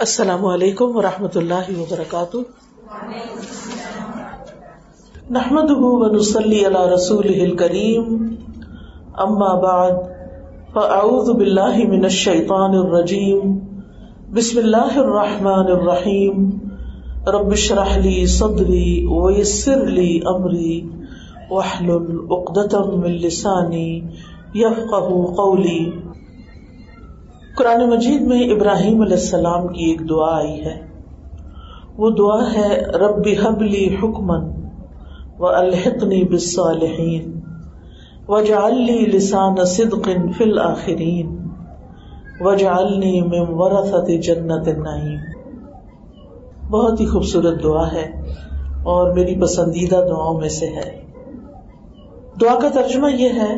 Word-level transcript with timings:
السلام 0.00 0.46
علیکم 0.46 0.96
و 0.96 1.02
رحمۃ 1.02 1.36
اللہ 1.36 1.70
وبرکاتہ۔ 1.78 2.36
نحمد 5.30 5.70
ونسلی 5.70 6.66
علی 6.66 6.94
رسول 6.94 7.56
کریم 7.56 8.34
اما 9.14 9.54
بعد، 9.54 9.90
فاعوذ 10.72 11.30
باللہ 11.30 11.76
من 11.88 12.04
الشیطان 12.04 12.74
الرجیم۔ 12.74 13.58
بسم 14.34 14.58
اللہ 14.58 14.98
الرحمن 14.98 15.66
الرحیم۔ 15.72 16.50
رب 17.26 17.50
اشرح 17.50 17.98
لی 17.98 18.26
صدری 18.26 19.06
ویسر 19.06 19.86
لی 19.86 20.20
امری۔ 20.26 20.88
واحلل 21.50 22.18
عقدۃ 22.30 22.96
من 22.96 23.10
لسانی 23.10 24.00
یفقهوا 24.54 25.34
قولی۔ 25.34 25.90
قرآن 27.58 27.90
مجید 27.90 28.22
میں 28.22 28.50
ابراہیم 28.50 29.00
علیہ 29.00 29.16
السلام 29.16 29.68
کی 29.68 29.84
ایک 29.84 30.10
دعا 30.10 30.38
آئی 30.38 30.64
ہے۔ 30.64 30.80
وہ 31.96 32.10
دعا 32.10 32.52
ہے، 32.52 32.84
رب 32.84 33.28
حبلی 33.42 33.94
حکمن 33.94 34.50
و 35.38 35.46
الحقنی 35.46 36.24
بالصالحین 36.24 37.40
وجعلنی 38.28 38.98
لسان 38.98 39.64
صدق 39.64 40.08
فی 40.36 40.44
الاخرین 40.44 41.48
وجعلنی 42.40 43.20
من 43.20 43.46
ورثت 43.48 44.22
جنت 44.22 44.68
النعیم۔ 44.68 45.20
بہت 46.70 47.00
ہی 47.00 47.06
خوبصورت 47.06 47.62
دعا 47.62 47.92
ہے 47.92 48.22
اور 48.82 49.12
میری 49.12 49.40
پسندیدہ 49.40 50.04
دعاؤں 50.08 50.40
میں 50.40 50.48
سے 50.48 50.66
ہے۔ 50.66 51.00
دعا 52.40 52.58
کا 52.58 52.68
ترجمہ 52.68 53.12
یہ 53.12 53.28
ہے، 53.28 53.54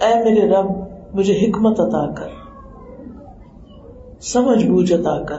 اے 0.00 0.24
میرے 0.24 0.48
رب، 0.48 0.66
مجھے 1.14 1.34
حکمت 1.34 1.80
عطا 1.80 2.12
کر۔ 2.12 2.41
سمجھ 4.22 4.66
بوجھ 4.66 4.92
عطا 4.92 5.22
کر 5.22 5.36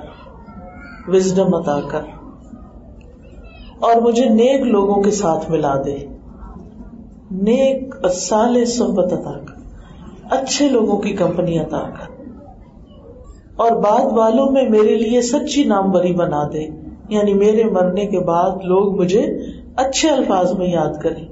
وزڈم 1.08 1.56
عطا 1.56 1.80
کر۔ 1.92 2.02
اور 3.80 4.02
مجھے 4.02 4.30
نیک 4.30 4.62
لوگوں 4.62 5.04
کے 5.04 5.12
ساتھ 5.12 5.52
ملا 5.52 5.76
دے۔ 5.86 5.98
نیک 7.32 7.96
سال 8.14 8.66
صحبت 8.66 9.14
عطا 9.14 9.32
کر۔ 9.32 9.54
اچھے 10.30 10.70
لوگوں 10.70 10.98
کی 10.98 11.12
کمپنی 11.14 11.60
عطا 11.60 11.82
کر۔ 11.82 12.24
اور 13.56 13.72
بعد 13.72 14.18
والوں 14.18 14.52
میں 14.52 14.70
میرے 14.70 14.96
لیے 14.96 15.22
سچی 15.22 15.64
نام 15.64 15.92
بری 15.92 16.14
بنا 16.14 16.44
دے۔ 16.54 16.68
یعنی 17.10 17.34
میرے 17.34 17.64
مرنے 17.64 18.06
کے 18.06 18.20
بعد 18.20 18.52
لوگ 18.64 19.02
مجھے 19.02 19.22
اچھے 19.76 20.10
الفاظ 20.10 20.58
میں 20.58 20.68
یاد 20.68 21.02
کریں۔ 21.02 21.28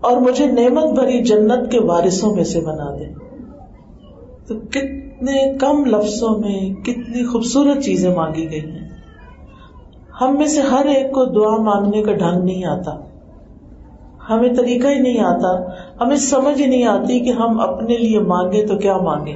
اور 0.00 0.16
مجھے 0.16 0.46
نعمت 0.46 0.98
بھری 0.98 1.24
جنت 1.24 1.72
کے 1.72 1.80
وارثوں 1.80 2.34
میں 2.34 2.44
سے 2.44 2.60
بنا 2.60 2.94
دے۔ 2.98 3.14
تو 4.46 4.54
کتنے 5.16 5.54
کم 5.60 5.84
لفظوں 5.84 6.38
میں 6.38 6.74
کتنی 6.74 7.26
خوبصورت 7.26 7.82
چیزیں 7.82 8.14
مانگی 8.14 8.50
گئی 8.50 8.60
ہیں۔ 8.60 8.88
ہم 10.20 10.36
میں 10.36 10.46
سے 10.46 10.60
ہر 10.60 10.86
ایک 10.86 11.12
کو 11.12 11.24
دعا 11.24 11.56
مانگنے 11.62 12.02
کا 12.02 12.12
ڈھنگ 12.12 12.44
نہیں 12.44 12.64
آتا۔ 12.64 12.96
ہمیں 14.30 14.54
طریقہ 14.54 14.88
ہی 14.88 14.98
نہیں 14.98 15.20
آتا۔ 15.20 15.70
ہمیں 16.00 16.16
سمجھ 16.16 16.62
ہی 16.62 16.66
نہیں 16.66 16.86
آتی 16.86 17.20
کہ 17.20 17.30
ہم 17.30 17.60
اپنے 17.60 17.96
لیے 17.96 18.20
مانگے 18.20 18.66
تو 18.66 18.76
کیا 18.76 18.96
مانگے 18.96 19.34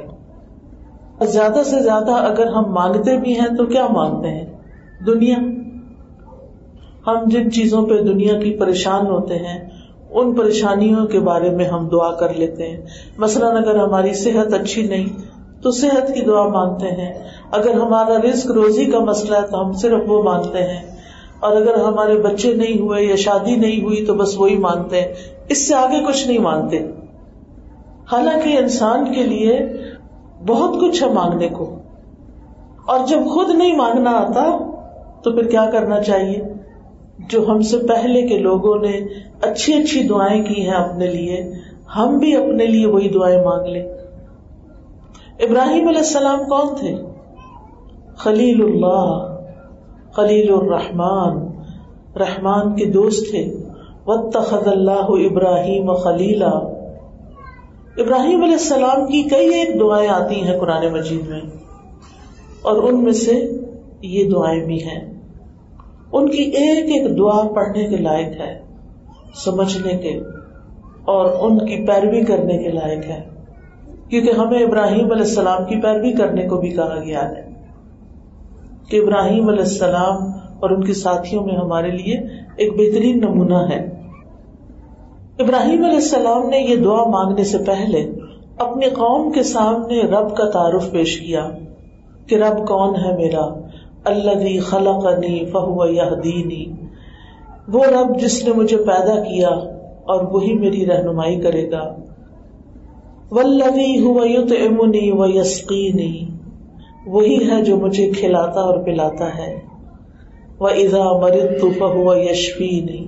زیادہ 1.27 1.63
سے 1.65 1.83
زیادہ 1.83 2.11
اگر 2.11 2.47
ہم 2.47 2.73
مانگتے 2.73 3.17
بھی 3.17 3.41
ہیں 3.41 3.57
تو 3.57 3.67
کیا 3.67 3.87
مانگتے 3.87 4.29
ہیں؟ 4.29 4.47
دنیا۔ 5.07 5.37
ہم 7.07 7.17
جن 7.27 7.51
چیزوں 7.51 7.87
پہ 7.87 8.03
دنیا 8.03 8.39
کی 8.41 8.57
پریشان 8.57 9.07
ہوتے 9.07 9.35
ہیں، 9.35 9.69
ان 10.11 10.35
پریشانیوں 10.35 11.07
کے 11.07 11.21
بارے 11.21 11.51
میں 11.51 11.65
ہم 11.65 11.89
دعا 11.89 12.13
کر 12.13 12.35
لیتے 12.35 12.69
ہیں۔ 12.69 12.81
مثلاً 13.19 13.57
اگر 13.57 13.77
ہماری 13.77 14.13
صحت 14.13 14.55
اچھی 14.55 14.83
نہیں 14.83 15.40
تو 15.63 15.71
صحت 15.71 16.15
کی 16.15 16.21
دعا 16.21 16.49
مانگتے 16.49 16.87
ہیں۔ 16.87 17.15
اگر 17.51 17.71
ہمارا 17.71 18.17
رسک 18.31 18.51
روزی 18.51 18.85
کا 18.85 18.99
مسئلہ 18.99 19.37
ہے 19.37 19.47
تو 19.51 19.67
ہم 19.67 19.73
صرف 19.73 20.01
وہ 20.07 20.23
مانگتے 20.23 20.59
ہیں۔ 20.59 20.97
اور 21.41 21.57
اگر 21.57 21.75
ہمارے 21.75 22.15
بچے 22.15 22.55
نہیں 22.55 22.81
ہوئے 22.81 23.03
یا 23.03 23.17
شادی 23.17 23.57
نہیں 23.57 23.85
ہوئی 23.85 24.05
تو 24.07 24.15
بس 24.15 24.39
وہی 24.39 24.57
مانگتے 24.57 25.01
ہیں۔ 25.01 25.15
اس 25.49 25.69
سے 25.69 25.75
آگے 25.75 26.05
کچھ 26.07 26.29
نہیں 26.29 26.39
مانگتے۔ 26.39 26.79
حالانکہ 28.13 28.59
انسان 28.59 29.13
کے 29.13 29.23
لیے 29.23 29.61
بہت 30.47 30.81
کچھ 30.81 31.03
ہے 31.03 31.13
مانگنے 31.13 31.49
کو۔ 31.49 31.79
اور 32.87 33.07
جب 33.07 33.19
خود 33.19 33.51
نہیں 33.51 33.77
مانگنا 33.77 34.11
آتا 34.11 34.73
تو 35.23 35.33
پھر 35.33 35.47
کیا 35.47 35.71
کرنا 35.73 36.03
چاہیے؟ 36.03 36.39
جو 37.19 37.49
ہم 37.49 37.63
سے 37.63 37.79
پہلے 37.79 38.29
کے 38.29 38.39
لوگوں 38.39 38.77
نے 38.77 39.01
اچھی 39.43 39.75
اچھی 39.75 40.03
دعائیں 40.03 40.45
کی 40.45 40.63
ہیں 40.63 40.77
اپنے 40.77 41.07
لیے، 41.07 41.53
ہم 41.97 42.19
بھی 42.19 42.37
اپنے 42.37 42.67
لیے 42.67 42.87
وہی 42.87 43.09
دعائیں 43.09 43.43
مانگ 43.45 43.67
لیں۔ 43.67 44.00
ابراہیم 45.41 45.89
علیہ 45.89 45.99
السلام 45.99 46.39
کون 46.45 46.75
تھے؟ 46.77 46.95
خلیل 48.17 48.63
اللہ 48.63 49.37
خلیل 50.13 50.53
الرحمان 50.53 51.39
رحمان 52.17 52.75
کے 52.77 52.85
دوست 52.93 53.31
تھے۔ 53.31 53.45
وطخذ 54.07 54.67
اللہ 54.69 55.09
ابراہیم 55.21 55.93
خلیلا 55.95 56.51
ابراہیم 57.97 58.43
علیہ 58.43 58.53
السلام 58.55 59.07
کی 59.07 59.23
کئی 59.23 59.55
ایک 59.55 59.79
دعائیں 59.81 60.09
آتی 60.09 60.43
ہیں 60.43 60.59
قرآن 60.61 60.87
مجید 60.93 61.27
میں، 61.29 61.41
اور 62.63 62.83
ان 62.83 63.03
میں 63.05 63.13
سے 63.13 63.41
یہ 64.03 64.31
دعائیں 64.31 64.65
بھی 64.65 64.83
ہیں۔ 64.85 65.01
ان 66.13 66.29
کی 66.31 66.43
ایک 66.43 66.85
ایک 66.87 67.19
دعا 67.19 67.41
پڑھنے 67.55 67.87
کے 67.87 67.97
لائق 67.97 68.41
ہے، 68.41 68.53
سمجھنے 69.45 69.97
کے، 69.99 70.17
اور 71.05 71.25
ان 71.41 71.59
کی 71.59 71.85
پیروی 71.87 72.25
کرنے 72.25 72.59
کے 72.59 72.71
لائق 72.73 73.05
ہے۔ 73.07 73.21
کیونکہ 74.11 74.31
ہمیں 74.31 74.59
ابراہیم 74.59 75.05
علیہ 75.05 75.25
السلام 75.25 75.65
کی 75.65 75.81
پیروی 75.81 76.13
کرنے 76.13 76.49
کو 76.49 76.57
بھی 76.57 76.71
کہا 76.71 76.99
گیا 77.05 77.31
ہے 77.31 77.53
کہ 78.89 78.97
ابراہیم 78.97 79.49
علیہ 79.49 79.61
السلام 79.61 80.31
اور 80.61 80.71
ان 80.71 80.85
کے 80.85 80.95
ساتھیوں 80.95 81.45
میں 81.45 81.57
ہمارے 81.57 81.91
لیے 81.91 82.17
ایک 82.57 82.73
بہترین 82.73 83.19
نمونہ 83.19 83.69
ہے۔ 83.71 84.01
ابراہیم 85.39 85.85
علیہ 85.85 85.95
السلام 85.95 86.49
نے 86.49 86.59
یہ 86.59 86.77
دعا 86.77 87.05
مانگنے 87.05 87.45
سے 87.45 87.59
پہلے 87.59 88.11
اپنی 88.59 88.87
قوم 88.87 89.33
کے 89.33 89.43
سامنے 89.43 90.03
رب 90.03 90.37
کا 90.37 90.51
تعارف 90.51 90.91
پیش 90.91 91.21
کیا 91.21 91.51
کہ 92.27 92.35
رب 92.35 92.69
کون 92.69 92.95
ہے 92.95 93.17
میرا؟ 93.17 93.61
اللہ 94.05 94.61
خلقنی 94.61 95.47
فہو 95.47 95.87
یہدینی۔ 95.87 96.65
وہ 97.69 97.85
رب 97.85 98.21
جس 98.21 98.45
نے 98.45 98.53
مجھے 98.53 98.77
پیدا 98.77 99.23
کیا 99.23 99.49
اور 100.03 100.25
وہی 100.33 100.55
میری 100.55 100.87
رہنمائی 100.87 101.41
کرے 101.41 101.71
گا۔ 101.71 101.95
ولوی 103.31 104.01
ہوا 104.01 104.27
یطعمنی 104.27 105.11
و 105.11 105.27
یسقینی۔ 105.27 106.27
وہی 107.07 107.51
ہے 107.51 107.65
جو 107.65 107.77
مجھے 107.77 108.11
کھلاتا 108.11 108.61
اور 108.61 108.79
پلاتا 108.79 109.39
ہے۔ 109.39 109.61
وہ 110.61 110.69
اذا 110.69 111.13
مرضت 111.13 111.65
فهو 111.79 112.15
یشفینی۔ 112.15 113.07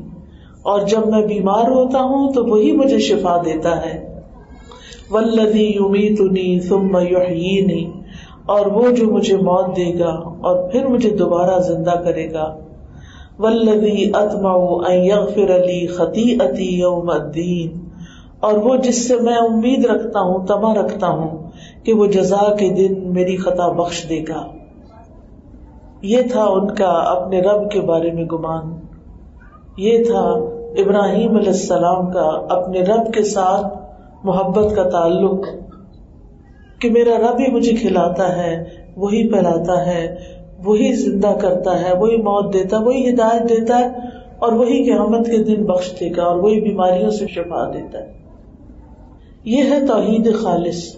اور 0.63 0.81
جب 0.81 1.07
میں 1.07 1.27
بیمار 1.27 1.71
ہوتا 1.71 1.99
ہوں 1.99 2.33
تو 2.33 2.45
وہی 2.45 2.73
مجھے 2.73 2.99
شفا 2.99 3.43
دیتا 3.45 3.87
ہے۔ 3.87 4.21
والذی 5.11 5.67
یمیتنی 5.67 6.61
ثم 6.61 6.97
یحیینی۔ 6.97 7.91
اور 8.47 8.67
وہ 8.67 8.91
جو 8.91 9.07
مجھے 9.07 9.37
موت 9.37 9.77
دے 9.77 9.99
گا 9.99 10.11
اور 10.41 10.71
پھر 10.71 10.87
مجھے 10.87 11.11
دوبارہ 11.11 11.61
زندہ 11.61 12.03
کرے 12.05 12.33
گا۔ 12.33 12.57
ولدی 13.39 14.11
اتما 14.15 14.95
یغفر 14.95 15.55
علی 15.55 15.87
خطی 15.87 16.37
اتی 16.41 16.79
یوم 16.79 17.11
الدین۔ 17.11 17.82
اور 18.43 18.53
وہ 18.53 18.77
جس 18.77 19.09
سے 19.09 19.17
میں 19.17 19.35
امید 19.35 19.87
رکھتا 19.87 20.21
ہوں 20.21 20.47
تما 20.47 20.75
رکھتا 20.75 21.09
ہوں 21.09 21.51
کہ 21.85 21.93
وہ 21.93 22.07
جزا 22.07 22.55
کے 22.57 22.71
دن 22.71 23.15
میری 23.15 23.37
خطا 23.37 23.69
بخش 23.73 24.09
دے 24.09 24.23
گا۔ 24.29 24.47
یہ 26.03 26.23
تھا 26.33 26.45
ان 26.45 26.75
کا 26.75 26.89
اپنے 26.89 27.41
رب 27.41 27.71
کے 27.71 27.81
بارے 27.81 28.11
میں 28.11 28.25
گمان۔ 28.25 28.81
یہ 29.77 30.05
تھا 30.05 30.21
ابراہیم 30.79 31.37
علیہ 31.37 31.49
السلام 31.49 32.13
کا 32.13 32.47
اپنے 32.51 32.81
رب 32.81 33.13
کے 33.13 33.23
ساتھ 33.23 33.79
محبت 34.25 34.77
کا 34.77 34.83
تعلق۔ 34.83 35.47
کہ 36.79 36.91
میرا 36.91 37.19
رب 37.19 37.41
ہی 37.41 37.53
مجھے 37.53 37.73
کھلاتا 37.73 38.37
ہے، 38.37 38.65
وہی 38.97 39.33
پہلاتا 39.33 39.87
ہے، 39.87 40.17
وہی 40.65 40.93
زندہ 40.93 41.35
کرتا 41.41 41.81
ہے، 41.81 41.97
وہی 41.99 42.17
موت 42.17 42.53
دیتا 42.55 42.79
ہے، 42.79 42.85
وہی 42.85 43.15
ہدایت 43.15 43.43
دیتا 43.49 43.79
ہے 43.79 43.87
اور 44.39 44.53
وہی 44.53 44.85
قیامت 44.85 45.27
کے 45.27 45.45
دن 45.45 45.65
بخش 45.65 46.01
دے 46.01 46.11
گا 46.17 46.23
اور 46.23 46.37
وہی 46.37 46.61
بیماریوں 46.61 47.11
سے 47.11 47.27
شفا 47.27 47.71
دیتا 47.71 47.99
ہے۔ 47.99 48.22
یہ 49.45 49.63
ہے 49.63 49.87
توحید 49.87 50.35
خالص 50.35 50.97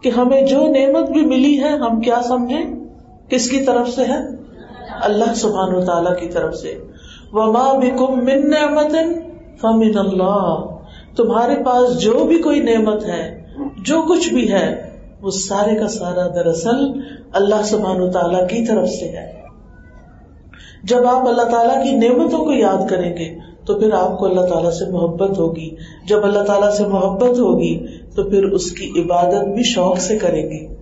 کہ 0.00 0.08
ہمیں 0.08 0.42
جو 0.42 0.60
نعمت 0.60 1.10
بھی 1.10 1.24
ملی 1.24 1.60
ہے، 1.60 1.68
ہم 1.68 2.00
کیا 2.00 2.20
سمجھیں؟ 2.22 2.64
کس 3.28 3.50
کی 3.50 3.60
طرف 3.60 3.88
سے 3.88 4.04
ہے؟ 4.04 4.18
اللہ 5.00 5.34
سبحان 5.34 5.74
و 5.74 5.80
تعالی 5.80 6.20
کی 6.20 6.32
طرف 6.32 6.54
سے۔ 6.54 6.78
وما 7.32 7.72
بکم 7.72 8.24
من 8.24 8.50
نعمت 8.50 8.92
فمن 9.60 9.98
اللہ 9.98 10.64
تمہارے 11.16 11.64
پاس 11.64 12.00
جو 12.00 12.24
بھی 12.24 12.38
کوئی 12.38 12.60
نعمت 12.60 13.04
ہے، 13.04 13.44
جو 13.78 14.02
کچھ 14.02 14.34
بھی 14.34 14.52
ہے، 14.52 14.98
وہ 15.22 15.30
سارے 15.30 15.74
کا 15.74 15.88
سارا 15.88 16.28
دراصل 16.28 17.00
اللہ 17.32 17.62
سبحان 17.64 18.00
و 18.00 18.10
تعالیٰ 18.10 18.48
کی 18.48 18.66
طرف 18.66 18.88
سے 18.88 19.08
ہے۔ 19.08 19.44
جب 20.84 21.06
آپ 21.06 21.28
اللہ 21.28 21.42
تعالیٰ 21.42 21.84
کی 21.84 21.92
نعمتوں 21.92 22.44
کو 22.44 22.52
یاد 22.52 22.88
کریں 22.90 23.16
گے 23.16 23.53
تو 23.66 23.74
پھر 23.74 23.92
آپ 23.92 24.18
کو 24.18 24.26
اللہ 24.26 24.40
تعالیٰ 24.40 24.70
سے 24.70 24.90
محبت 24.90 25.38
ہوگی۔ 25.38 25.74
جب 26.08 26.24
اللہ 26.24 26.38
تعالیٰ 26.38 26.70
سے 26.70 26.86
محبت 26.86 27.38
ہوگی، 27.38 27.86
تو 28.14 28.24
پھر 28.24 28.44
اس 28.44 28.70
کی 28.70 29.02
عبادت 29.02 29.44
بھی 29.44 29.62
شوق 29.62 29.98
سے 29.98 30.18
کریں 30.18 30.50
گے۔ 30.50 30.74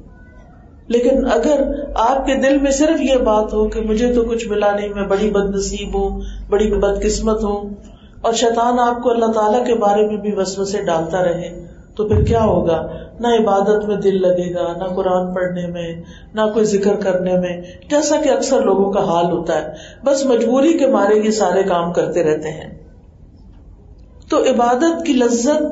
لیکن 0.88 1.26
اگر 1.32 1.72
آپ 1.94 2.26
کے 2.26 2.34
دل 2.34 2.58
میں 2.58 2.70
صرف 2.70 3.00
یہ 3.00 3.16
بات 3.16 3.54
ہو 3.54 3.68
کہ 3.68 3.80
مجھے 3.80 4.14
تو 4.14 4.22
کچھ 4.22 4.48
ملا 4.48 4.72
نہیں، 4.76 4.88
میں 4.88 5.06
بڑی 5.06 5.30
بد 5.30 5.56
نصیب 5.56 5.94
ہوں، 5.94 6.20
بڑی 6.50 6.74
بد 6.74 7.02
قسمت 7.02 7.44
ہوں، 7.44 7.70
اور 8.20 8.32
شیطان 8.32 8.78
آپ 8.78 9.02
کو 9.02 9.10
اللہ 9.10 9.26
تعالیٰ 9.26 9.66
کے 9.66 9.74
بارے 9.74 10.06
میں 10.06 10.16
بھی 10.16 10.32
وسوسے 10.36 10.82
ڈالتا 10.82 11.24
رہے 11.24 11.71
تو 11.96 12.08
پھر 12.08 12.24
کیا 12.24 12.44
ہوگا؟ 12.44 12.86
نہ 13.20 13.26
عبادت 13.26 13.84
میں 13.84 13.96
دل 13.96 14.22
لگے 14.22 14.54
گا، 14.54 14.72
نہ 14.76 14.84
قرآن 14.84 15.34
پڑھنے 15.34 15.66
میں، 15.66 16.02
نہ 16.34 16.40
کوئی 16.54 16.64
ذکر 16.64 16.94
کرنے 16.94 17.38
میں۔ 17.38 17.62
جیسا 17.90 18.16
کہ 18.24 18.28
اکثر 18.28 18.62
لوگوں 18.62 18.92
کا 18.92 19.04
حال 19.04 19.24
ہوتا 19.24 19.62
ہے، 19.62 19.72
بس 20.04 20.26
مجبوری 20.26 20.78
کے 20.78 20.86
مارے 20.86 21.14
یہ 21.14 21.30
سارے 21.30 21.62
کام 21.62 21.92
کرتے 21.92 22.22
رہتے 22.22 22.50
ہیں۔ 22.50 22.82
تو 24.30 24.42
عبادت 24.42 25.06
کی 25.06 25.12
لذت 25.12 25.62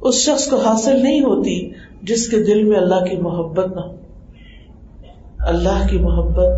اس 0.00 0.14
شخص 0.14 0.48
کو 0.48 0.56
حاصل 0.56 1.02
نہیں 1.02 1.20
ہوتی 1.20 1.70
جس 2.02 2.28
کے 2.28 2.42
دل 2.42 2.62
میں 2.62 2.76
اللہ 2.76 3.04
کی 3.04 3.16
محبت 3.16 3.76
نہ 3.76 3.80
ہو۔ 3.80 3.96
اللہ 5.38 5.88
کی 5.90 5.98
محبت 5.98 6.52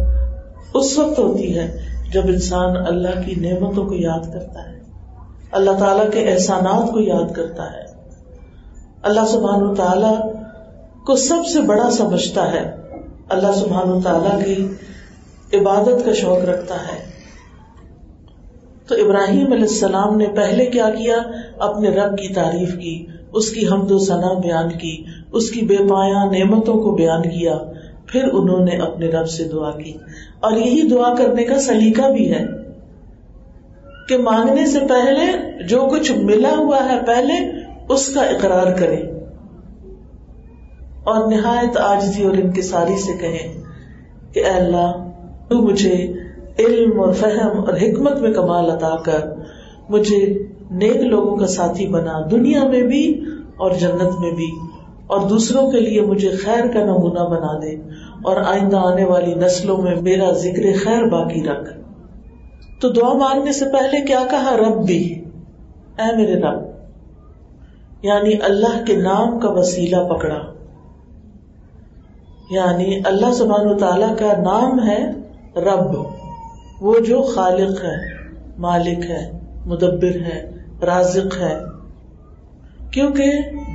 اس 0.74 0.98
وقت 0.98 1.18
ہوتی 1.18 1.58
ہے 1.58 1.78
جب 2.12 2.22
انسان 2.24 2.76
اللہ 2.76 3.22
کی 3.26 3.34
نعمتوں 3.34 3.86
کو 3.86 3.94
یاد 3.94 4.32
کرتا 4.32 4.68
ہے۔ 4.68 4.78
اللہ 5.52 5.70
تعالیٰ 5.70 6.10
کے 6.10 6.32
احسانات 6.32 6.92
کو 6.92 7.00
یاد 7.00 7.34
کرتا 7.34 7.72
ہے۔ 7.72 7.89
اللہ 9.02 9.26
سبحان 9.28 9.74
تعالی 9.74 10.38
کو 11.06 11.16
سب 11.16 11.46
سے 11.52 11.60
بڑا 11.60 11.90
سمجھتا 11.90 12.52
ہے۔ 12.52 12.76
اللہ 13.28 13.52
سبحان 13.52 14.00
تعالیٰ 14.00 14.44
کی 14.44 14.68
عبادت 15.58 16.04
کا 16.04 16.12
شوق 16.12 16.48
رکھتا 16.48 16.74
ہے۔ 16.74 17.10
تو 18.88 18.94
ابراہیم 18.94 19.52
علیہ 19.52 19.62
السلام 19.62 20.16
نے 20.16 20.26
پہلے 20.26 20.66
کیا 20.66 20.90
کیا؟ 20.90 21.16
اپنے 21.58 21.90
رب 21.90 22.18
کی 22.18 22.34
تعریف 22.34 22.78
کی، 22.78 23.06
اس 23.32 23.50
کی 23.50 23.68
حمد 23.68 23.90
و 23.90 23.98
ثنا 23.98 24.32
بیان 24.32 24.78
کی، 24.78 25.04
اس 25.32 25.50
کی 25.50 25.62
بے 25.62 25.76
پایا 25.76 26.24
نعمتوں 26.24 26.74
کو 26.74 26.94
بیان 26.94 27.22
کیا۔ 27.22 27.58
پھر 28.06 28.24
انہوں 28.32 28.64
نے 28.64 28.76
اپنے 28.76 29.08
رب 29.08 29.28
سے 29.28 29.44
دعا 29.44 29.70
کی۔ 29.70 29.92
اور 30.40 30.52
یہی 30.52 30.88
دعا 30.88 31.14
کرنے 31.14 31.44
کا 31.44 31.60
سلیقہ 31.60 32.12
بھی 32.12 32.34
ہے 32.34 32.44
کہ 34.08 34.18
مانگنے 34.18 34.66
سے 34.66 34.78
پہلے 34.80 35.52
جو 35.66 35.88
کچھ 35.90 36.12
ملا 36.12 36.54
ہوا 36.58 36.78
ہے 36.92 36.98
پہلے 37.06 37.59
اس 37.90 38.08
کا 38.14 38.22
اقرار 38.22 38.72
کرے 38.78 39.00
اور 41.04 41.26
نہایت 41.30 41.76
آجزی 41.76 42.22
اور 42.24 42.34
انکساری 42.34 42.96
سے 42.96 43.12
کہیں 43.20 43.52
کہ 44.34 44.44
اے 44.44 44.50
اللہ، 44.50 44.92
تو 45.48 45.62
مجھے 45.62 45.94
علم 46.58 47.00
اور 47.00 47.12
فہم 47.12 47.58
اور 47.60 47.74
حکمت 47.74 48.20
میں 48.20 48.32
کمال 48.32 48.70
عطا 48.70 48.94
کر، 48.96 49.28
مجھے 49.88 50.18
نیک 50.70 51.00
لوگوں 51.04 51.36
کا 51.36 51.46
ساتھی 51.46 51.86
بنا، 51.86 52.20
دنیا 52.30 52.66
میں 52.68 52.82
بھی 52.82 53.02
اور 53.56 53.70
جنت 53.80 54.20
میں 54.20 54.30
بھی، 54.32 54.50
اور 55.06 55.28
دوسروں 55.28 55.70
کے 55.70 55.80
لیے 55.80 56.00
مجھے 56.02 56.30
خیر 56.36 56.66
کا 56.74 56.84
نمونہ 56.84 57.24
بنا 57.28 57.52
دے، 57.62 57.74
اور 58.22 58.36
آئندہ 58.46 58.78
آنے 58.84 59.04
والی 59.04 59.34
نسلوں 59.34 59.76
میں 59.82 59.94
میرا 60.00 60.30
ذکر 60.38 60.72
خیر 60.84 61.04
باقی 61.08 61.42
رکھ۔ 61.42 61.70
تو 62.80 62.88
دعا 62.88 63.12
مانگنے 63.18 63.52
سے 63.52 63.64
پہلے 63.72 64.04
کیا 64.06 64.22
کہا؟ 64.30 64.56
رب 64.56 64.84
بھی 64.86 65.02
اے 65.98 66.16
میرے 66.16 66.40
رب 66.40 66.69
یعنی 68.02 68.32
اللہ 68.42 68.84
کے 68.86 68.96
نام 68.96 69.40
کا 69.40 69.50
وسیلہ 69.50 69.96
پکڑا۔ 69.96 70.38
یعنی 72.50 73.00
اللہ 73.04 73.32
سبحان 73.32 73.66
و 73.66 73.78
تعالی 73.78 74.06
کا 74.18 74.32
نام 74.42 74.88
ہے 74.88 75.10
رب۔ 75.56 76.06
وہ 76.80 76.98
جو 76.98 77.22
خالق 77.22 77.84
ہے، 77.84 78.24
مالک 78.58 79.10
ہے، 79.10 79.30
مدبر 79.66 80.16
ہے، 80.16 80.50
رازق 80.86 81.40
ہے۔ 81.40 81.58
کیونکہ 82.90 83.24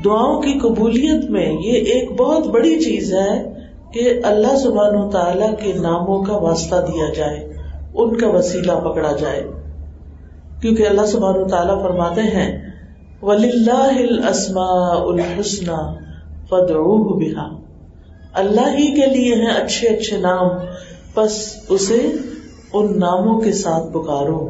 دعاؤں 0.05 0.41
کی 0.41 0.59
قبولیت 0.59 1.29
میں 1.29 1.49
یہ 1.49 1.71
ایک 1.71 2.11
بہت 2.11 2.47
بڑی 2.47 2.79
چیز 2.79 3.13
ہے 3.13 3.53
کہ 3.93 4.19
اللہ 4.23 4.55
سبحان 4.55 4.95
و 4.95 5.09
تعالی 5.09 5.55
کے 5.63 5.79
ناموں 5.79 6.23
کا 6.23 6.37
واسطہ 6.37 6.75
دیا 6.75 7.13
جائے، 7.13 7.53
ان 7.93 8.17
کا 8.17 8.29
وسیلہ 8.29 8.71
پکڑا 8.71 9.11
جائے۔ 9.11 9.47
کیونکہ 10.61 10.87
اللہ 10.87 11.05
سبحان 11.05 11.35
و 11.35 11.47
تعالیٰ 11.47 11.83
فرماتے 11.83 12.21
ہیں 12.21 12.64
ولی 13.25 13.49
اللہ 13.49 14.03
الحسن 14.97 15.71
بها۔ 17.13 17.59
اللہ 18.33 18.77
ہی 18.77 19.01
کے 19.01 19.05
لیے 19.05 19.35
ہیں 19.35 19.53
اچھے 19.53 19.87
اچھے 19.87 20.17
نام 20.17 20.47
بس 21.15 21.55
اسے 21.69 22.11
ان 22.73 22.99
ناموں 22.99 23.41
کے 23.41 23.51
ساتھ 23.51 23.93
پکارو۔ 23.93 24.49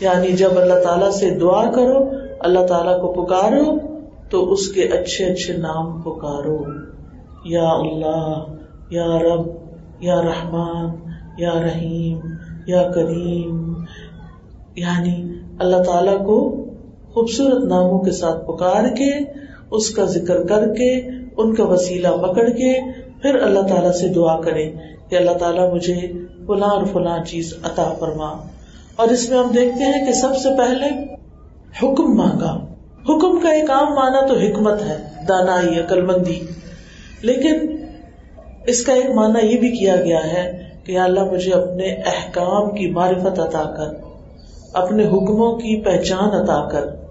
یعنی 0.00 0.32
جب 0.32 0.50
اللہ 0.56 0.82
تعالیٰ 0.82 1.10
سے 1.10 1.30
دعا 1.30 1.70
کرو، 1.70 1.98
اللہ 2.38 2.66
تعالیٰ 2.66 3.00
کو 3.00 3.24
پکارو، 3.24 3.78
تو 4.30 4.52
اس 4.52 4.68
کے 4.68 4.82
اچھے 4.82 5.24
اچھے 5.24 5.56
نام 5.56 6.02
پکارو۔ 6.02 6.58
یا 7.44 7.68
اللہ، 7.68 8.44
یا 8.90 9.18
رب، 9.18 9.46
یا 10.00 10.22
رحمان، 10.22 11.10
یا 11.38 11.52
رحیم، 11.62 12.18
یا 12.66 12.90
کریم۔ 12.90 13.74
یعنی 14.76 15.34
اللہ 15.58 15.82
تعالیٰ 15.82 16.26
کو 16.26 16.63
خوبصورت 17.14 17.64
ناموں 17.64 17.98
کے 17.98 18.10
ساتھ 18.10 18.46
پکار 18.46 18.88
کے، 18.88 19.18
اس 19.70 19.90
کا 19.90 20.04
ذکر 20.04 20.46
کر 20.46 20.74
کے، 20.74 21.00
ان 21.36 21.54
کا 21.54 21.64
وسیلہ 21.64 22.08
پکڑ 22.08 22.48
کے، 22.48 22.92
پھر 23.22 23.34
اللہ 23.34 23.60
تعالیٰ 23.60 23.92
سے 23.92 24.08
دعا 24.08 24.40
کرے 24.40 24.70
کہ 25.08 25.16
اللہ 25.16 25.30
تعالیٰ 25.30 25.74
مجھے 25.74 26.00
فلاں 26.46 26.68
اور 26.68 26.84
فلاں 26.92 27.24
چیز 27.24 27.54
عطا 27.62 27.94
فرما۔ 27.98 28.36
اور 28.96 29.08
اس 29.08 29.30
میں 29.30 29.38
ہم 29.38 29.50
دیکھتے 29.50 29.84
ہیں 29.84 30.06
کہ 30.06 30.12
سب 30.12 30.36
سے 30.36 30.48
پہلے 30.58 31.14
حکم 31.82 32.16
مانگا۔ 32.16 32.66
حکم 33.08 33.38
کا 33.38 33.48
ایک 33.48 33.70
عام 33.70 33.94
مانا 33.94 34.26
تو 34.26 34.34
حکمت 34.34 34.82
ہے، 34.82 34.96
دانائی 35.28 35.80
عقل 35.80 36.02
مندی 36.02 36.40
لیکن 37.22 37.76
اس 38.66 38.84
کا 38.84 38.92
ایک 38.92 39.06
مانا 39.06 39.46
یہ 39.46 39.58
بھی 39.58 39.70
کیا 39.70 39.96
گیا 39.96 40.20
ہے 40.32 40.68
کہ 40.84 40.98
اللہ 40.98 41.24
مجھے 41.24 41.52
اپنے 41.52 41.84
احکام 41.84 42.70
کی 42.70 42.90
معرفت 42.90 43.40
عطا 43.40 43.74
کر، 43.76 43.94
اپنے 44.72 45.06
حکموں 45.06 45.56
کی 45.56 45.82
پہچان 45.82 46.28
عطا 46.28 46.68
کر۔ 46.68 47.03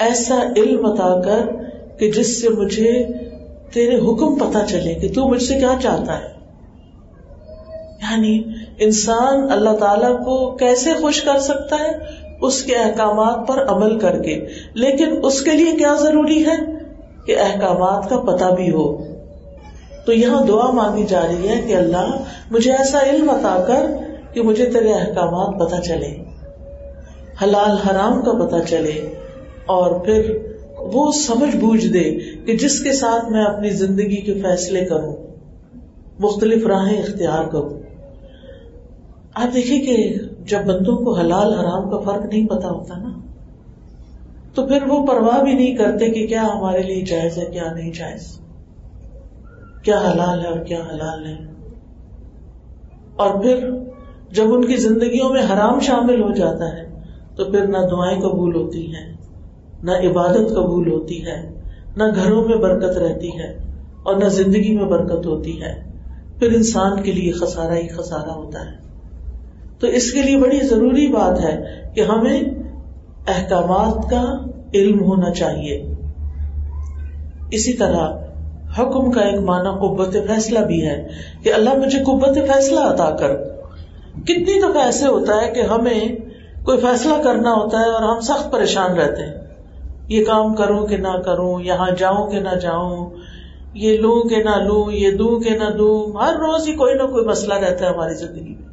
ایسا 0.00 0.38
علم 0.56 0.86
عطا 0.86 1.20
کر 1.20 1.40
کہ 1.98 2.12
جس 2.12 2.42
سے 2.42 2.48
مجھے 2.48 3.06
تیرے 3.72 3.96
حکم 3.96 4.34
پتا 4.34 4.66
چلے 4.68 4.94
کہ 4.94 5.08
تو 5.14 5.28
مجھ 5.28 5.42
سے 5.42 5.54
کیا 5.54 5.72
چاہتا 5.82 6.18
ہے۔ 6.18 6.40
یعنی 8.02 8.42
انسان 8.78 9.52
اللہ 9.52 9.70
تعالی 9.70 10.24
کو 10.24 10.56
کیسے 10.56 10.90
خوش 11.00 11.22
کر 11.22 11.38
سکتا 11.38 11.76
ہے؟ 11.76 11.92
اس 12.40 12.62
کے 12.62 12.74
احکامات 12.74 13.48
پر 13.48 13.68
عمل 13.68 13.98
کر 13.98 14.22
کے۔ 14.22 14.46
لیکن 14.74 15.20
اس 15.22 15.42
کے 15.42 15.50
لیے 15.50 15.76
کیا 15.76 15.94
ضروری 15.94 16.46
ہے؟ 16.46 16.56
کہ 17.26 17.36
احکامات 17.38 18.10
کا 18.10 18.18
پتا 18.18 18.50
بھی 18.50 18.70
ہو۔ 18.70 19.04
تو 20.06 20.12
یہاں 20.12 20.46
دعا 20.46 20.70
مانگی 20.70 21.04
جا 21.08 21.26
رہی 21.28 21.48
ہے 21.48 21.62
کہ 21.66 21.76
اللہ 21.76 22.22
مجھے 22.50 22.72
ایسا 22.72 22.98
علم 23.10 23.30
عطا 23.30 23.64
کر 23.66 23.86
کہ 24.34 24.42
مجھے 24.42 24.70
تیرے 24.70 24.92
احکامات 24.92 25.60
پتا 25.60 25.80
چلے۔ 25.80 26.24
حلال 27.42 27.76
حرام 27.88 28.22
کا 28.22 28.32
پتا 28.32 28.62
چلے۔ 28.62 29.14
اور 29.70 29.98
پھر 30.00 30.36
وہ 30.94 31.10
سمجھ 31.12 31.56
بوجھ 31.56 31.86
دے 31.86 32.04
کہ 32.46 32.56
جس 32.56 32.80
کے 32.80 32.92
ساتھ 32.92 33.30
میں 33.32 33.44
اپنی 33.44 33.70
زندگی 33.70 34.20
کے 34.20 34.34
فیصلے 34.34 34.84
کروں، 34.84 35.16
مختلف 36.18 36.66
راہیں 36.66 36.98
اختیار 37.02 37.44
کروں۔ 37.44 37.78
آپ 39.34 39.54
دیکھیے 39.54 39.78
کہ 39.78 39.96
جب 40.46 40.64
بندوں 40.66 40.96
کو 40.96 41.12
حلال 41.14 41.52
حرام 41.54 41.90
کا 41.90 41.98
فرق 41.98 42.24
نہیں 42.24 42.46
پتا 42.46 42.70
ہوتا 42.70 42.98
نا، 42.98 43.12
تو 44.54 44.66
پھر 44.66 44.86
وہ 44.88 45.06
پرواہ 45.06 45.42
بھی 45.42 45.52
نہیں 45.52 45.74
کرتے 45.74 46.10
کہ 46.10 46.26
کیا 46.26 46.46
ہمارے 46.46 46.82
لیے 46.82 47.04
جائز 47.04 47.38
ہے، 47.38 47.44
کیا 47.44 47.72
نہیں 47.72 47.92
جائز۔ 47.92 48.28
کیا 49.82 49.98
حلال 50.00 50.40
ہے 50.40 50.46
اور 50.46 50.58
کیا 50.60 50.80
حلال 50.84 51.22
نہیں 51.22 51.46
اور 53.16 53.40
پھر 53.42 53.70
جب 54.32 54.52
ان 54.54 54.64
کی 54.64 54.76
زندگیوں 54.76 55.28
میں 55.28 55.42
حرام 55.42 55.80
شامل 55.80 56.22
ہو 56.22 56.32
جاتا 56.32 56.72
ہے، 56.76 56.84
تو 57.36 57.44
پھر 57.44 57.66
نہ 57.66 57.78
دعائیں 57.90 58.20
قبول 58.20 58.54
ہوتی 58.54 58.86
ہیں 58.94 59.06
نہ 59.82 59.90
عبادت 59.90 60.48
قبول 60.50 60.92
ہوتی 60.92 61.26
ہے، 61.26 61.50
نہ 61.96 62.04
گھروں 62.14 62.48
میں 62.48 62.56
برکت 62.56 62.98
رہتی 62.98 63.38
ہے 63.38 63.58
اور 64.02 64.16
نہ 64.16 64.28
زندگی 64.28 64.76
میں 64.76 64.84
برکت 64.84 65.26
ہوتی 65.26 65.62
ہے۔ 65.62 65.90
پھر 66.38 66.52
انسان 66.52 67.02
کے 67.02 67.12
لیے 67.12 67.32
خسارا 67.32 67.76
ہی 67.76 67.88
خسارا 67.88 68.34
ہوتا 68.34 68.60
ہے۔ 68.60 68.76
تو 69.80 69.86
اس 69.86 70.12
کے 70.12 70.22
لیے 70.22 70.38
بڑی 70.38 70.60
ضروری 70.60 71.06
بات 71.06 71.40
ہے 71.40 71.82
کہ 71.94 72.00
ہمیں 72.00 72.40
احکامات 73.28 74.10
کا 74.10 74.24
علم 74.74 75.04
ہونا 75.04 75.30
چاہیے۔ 75.30 75.94
اسی 77.50 77.72
طرح 77.72 78.08
حکم 78.78 79.10
کا 79.10 79.20
ایک 79.20 79.40
معنی 79.40 79.78
قبت 79.80 80.12
فیصلہ 80.12 80.58
بھی 80.58 80.86
ہے 80.86 81.08
کہ 81.42 81.52
اللہ 81.54 81.74
مجھے 81.74 81.98
قبت 82.04 82.34
فیصلہ 82.34 82.80
عطا 82.80 83.10
کر۔ 83.10 83.36
کتنی 84.24 84.60
دفعہ 84.60 84.82
ایسے 84.82 85.06
ہوتا 85.06 85.46
ہے 85.46 85.50
کہ 85.50 85.60
ہمیں 85.60 86.00
کوئی 86.64 86.80
فیصلہ 86.80 87.22
کرنا 87.24 87.52
ہوتا 87.52 87.78
ہے 87.80 87.90
اور 87.90 88.02
ہم 88.02 88.20
سخت 88.20 88.52
پریشان 88.52 88.92
رہتے 88.92 89.22
ہیں۔ 89.22 89.39
یہ 90.10 90.24
کام 90.24 90.54
کروں 90.54 90.86
کہ 90.86 90.96
نہ 90.96 91.16
کروں، 91.24 91.60
یہاں 91.60 91.90
جاؤں 91.98 92.30
کہ 92.30 92.40
نہ 92.40 92.54
جاؤں، 92.62 93.10
یہ 93.74 93.98
لوں 93.98 94.28
کہ 94.28 94.36
نہ 94.36 94.56
لوں، 94.56 94.92
یہ 94.92 95.10
دوں 95.10 95.40
کہ 95.40 95.50
نہ 95.50 95.70
دوں، 95.70 96.16
ہر 96.18 96.34
روز 96.34 96.68
ہی 96.68 96.72
کوئی 96.72 96.94
نہ 96.94 97.02
کوئی 97.02 97.24
مسئلہ 97.24 97.54
رہتا 97.54 97.86
ہے 97.86 97.90
ہماری 97.90 98.14
زندگی 98.14 98.54
میں۔ 98.54 98.70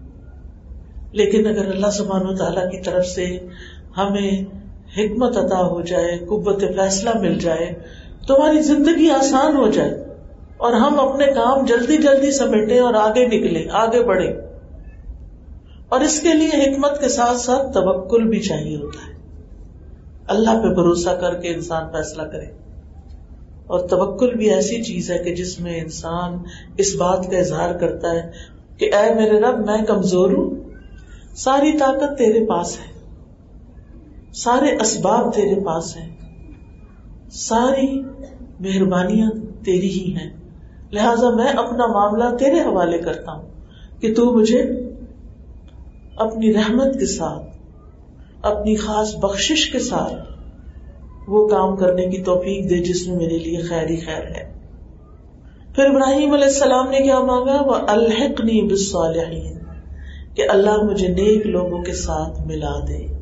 لیکن 1.11 1.47
اگر 1.47 1.65
اللہ 1.67 1.87
سبحان 1.87 2.29
و 2.29 2.35
تعالیٰ 2.35 2.71
کی 2.71 2.81
طرف 2.81 3.05
سے 3.05 3.39
ہمیں 3.97 4.43
حکمت 4.97 5.37
عطا 5.37 5.67
ہو 5.67 5.81
جائے 5.81 6.17
قبت 6.17 6.59
فیصلہ 6.59 7.09
مل 7.19 7.39
جائے، 7.39 7.73
تو 8.27 8.35
ہماری 8.35 8.61
زندگی 8.61 9.09
آسان 9.09 9.57
ہو 9.57 9.67
جائے 9.67 10.03
اور 10.57 10.73
ہم 10.73 10.99
اپنے 10.99 11.25
کام 11.25 11.65
جلدی 11.65 11.97
جلدی 11.97 12.31
سمیٹے 12.31 12.79
اور 12.79 12.93
آگے 12.93 13.25
نکلے 13.25 13.67
آگے 13.71 14.03
بڑھے 14.03 14.29
اور 15.89 15.99
اس 15.99 16.19
کے 16.19 16.33
لیے 16.33 16.47
حکمت 16.47 17.01
کے 17.01 17.09
ساتھ 17.09 17.37
ساتھ 17.37 17.73
توکل 17.73 18.23
بھی 18.23 18.39
چاہیے 18.39 18.77
ہوتا 18.77 19.11
ہے۔ 19.11 19.16
اللہ 20.27 20.63
پہ 20.63 20.73
بھروسہ 20.73 21.09
کر 21.09 21.33
کے 21.33 21.53
انسان 21.53 21.83
فیصلہ 21.91 22.23
کرے۔ 22.23 22.45
اور 23.67 23.79
توکل 23.79 24.33
بھی 24.33 24.53
ایسی 24.53 24.83
چیز 24.83 25.11
ہے 25.11 25.17
کہ 25.17 25.35
جس 25.35 25.59
میں 25.59 25.81
انسان 25.81 26.37
اس 26.77 26.95
بات 26.95 27.31
کا 27.31 27.37
اظہار 27.37 27.73
کرتا 27.73 28.11
ہے 28.11 28.31
کہ 28.77 28.93
اے 28.93 29.15
میرے 29.15 29.39
رب، 29.39 29.65
میں 29.65 29.85
کمزور 29.85 30.31
ہوں۔ 30.31 30.55
ساری 31.35 31.77
طاقت 31.77 32.17
تیرے 32.17 32.45
پاس 32.45 32.77
ہے۔ 32.79 32.97
سارے 34.33 34.75
اسباب 34.81 35.33
تیرے 35.33 35.65
پاس 35.65 35.97
ہیں۔ 35.97 36.15
ساری 37.31 38.03
مہربانیاں 38.59 39.31
تیری 39.65 39.89
ہی 39.89 40.15
ہیں۔ 40.15 40.29
لہذا 40.91 41.29
میں 41.29 41.47
اپنا 41.47 41.87
معاملہ 41.87 42.37
تیرے 42.37 42.59
حوالے 42.59 42.97
کرتا 42.97 43.31
ہوں 43.31 43.49
کہ 44.01 44.13
تو 44.13 44.33
مجھے 44.33 44.63
اپنی 46.15 46.53
رحمت 46.53 46.99
کے 46.99 47.05
ساتھ 47.05 47.56
اپنی 48.41 48.75
خاص 48.75 49.15
بخش 49.15 49.69
کے 49.71 49.79
ساتھ 49.79 50.13
وہ 51.27 51.47
کام 51.47 51.75
کرنے 51.75 52.05
کی 52.05 52.23
توفیق 52.23 52.69
دے 52.69 52.77
جس 52.77 53.07
میں 53.07 53.17
میرے 53.17 53.37
لیے 53.37 53.61
خیر 53.61 53.89
ہی 53.89 53.97
خیر 53.97 54.23
ہے۔ 54.23 54.53
پھر 55.75 55.85
ابراہیم 55.85 56.33
علیہ 56.33 56.45
السلام 56.45 56.89
نے 56.89 56.99
کیا 56.99 57.19
مانگا؟ 57.19 57.61
وہ 57.61 57.75
الحقنی 57.87 58.61
بالصالحین، 58.61 59.57
کہ 60.35 60.43
اللہ 60.49 60.83
مجھے 60.83 61.07
نیک 61.07 61.47
لوگوں 61.47 61.83
کے 61.83 61.93
ساتھ 61.93 62.47
ملا 62.47 62.79
دے۔ 62.87 63.17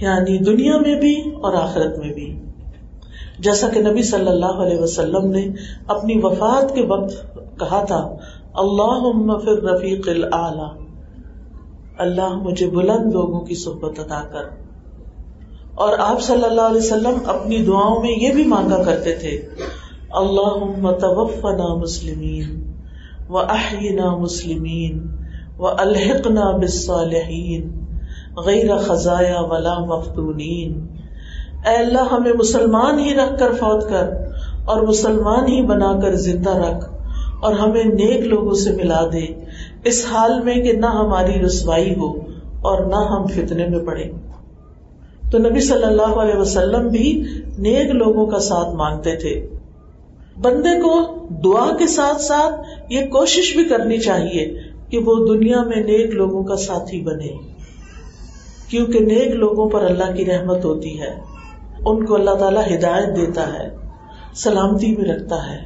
یعنی 0.00 0.38
دنیا 0.38 0.78
میں 0.78 1.00
بھی 1.00 1.20
اور 1.20 1.54
آخرت 1.54 1.98
میں 1.98 2.12
بھی۔ 2.14 2.42
جیسا 3.38 3.68
کہ 3.68 3.80
نبی 3.80 4.02
صلی 4.02 4.28
اللہ 4.28 4.46
علیہ 4.46 4.78
وسلم 4.78 5.30
نے 5.30 5.48
اپنی 5.86 6.14
وفات 6.22 6.74
کے 6.74 6.86
وقت 6.86 7.34
کہا 7.34 7.84
تھا 7.84 8.16
اللہ 8.54 9.38
فر 9.44 9.62
رفیق 9.62 10.08
اللہ 11.98 12.34
مجھے 12.34 12.66
بلند 12.66 13.12
لوگوں 13.12 13.40
کی 13.40 13.54
صحبت 13.54 13.98
ادا 13.98 14.22
کر۔ 14.32 14.44
اور 15.74 15.98
آپ 15.98 16.22
صلی 16.22 16.44
اللہ 16.44 16.60
علیہ 16.60 16.80
وسلم 16.80 17.18
اپنی 17.26 17.64
دعاؤں 17.64 18.02
میں 18.02 18.10
یہ 18.10 18.32
بھی 18.32 18.44
مانگا 18.44 18.82
کرتے 18.82 19.14
تھے 19.14 19.42
اللہ 20.10 20.90
توفنا 20.92 21.74
مسلمین 21.74 22.72
و 23.28 23.38
احینا 23.38 24.16
مسلمین 24.16 25.06
و 25.58 25.66
الحقنا 25.66 26.50
بالصالحین، 26.50 27.86
غیر 28.36 28.76
خزایا 28.76 29.40
ولا 29.40 29.78
مفتونین۔ 29.78 30.86
اے 31.68 31.76
اللہ، 31.76 32.12
ہمیں 32.12 32.32
مسلمان 32.32 32.98
ہی 32.98 33.14
رکھ 33.14 33.38
کر 33.38 33.52
فوت 33.52 33.88
کر، 33.88 34.10
اور 34.64 34.82
مسلمان 34.82 35.48
ہی 35.48 35.62
بنا 35.62 35.92
کر 36.02 36.14
زندہ 36.14 36.56
رکھ، 36.56 36.84
اور 37.40 37.52
ہمیں 37.52 37.84
نیک 37.84 38.20
لوگوں 38.20 38.54
سے 38.54 38.72
ملا 38.72 39.02
دے۔ 39.12 39.26
اس 39.88 40.06
حال 40.10 40.42
میں 40.42 40.54
کہ 40.54 40.72
نہ 40.72 40.86
ہماری 40.86 41.40
رسوائی 41.40 41.94
ہو 41.94 42.12
اور 42.60 42.84
نہ 42.84 42.96
ہم 42.96 43.26
فتنے 43.26 43.66
میں 43.68 43.78
پڑے۔ 43.78 44.04
تو 45.30 45.38
نبی 45.38 45.60
صلی 45.60 45.84
اللہ 45.84 46.02
علیہ 46.02 46.34
وسلم 46.34 46.88
بھی 46.88 47.24
نیک 47.58 47.90
لوگوں 47.90 48.26
کا 48.26 48.38
ساتھ 48.38 48.74
مانگتے 48.74 49.16
تھے۔ 49.16 49.46
بندے 50.40 50.80
کو 50.80 51.26
دعا 51.44 51.76
کے 51.76 51.86
ساتھ 51.86 52.22
ساتھ 52.22 52.54
یہ 52.92 53.06
کوشش 53.06 53.56
بھی 53.56 53.64
کرنی 53.64 53.98
چاہیے 53.98 54.58
کہ 54.88 54.98
وہ 54.98 55.26
دنیا 55.26 55.62
میں 55.62 55.82
نیک 55.82 56.14
لوگوں 56.14 56.44
کا 56.44 56.56
ساتھی 56.56 57.00
بنے۔ 57.00 57.36
کیونکہ 58.68 59.00
نیک 59.00 59.28
لوگوں 59.28 59.68
پر 59.68 59.84
اللہ 59.84 60.16
کی 60.16 60.24
رحمت 60.24 60.64
ہوتی 60.64 61.00
ہے۔ 61.00 61.18
ان 61.84 62.06
کو 62.06 62.14
اللہ 62.14 62.30
تعالی 62.30 62.74
ہدایت 62.74 63.16
دیتا 63.16 63.52
ہے، 63.52 63.76
سلامتی 64.34 64.96
میں 64.96 65.04
رکھتا 65.04 65.50
ہے۔ 65.50 65.58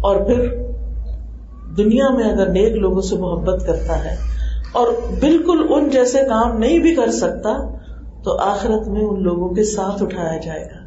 اور 0.00 0.16
پھر 0.16 0.67
دنیا 1.78 2.08
میں 2.08 2.24
اگر 2.24 2.46
نیک 2.46 2.76
لوگوں 2.76 3.00
سے 3.00 3.16
محبت 3.16 3.66
کرتا 3.66 4.04
ہے 4.04 4.16
اور 4.72 4.88
بالکل 5.20 5.66
ان 5.70 5.90
جیسے 5.90 6.18
کام 6.18 6.58
نہیں 6.58 6.78
بھی 6.78 6.94
کر 6.94 7.10
سکتا، 7.10 7.76
تو 8.24 8.38
آخرت 8.38 8.88
میں 8.88 9.00
ان 9.00 9.22
لوگوں 9.22 9.48
کے 9.48 9.64
ساتھ 9.64 10.02
اٹھایا 10.02 10.38
جائے 10.38 10.64
گا۔ 10.64 10.78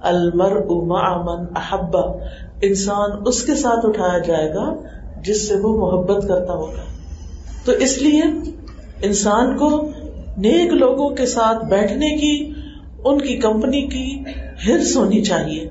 المر 0.00 0.56
اما 0.68 1.14
امن 1.14 1.44
احبا 1.56 2.00
انسان 2.62 3.10
اس 3.26 3.42
کے 3.42 3.54
ساتھ 3.54 3.86
اٹھایا 3.86 4.18
جائے 4.18 4.54
گا 4.54 4.74
جس 5.22 5.48
سے 5.48 5.54
وہ 5.56 5.78
محبت 5.80 6.28
کرتا 6.28 6.52
ہوگا۔ 6.52 6.82
تو 7.64 7.72
اس 7.72 8.02
لیے 8.02 8.22
انسان 9.02 9.56
کو 9.56 9.90
نیک 10.36 10.72
لوگوں 10.72 11.10
کے 11.10 11.26
ساتھ 11.26 11.64
بیٹھنے 11.64 12.10
کی، 12.16 12.52
ان 13.04 13.20
کی 13.20 13.36
کمپنی 13.36 13.82
کی 13.82 14.24
ہرس 14.66 14.96
ہونی 14.96 15.24
چاہیے۔ 15.24 15.68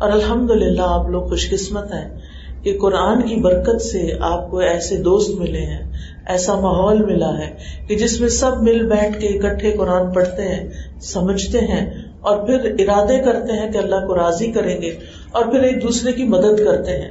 اور 0.00 0.12
الحمد 0.12 0.50
للہ 0.50 0.82
آپ 0.82 1.08
لوگ 1.08 1.22
خوش 1.22 1.50
قسمت 1.50 1.92
ہیں۔ 1.94 2.19
کہ 2.62 2.78
قرآن 2.80 3.22
کی 3.22 3.36
برکت 3.36 3.82
سے 3.82 4.12
آپ 4.20 4.50
کو 4.50 4.58
ایسے 4.58 4.96
دوست 4.96 5.30
ملے 5.40 5.60
ہیں، 5.60 5.92
ایسا 6.26 6.54
ماحول 6.54 7.04
ملا 7.04 7.38
ہے 7.38 7.50
کہ 7.88 7.96
جس 7.96 8.20
میں 8.20 8.28
سب 8.28 8.62
مل 8.62 8.86
بیٹھ 8.86 9.20
کے 9.20 9.26
اکٹھے 9.28 9.72
قرآن 9.72 10.12
پڑھتے 10.12 10.42
ہیں، 10.42 10.68
سمجھتے 11.00 11.58
ہیں 11.58 11.90
اور 12.20 12.46
پھر 12.46 12.74
ارادے 12.78 13.18
کرتے 13.18 13.52
ہیں 13.52 13.72
کہ 13.72 13.78
اللہ 13.78 14.06
کو 14.06 14.14
راضی 14.14 14.52
کریں 14.52 14.82
گے 14.82 14.94
اور 15.32 15.44
پھر 15.44 15.60
ایک 15.60 15.82
دوسرے 15.82 16.12
کی 16.12 16.24
مدد 16.24 16.64
کرتے 16.64 17.00
ہیں۔ 17.00 17.10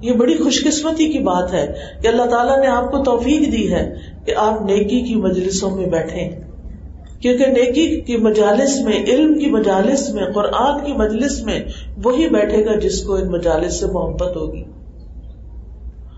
یہ 0.00 0.12
بڑی 0.12 0.36
خوش 0.36 0.64
قسمتی 0.64 1.12
کی 1.12 1.18
بات 1.18 1.52
ہے 1.52 1.72
کہ 2.02 2.08
اللہ 2.08 2.22
تعالیٰ 2.22 2.58
نے 2.58 2.66
آپ 2.66 2.90
کو 2.90 3.02
توفیق 3.04 3.52
دی 3.52 3.72
ہے 3.72 3.94
کہ 4.24 4.34
آپ 4.36 4.62
نیکی 4.62 5.00
کی 5.00 5.14
مجلسوں 5.14 5.70
میں 5.70 5.86
بیٹھے 5.86 6.45
کیونکہ 7.20 7.46
نیکی 7.46 8.00
کی 8.00 8.16
مجالس 8.16 8.80
میں، 8.80 9.04
علم 9.04 9.38
کی 9.38 9.50
مجالس 9.50 10.10
میں، 10.10 10.24
قرآن 10.34 10.84
کی 10.84 10.92
مجلس 10.92 11.42
میں 11.42 11.64
وہی 12.04 12.28
بیٹھے 12.28 12.66
گا 12.66 12.78
جس 12.78 13.02
کو 13.02 13.14
ان 13.14 13.30
مجالس 13.30 13.80
سے 13.80 13.86
محبت 13.86 14.36
ہوگی۔ 14.36 14.62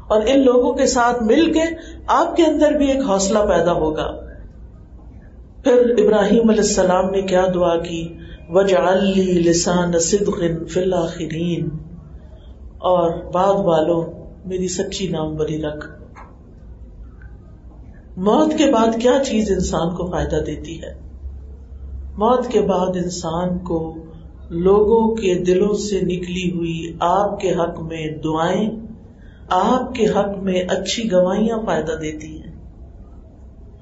اور 0.09 0.23
ان 0.26 0.45
لوگوں 0.45 0.73
کے 0.73 0.87
ساتھ 0.87 1.23
مل 1.23 1.52
کے 1.52 1.61
آپ 2.07 2.37
کے 2.37 2.43
اندر 2.43 2.73
بھی 2.73 2.87
ایک 2.87 3.05
حوصلہ 3.09 3.38
پیدا 3.38 3.73
ہوگا۔ 3.73 4.17
پھر 5.64 5.95
ابراہیم 5.99 6.50
علیہ 6.50 6.61
السلام 6.61 7.11
نے 7.11 7.23
کیا 7.23 7.47
دعا 7.55 7.78
کی؟ 7.78 8.09
وجہ 8.50 9.05
لسان 9.17 9.99
صدق 9.99 10.69
فی 10.69 10.81
الاخرین 10.81 11.69
اور 12.78 13.31
بعد 13.33 13.55
والوں، 13.55 14.25
میری 14.45 14.69
سچی 14.69 15.09
نام 15.09 15.37
بری 15.37 15.62
رکھ۔ 15.62 15.98
موت 18.18 18.58
کے 18.58 18.66
بعد 18.72 19.00
کیا 19.00 19.12
چیز 19.26 19.50
انسان 19.50 19.96
کو 19.96 20.06
فائدہ 20.06 20.37
دیتی 20.46 20.82
ہے؟ 20.82 20.94
موت 22.16 22.46
کے 22.48 22.60
بعد 22.60 22.96
انسان 22.96 23.58
کو 23.58 23.96
لوگوں 24.50 25.14
کے 25.14 25.44
دلوں 25.44 25.75
سے 25.75 26.00
نکلی 26.00 26.50
ہوئی 26.50 26.96
آپ 27.00 27.40
کے 27.40 27.50
حق 27.50 27.80
میں 27.80 28.06
دعائیں، 28.25 28.70
آپ 29.50 29.94
کے 29.94 30.06
حق 30.06 30.38
میں 30.42 30.62
اچھی 30.68 31.12
گواہیاں 31.12 31.58
فائدہ 31.66 31.92
دیتی 31.92 32.42
ہیں۔ 32.42 32.52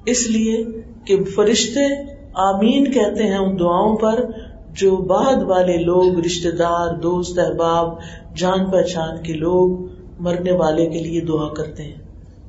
اس 0.05 0.29
لیے 0.29 0.65
کہ 1.05 1.23
فرشتے 1.23 2.11
آمین 2.33 2.91
کہتے 2.91 3.23
ہیں 3.23 3.37
ان 3.37 3.59
دعاؤں 3.59 3.97
پر 3.97 4.25
جو 4.71 4.95
بعد 4.97 5.43
والے 5.43 5.77
لوگ 5.77 6.19
رشتے 6.25 6.51
دار، 6.51 6.97
دوست، 6.97 7.39
احباب، 7.39 7.97
جان 8.35 8.65
پہچان 8.71 9.23
کے 9.23 9.33
لوگ 9.33 9.87
مرنے 10.19 10.51
والے 10.51 10.85
کے 10.85 10.99
لیے 10.99 11.21
دعا 11.21 11.53
کرتے 11.53 11.83
ہیں۔ 11.83 12.06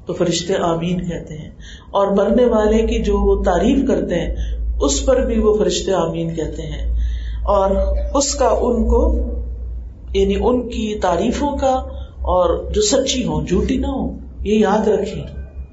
تو 0.09 0.15
فرشتے 0.15 0.55
آمین 0.57 1.09
کہتے 1.09 1.38
ہیں۔ 1.38 1.50
اور 1.91 2.07
مرنے 2.07 2.45
والے 2.45 2.79
کی 2.79 3.03
جو 3.03 3.19
وہ 3.19 3.43
تعریف 3.43 3.88
کرتے 3.88 4.15
ہیں، 4.15 4.37
اس 4.81 5.07
پر 5.07 5.25
بھی 5.27 5.38
وہ 5.38 5.59
فرشتے 5.59 5.93
آمین 5.93 6.35
کہتے 6.35 6.62
ہیں۔ 6.62 6.99
اور 7.45 7.71
اس 8.15 8.35
کا 8.35 8.49
ان 8.49 8.85
کو 8.88 9.19
یعنی 10.15 10.35
ان 10.41 10.69
کی 10.69 10.99
تعریفوں 11.03 11.57
کا 11.57 11.75
اور 12.19 12.73
جو 12.73 12.83
سچی 12.83 13.25
ہو 13.25 13.45
جھوٹی 13.45 13.77
نہ 13.77 13.87
ہو 13.87 14.19
یہ 14.45 14.59
یاد 14.59 14.88
رکھے 14.88 15.23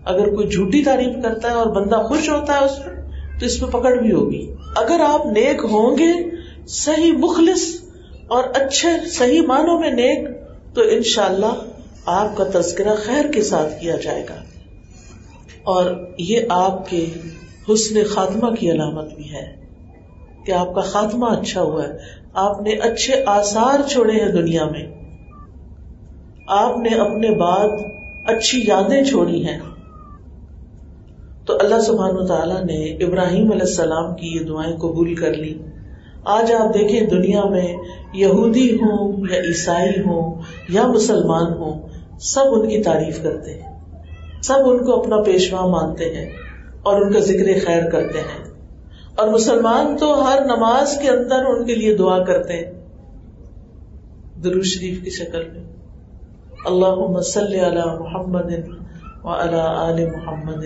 اگر 0.05 0.35
کوئی 0.35 0.47
جھوٹی 0.47 0.83
تعریف 0.83 1.23
کرتا 1.23 1.49
ہے 1.49 1.53
اور 1.53 1.65
بندہ 1.65 1.95
خوش 1.95 2.29
ہوتا 2.29 2.53
ہے 2.53 2.65
اس 2.65 2.79
میں 2.79 2.95
تو 3.39 3.45
اس 3.45 3.59
پہ 3.59 3.65
پکڑ 3.65 3.93
بھی 3.95 4.11
ہوگی۔ 4.11 4.51
اگر 4.75 4.99
آپ 5.07 5.25
نیک 5.25 5.61
ہوں 5.63 5.97
گے، 5.97 6.35
صحیح 6.67 7.11
مخلص 7.11 7.81
اور 8.27 8.43
اچھے، 8.53 8.89
صحیح 9.09 9.41
معنوں 9.41 9.79
میں 9.79 9.91
نیک، 9.91 10.27
تو 10.73 10.81
ان 10.81 11.03
شاء 11.03 11.25
اللہ 11.25 11.53
آپ 12.05 12.37
کا 12.37 12.59
تذکرہ 12.59 12.95
خیر 12.95 13.31
کے 13.31 13.41
ساتھ 13.41 13.81
کیا 13.81 13.95
جائے 13.95 14.25
گا۔ 14.29 14.35
اور 15.63 15.91
یہ 16.17 16.39
آپ 16.49 16.89
کے 16.89 17.05
حسن 17.69 18.03
خاتمہ 18.09 18.55
کی 18.55 18.71
علامت 18.71 19.13
بھی 19.15 19.33
ہے 19.33 19.55
کہ 20.45 20.51
آپ 20.51 20.75
کا 20.75 20.81
خاتمہ 20.81 21.25
اچھا 21.25 21.61
ہوا 21.61 21.83
ہے۔ 21.83 21.97
آپ 22.33 22.61
نے 22.61 22.71
اچھے 22.71 23.23
آسار 23.25 23.87
چھوڑے 23.89 24.13
ہیں 24.13 24.31
دنیا 24.31 24.65
میں۔ 24.65 24.87
آپ 26.47 26.77
نے 26.77 26.89
اپنے 26.89 27.35
بعد 27.35 27.69
اچھی 28.25 28.63
یادیں 28.67 29.03
چھوڑی 29.03 29.47
ہیں۔ 29.47 29.59
تو 31.45 31.57
اللہ 31.59 31.81
سبحان 31.81 32.27
تعالیٰ 32.27 32.63
نے 32.63 32.85
ابراہیم 32.85 33.51
علیہ 33.51 33.61
السلام 33.61 34.15
کی 34.15 34.27
یہ 34.27 34.39
دعائیں 34.39 34.75
قبول 34.75 35.15
کر 35.15 35.33
لی۔ 35.33 35.57
آج 36.25 36.51
آپ 36.51 36.73
دیکھیں 36.73 37.01
دنیا 37.01 37.43
میں 37.45 37.77
یہودی 38.13 38.75
ہوں 38.75 39.25
یا 39.29 39.37
عیسائی 39.37 39.99
ہوں 40.05 40.41
یا 40.69 40.87
مسلمان 40.87 41.53
ہوں 41.53 41.87
سب 42.19 42.41
ان 42.51 42.69
کی 42.69 42.83
تعریف 42.83 43.23
کرتے 43.23 43.53
ہیں۔ 43.53 43.79
سب 44.41 44.55
ان 44.65 44.85
کو 44.85 44.99
اپنا 44.99 45.17
پیشوا 45.17 45.67
مانتے 45.67 46.05
ہیں 46.15 46.29
اور 46.83 47.01
ان 47.01 47.13
کا 47.13 47.19
ذکر 47.19 47.65
خیر 47.65 47.89
کرتے 47.89 48.19
ہیں۔ 48.19 48.45
اور 49.15 49.27
مسلمان 49.27 49.97
تو 49.97 50.27
ہر 50.27 50.45
نماز 50.45 50.99
کے 51.01 51.09
اندر 51.09 51.45
ان 51.45 51.65
کے 51.65 51.75
لیے 51.75 51.97
دعا 51.97 52.23
کرتے 52.23 52.53
ہیں۔ 52.53 52.71
درو 54.43 54.61
شریف 54.61 55.03
کی 55.03 55.09
شکل 55.09 55.49
میں۔ 55.49 55.63
اللہ 56.65 56.95
مسل 56.95 57.53
علی 57.53 57.99
محمد 57.99 58.51
و 59.23 59.29
آل 59.29 60.05
محمد 60.05 60.65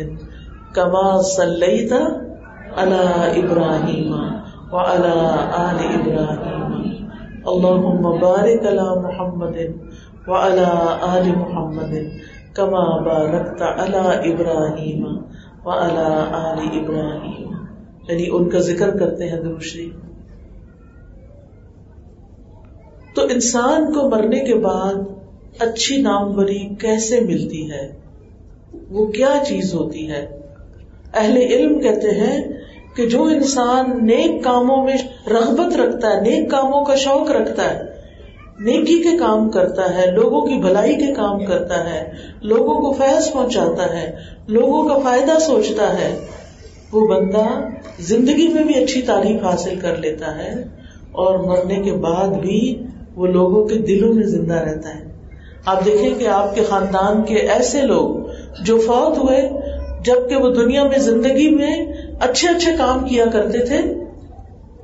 کما 0.73 1.21
صلیت 1.21 1.91
علی 2.75 3.41
ابراہیم 3.41 4.13
و 4.71 4.77
آل 4.77 5.05
ابراہیم۔ 5.79 6.89
اللهم 7.45 8.19
بارك 8.19 8.67
على 8.67 9.01
محمد 9.01 9.57
وعلى 10.27 10.67
آل 11.01 11.29
محمد 11.35 11.93
كما 12.53 12.97
باركت 12.97 13.61
على 13.61 14.33
ابراہیم 14.33 15.05
وعلى 15.65 16.07
آل 16.31 16.59
ابراہیم 16.73 17.53
یعنی 18.07 18.27
ان 18.31 18.49
کا 18.49 18.59
ذکر 18.59 18.97
کرتے 18.97 19.29
ہیں 19.29 19.37
دروشری 19.37 19.89
تو 23.15 23.21
انسان 23.21 23.93
کو 23.93 24.09
مرنے 24.09 24.39
کے 24.39 24.53
بعد 24.53 24.95
اچھی 25.59 26.01
ناموری 26.01 26.75
کیسے 26.75 27.19
ملتی 27.19 27.71
ہے؟ 27.71 27.93
وہ 28.91 29.05
کیا 29.05 29.33
چیز 29.47 29.73
ہوتی 29.73 30.11
ہے؟ 30.11 30.39
اہل 31.13 31.37
علم 31.37 31.79
کہتے 31.79 32.11
ہیں 32.11 32.47
کہ 32.95 33.05
جو 33.05 33.23
انسان 33.23 34.05
نیک 34.05 34.43
کاموں 34.43 34.83
میں 34.83 34.97
رغبت 35.27 35.75
رکھتا 35.75 36.09
ہے، 36.09 36.21
نیک 36.21 36.51
کاموں 36.51 36.85
کا 36.85 36.95
شوق 36.95 37.31
رکھتا 37.31 37.69
ہے 37.69 37.88
نیکی 38.59 38.99
کے 38.99 39.17
کام 39.17 39.49
کرتا 39.49 39.97
ہے، 39.97 40.11
لوگوں 40.11 40.41
کی 40.41 40.55
بھلائی 40.55 40.95
کے 40.95 41.13
کام 41.13 41.45
کرتا 41.45 41.93
ہے، 41.93 42.11
لوگوں 42.41 42.75
کو 42.75 42.91
فیض 42.91 43.31
پہنچاتا 43.31 43.93
ہے، 43.93 44.11
لوگوں 44.47 44.89
کا 44.89 44.97
فائدہ 44.97 45.39
سوچتا 45.39 45.93
ہے۔ 45.93 46.19
وہ 46.91 47.07
بندہ 47.07 47.45
زندگی 47.99 48.47
میں 48.47 48.63
بھی 48.63 48.83
اچھی 48.83 49.01
تعریف 49.01 49.43
حاصل 49.43 49.79
کر 49.79 49.95
لیتا 49.95 50.37
ہے 50.37 50.63
اور 51.11 51.39
مرنے 51.39 51.75
کے 51.75 51.91
بعد 51.91 52.27
بھی 52.27 52.83
وہ 53.15 53.27
لوگوں 53.27 53.67
کے 53.67 53.75
دلوں 53.75 54.13
میں 54.13 54.23
زندہ 54.23 54.53
رہتا 54.53 54.95
ہے۔ 54.95 55.03
آپ 55.65 55.85
دیکھیں 55.85 56.19
کہ 56.19 56.27
آپ 56.27 56.55
کے 56.55 56.63
خاندان 56.63 57.21
کے 57.21 57.35
ایسے 57.35 57.81
لوگ 57.81 58.15
جو 58.63 58.79
فوت 58.79 59.17
ہوئے 59.17 59.49
جبکہ 60.05 60.35
وہ 60.35 60.49
دنیا 60.49 60.83
میں 60.83 60.99
زندگی 60.99 61.55
میں 61.55 61.85
اچھے 62.19 62.47
اچھے 62.47 62.71
کام 62.77 63.07
کیا 63.07 63.25
کرتے 63.25 63.57
تھے، 63.57 63.81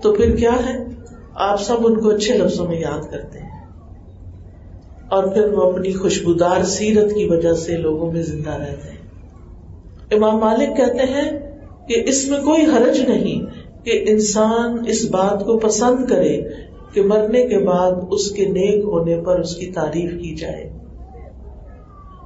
تو 0.01 0.13
پھر 0.13 0.36
کیا 0.36 0.51
ہے؟ 0.51 0.84
آپ 1.36 1.62
سب 1.62 1.88
ان 1.88 2.00
کو 2.00 2.10
اچھے 2.10 2.38
لفظوں 2.38 2.67
میں 2.67 2.79
یاد 2.79 3.12
کرتے 3.12 3.39
ہیں۔ 3.39 3.55
اور 5.10 5.24
پھر 5.24 5.54
وہ 5.54 5.72
اپنی 5.72 5.94
خوشبودار 5.94 6.64
سیرت 6.64 7.12
کی 7.12 7.28
وجہ 7.28 7.54
سے 7.54 7.78
لوگوں 7.78 8.12
میں 8.12 8.22
زندہ 8.22 8.50
رہتے 8.50 8.90
ہیں۔ 8.90 8.96
امام 10.12 10.38
مالک 10.38 10.78
کہتے 10.78 11.04
ہیں 11.14 11.40
کہ 11.88 12.04
اس 12.06 12.28
میں 12.28 12.40
کوئی 12.40 12.66
حرج 12.66 13.00
نہیں 13.00 13.46
کہ 13.86 14.06
انسان 14.08 14.78
اس 14.88 15.10
بات 15.12 15.46
کو 15.46 15.58
پسند 15.58 16.10
کرے 16.10 16.42
کہ 16.94 17.02
مرنے 17.02 17.48
کے 17.48 17.58
بعد 17.58 17.92
اس 18.12 18.32
کے 18.32 18.46
نیک 18.46 18.84
ہونے 18.84 19.22
پر 19.22 19.40
اس 19.40 19.56
کی 19.56 19.66
تعریف 19.66 20.12
کی 20.12 20.36
جائے 20.36 20.74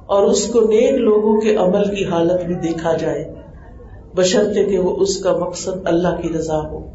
اور 0.06 0.22
اس 0.22 0.46
کو 0.46 0.60
نیک 0.60 0.94
لوگوں 0.94 1.40
کے 1.40 1.56
عمل 1.56 1.96
کی 1.96 2.04
حالت 2.04 2.48
میں 2.48 2.58
دیکھا 2.58 2.96
جائے، 2.96 3.34
بشرطے 4.14 4.64
کہ 4.64 4.78
وہ 4.78 4.96
اس 4.96 5.18
کا 5.18 5.36
مقصد 5.36 5.76
اللہ 5.84 6.20
کی 6.22 6.28
رضا 6.28 6.58
ہو۔ 6.58 6.86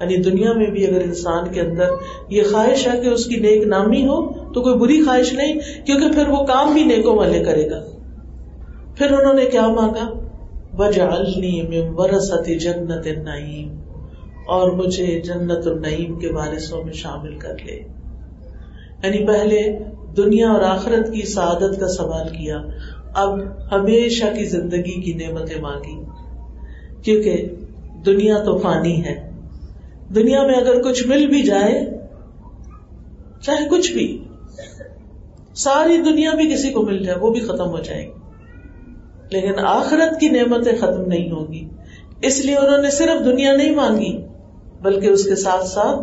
یعنی 0.00 0.16
دنیا 0.16 0.52
میں 0.52 0.66
بھی 0.66 0.86
اگر 0.86 1.00
انسان 1.00 1.52
کے 1.52 1.60
اندر 1.60 1.84
یہ 2.28 2.42
خواہش 2.50 2.88
ہے 2.88 3.00
کہ 3.00 3.08
اس 3.08 3.26
کی 3.26 3.36
نیک 3.36 3.66
نامی 3.66 4.04
ہو 4.04 4.32
تو 4.52 4.62
کوئی 4.62 4.76
بری 4.76 5.04
خواہش 5.04 5.32
نہیں، 5.32 5.54
کیونکہ 5.86 6.12
پھر 6.12 6.28
وہ 6.28 6.44
کام 6.44 6.74
بھی 6.74 6.84
نیکوں 6.84 7.16
والے 7.16 7.44
کرے 7.44 7.70
گا۔ 7.70 7.84
پھر 8.94 9.12
انہوں 9.12 9.34
نے 9.34 9.44
کیا 9.44 9.68
مانگا؟ 9.68 10.12
ورثت 11.96 12.48
جنت 12.60 13.06
النعیم 13.06 13.80
اور 14.46 14.72
مجھے 14.72 15.20
جنت 15.20 15.66
النعیم 15.66 16.18
کے 16.18 16.32
وارثوں 16.32 16.84
میں 16.84 16.92
شامل 16.92 17.38
کر 17.38 17.54
لے۔ 17.64 17.74
یعنی 19.02 19.26
پہلے 19.26 19.78
دنیا 20.16 20.48
اور 20.48 20.60
آخرت 20.60 21.12
کی 21.12 21.22
سعادت 21.22 21.80
کا 21.80 21.88
سوال 21.88 22.28
کیا۔ 22.28 22.62
اب 23.14 23.38
ہمیشہ 23.72 24.24
کی 24.24 24.44
زندگی 24.44 25.00
کی 25.00 25.12
نعمتیں 25.12 25.60
مانگی۔ 25.60 26.04
کیونکہ 27.02 27.48
دنیا 28.06 28.38
تو 28.38 28.58
فانی 28.58 29.04
ہے۔ 29.04 29.27
دنیا 30.14 30.42
میں 30.42 30.54
اگر 30.54 30.82
کچھ 30.82 31.06
مل 31.06 31.26
بھی 31.26 31.42
جائے، 31.42 31.98
چاہے 33.42 33.68
کچھ 33.70 33.92
بھی، 33.92 34.24
ساری 35.54 35.96
دنیا 35.96 36.30
بھی 36.34 36.52
کسی 36.52 36.70
کو 36.70 36.82
مل 36.82 37.04
جائے، 37.04 37.18
وہ 37.18 37.30
بھی 37.30 37.40
ختم 37.40 37.70
ہو 37.70 37.78
جائے 37.78 38.06
گی۔ 38.06 38.10
لیکن 39.30 39.52
آخرت 39.58 40.20
کی 40.20 40.28
نعمتیں 40.28 40.72
ختم 40.80 41.02
نہیں 41.06 41.30
ہوگی۔ 41.30 41.68
اس 42.22 42.44
لیے 42.44 42.56
انہوں 42.56 42.82
نے 42.82 42.90
صرف 42.90 43.24
دنیا 43.24 43.52
نہیں 43.52 43.74
مانگی، 43.74 44.22
بلکہ 44.82 45.06
اس 45.06 45.24
کے 45.24 45.34
ساتھ 45.34 45.66
ساتھ 45.66 45.98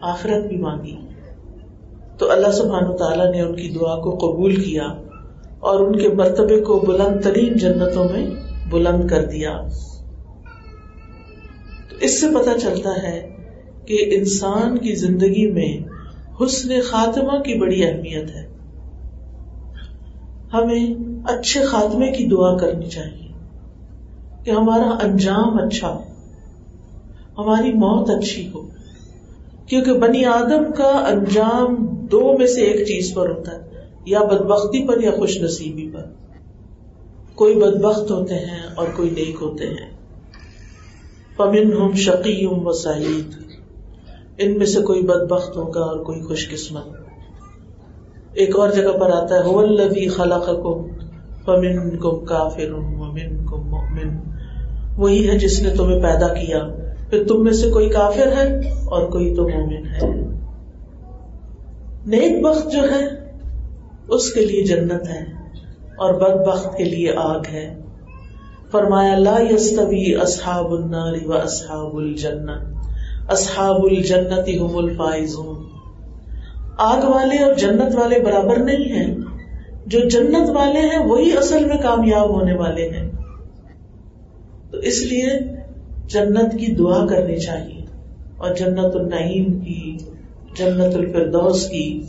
آخرت 0.00 0.46
بھی 0.46 0.56
مانگی۔ 0.56 0.96
تو 2.18 2.30
اللہ 2.30 2.52
سبحان 2.52 2.96
تعالیٰ 2.96 3.30
نے 3.30 3.40
ان 3.40 3.56
کی 3.56 3.68
دعا 3.68 4.00
کو 4.00 4.10
قبول 4.10 4.56
کیا 4.56 4.82
اور 5.60 5.80
ان 5.80 5.96
کے 5.96 6.08
مرتبے 6.08 6.60
کو 6.60 6.78
بلند 6.78 7.24
ترین 7.24 7.52
جنتوں 7.52 8.04
میں 8.04 8.26
بلند 8.70 9.08
کر 9.08 9.24
دیا۔ 9.24 9.62
اس 12.00 12.20
سے 12.20 12.26
پتا 12.28 12.58
چلتا 12.58 13.02
ہے 13.02 13.36
کہ 13.86 13.98
انسان 14.12 14.78
کی 14.78 14.94
زندگی 14.94 15.50
میں 15.50 15.88
حسن 16.44 16.80
خاتمہ 16.80 17.38
کی 17.38 17.54
بڑی 17.54 17.84
اہمیت 17.84 18.30
ہے۔ 18.30 18.48
ہمیں 20.52 20.94
اچھے 21.24 21.62
خاتمے 21.62 22.12
کی 22.12 22.26
دعا 22.26 22.56
کرنی 22.56 22.86
چاہیے 22.86 23.28
کہ 24.44 24.50
ہمارا 24.50 24.98
انجام 25.02 25.62
اچھا 25.62 25.88
ہو، 25.88 26.02
ہماری 27.38 27.72
موت 27.72 28.10
اچھی 28.10 28.48
ہو، 28.54 28.62
کیونکہ 29.66 29.92
بنی 29.92 30.24
آدم 30.24 30.72
کا 30.72 31.04
انجام 31.08 31.86
دو 31.86 32.38
میں 32.38 32.46
سے 32.46 32.60
ایک 32.60 32.86
چیز 32.86 33.14
پر 33.14 33.30
ہوتا 33.30 33.52
ہے، 33.54 33.86
یا 34.04 34.20
بدبختی 34.20 34.86
پر 34.86 35.02
یا 35.02 35.10
خوش 35.10 35.40
نصیبی 35.40 35.90
پر۔ 35.90 36.02
کوئی 37.34 37.54
بدبخت 37.54 38.10
ہوتے 38.10 38.34
ہیں 38.34 38.62
اور 38.74 38.86
کوئی 38.96 39.10
نیک 39.10 39.36
ہوتے 39.40 39.66
ہیں۔ 39.66 39.99
پمن 41.40 41.72
ہوں 41.72 41.92
شقی 41.92 42.44
ہوں 42.44 42.64
و 42.64 42.72
سعید۔ 42.72 43.34
ان 44.38 44.58
میں 44.58 44.66
سے 44.66 44.80
کوئی 44.80 45.02
بد 45.02 45.30
بخت 45.30 45.56
ہوگا 45.56 45.80
اور 45.80 46.04
کوئی 46.04 46.22
خوش 46.22 46.50
قسمت۔ 46.50 46.84
ایک 48.32 48.56
اور 48.56 48.68
جگہ 48.68 48.92
پر 48.92 49.10
آتا 49.10 49.34
ہے 49.34 49.40
ہو 49.40 49.62
خلا 50.08 50.38
کم 50.38 50.82
پمن 51.44 51.98
کم 51.98 52.24
کافر 52.24 52.70
مومن 52.70 54.16
وہی 54.96 55.28
ہے 55.28 55.38
جس 55.38 55.62
نے 55.62 55.74
تمہیں 55.74 56.02
پیدا 56.02 56.28
کیا۔ 56.28 56.68
پھر 57.10 57.24
تم 57.28 57.44
میں 57.44 57.52
سے 57.52 57.70
کوئی 57.70 57.88
کافر 57.88 58.32
ہے 58.36 58.68
اور 58.68 59.10
کوئی 59.10 59.34
تو 59.34 59.48
مومن 59.48 59.86
ہے۔ 59.86 60.28
نیک 62.06 62.44
بخت 62.44 62.72
جو 62.72 62.82
ہے، 62.82 63.06
اس 64.08 64.32
کے 64.32 64.40
لیے 64.40 64.64
جنت 64.64 65.08
ہے 65.08 65.20
اور 65.96 66.14
بد 66.14 66.48
بخت 66.48 66.76
کے 66.76 66.84
لیے 66.84 67.12
آگ 67.16 67.40
ہے۔ 67.52 67.78
فرمایا، 68.72 69.18
لا 69.18 69.38
یستوی 69.50 70.16
اصحاب 70.16 70.72
النار 70.72 71.12
و 71.26 71.32
اصحاب 71.32 71.96
الجنہ. 71.96 72.50
اصحاب 73.28 73.84
الجنت 73.84 74.48
هم 74.60 74.76
الفائزون. 74.76 75.64
آگ 76.78 77.04
والے 77.04 77.38
اور 77.38 77.54
جنت 77.54 77.94
والے 77.94 78.20
برابر 78.20 78.56
نہیں 78.56 78.92
ہیں. 78.92 79.14
جو 79.86 80.00
جنت 80.08 80.50
والے 80.50 80.80
ہیں، 80.80 80.98
وہی 80.98 81.36
اصل 81.36 81.64
میں 81.64 81.76
کامیاب 81.76 82.30
ہونے 82.30 82.54
والے 82.54 82.88
ہیں. 82.88 83.10
تو 84.70 84.78
اس 84.78 85.02
لیے 85.02 85.26
جنت 86.06 86.52
کی 86.60 86.74
دعا 86.74 87.06
کرنی 87.06 87.38
چاہیے 87.38 87.82
اور 88.36 88.54
جنت 88.54 88.96
النعیم 88.96 89.60
کی، 89.60 89.96
جنت 90.58 90.96
الفردوس 90.96 91.68
کی. 91.68 92.02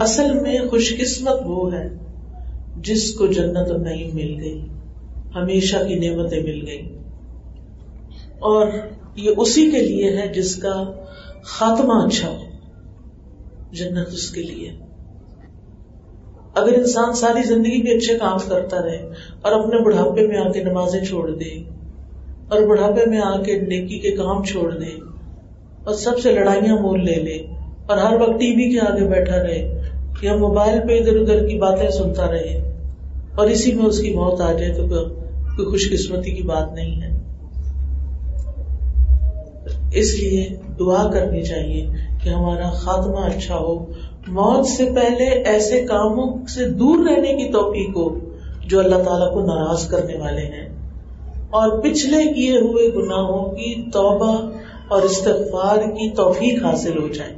اصل 0.00 0.40
میں 0.40 0.58
خوش 0.70 0.96
قسمت 0.98 1.40
وہ 1.44 1.72
ہے 1.72 1.88
جس 2.76 3.14
کو 3.14 3.26
جنت 3.26 3.70
النعیم 3.70 4.10
مل 4.14 4.40
گئی. 4.40 4.68
ہمیشہ 5.34 5.76
کی 5.88 5.94
نعمتیں 5.94 6.42
مل 6.42 6.66
گئی 6.66 6.98
اور 8.38 8.66
یہ 9.16 9.30
اسی 9.36 9.70
کے 9.70 9.80
لیے 9.80 10.16
ہے 10.16 10.26
جس 10.28 10.56
کا 10.56 10.82
خاتمہ 11.44 11.94
اچھا 12.06 12.28
ہو، 12.28 12.44
جنت 13.72 14.08
اس 14.12 14.30
کے 14.30 14.42
لیے۔ 14.42 14.70
اگر 16.54 16.72
انسان 16.72 17.12
ساری 17.12 17.42
زندگی 17.42 17.82
میں 17.82 17.92
اچھے 17.92 18.18
کام 18.18 18.38
کرتا 18.48 18.82
رہے 18.82 18.96
اور 19.42 19.52
اپنے 19.52 19.84
بڑھاپے 19.84 20.26
میں 20.26 20.36
آ 20.36 20.50
کے 20.52 20.64
نمازیں 20.64 21.04
چھوڑ 21.04 21.30
دے 21.30 21.54
اور 22.48 22.62
بڑھاپے 22.62 23.06
میں 23.06 23.20
آ 23.20 23.42
کے 23.42 23.60
نیکی 23.60 23.98
کے 23.98 24.10
کام 24.10 24.44
چھوڑ 24.44 24.70
دے 24.70 24.90
اور 25.84 25.94
سب 25.94 26.18
سے 26.18 26.32
لڑائیاں 26.32 26.76
مول 26.80 27.04
لے 27.04 27.14
لے 27.14 27.38
اور 27.86 27.98
ہر 27.98 28.20
وقت 28.20 28.40
ٹی 28.40 28.50
وی 28.50 28.70
کے 28.72 28.80
آگے 28.80 29.08
بیٹھا 29.08 29.36
رہے 29.36 29.80
یا 30.22 30.36
موبائل 30.36 30.78
پہ 30.88 30.98
ادھر 30.98 31.16
ادھر 31.16 31.46
کی 31.48 31.58
باتیں 31.58 31.90
سنتا 31.90 32.30
رہے 32.30 32.56
اور 33.34 33.48
اسی 33.48 33.72
میں 33.72 33.84
اس 33.84 34.00
کی 34.00 34.14
موت 34.14 34.40
آ 34.40 34.52
جائے 34.52 34.72
تو 34.72 35.23
کوئی 35.56 35.68
خوش 35.68 35.92
قسمتی 35.92 36.30
کی 36.30 36.42
بات 36.42 36.72
نہیں 36.72 37.02
ہے۔ 37.02 37.24
اس 39.94 40.14
لیے 40.18 40.48
دعا 40.78 41.10
کرنی 41.10 41.42
چاہیے 41.42 41.86
کہ 42.22 42.28
ہمارا 42.28 42.70
خاتمہ 42.70 43.20
اچھا 43.20 43.56
ہو۔ 43.56 43.86
موت 44.28 44.66
سے 44.66 44.84
پہلے 44.84 45.24
ایسے 45.24 45.80
کاموں 45.80 46.46
سے 46.46 46.68
دور 46.68 46.98
رہنے 47.08 47.32
کی 47.32 47.52
توفیق 47.52 47.96
ہو 47.96 48.18
جو 48.66 48.78
اللہ 48.78 48.96
تعالیٰ 48.96 49.34
کو 49.34 49.40
ناراض 49.40 49.88
کرنے 49.88 50.16
والے 50.16 50.42
ہیں۔ 50.42 50.68
اور 51.50 51.82
پچھلے 51.82 52.32
کیے 52.32 52.58
ہوئے 52.58 52.88
گناہوں 52.88 53.52
کی 53.52 53.82
توبہ 53.92 54.50
اور 54.88 55.02
استغفار 55.02 55.76
کی 55.76 56.10
توفیق 56.10 56.64
حاصل 56.64 56.98
ہو 56.98 57.08
جائے۔ 57.08 57.34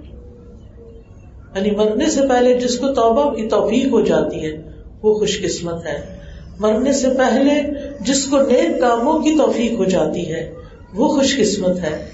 یعنی 1.57 1.71
مرنے 1.71 2.11
سے 2.11 2.21
پہلے 2.29 2.61
جس 2.61 2.79
کو 2.79 2.87
توبہ 2.87 3.35
کی 3.35 3.49
توفیق 3.49 3.93
ہو 3.93 4.01
جاتی 4.01 4.47
ہے، 4.47 4.71
وہ 5.03 5.15
خوش 5.15 5.43
قسمت 5.43 5.87
ہے۔ 5.87 6.17
مرنے 6.59 6.93
سے 6.93 7.09
پہلے 7.09 7.53
جس 8.01 8.27
کو 8.27 8.39
نیک 8.39 8.81
کاموں 8.81 9.19
کی 9.19 9.39
توفیق 9.39 9.79
ہو 9.79 9.85
جاتی 9.85 10.33
ہے، 10.33 10.55
وہ 10.95 11.09
خوش 11.09 11.37
قسمت 11.39 11.79
ہے۔ 11.79 12.07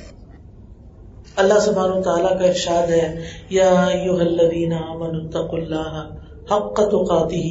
اللہ 1.37 1.59
سبحانہ 1.61 2.01
تعالیٰ 2.01 2.39
کا 2.39 2.45
ارشاد 2.45 2.91
ہے، 2.91 3.21
یا 3.51 3.87
الذین 4.21 4.73
آمنوا 4.73 5.25
اتقوا 5.25 5.59
اللہ 5.59 6.09
حق 6.53 6.75
تقاته 6.75 7.51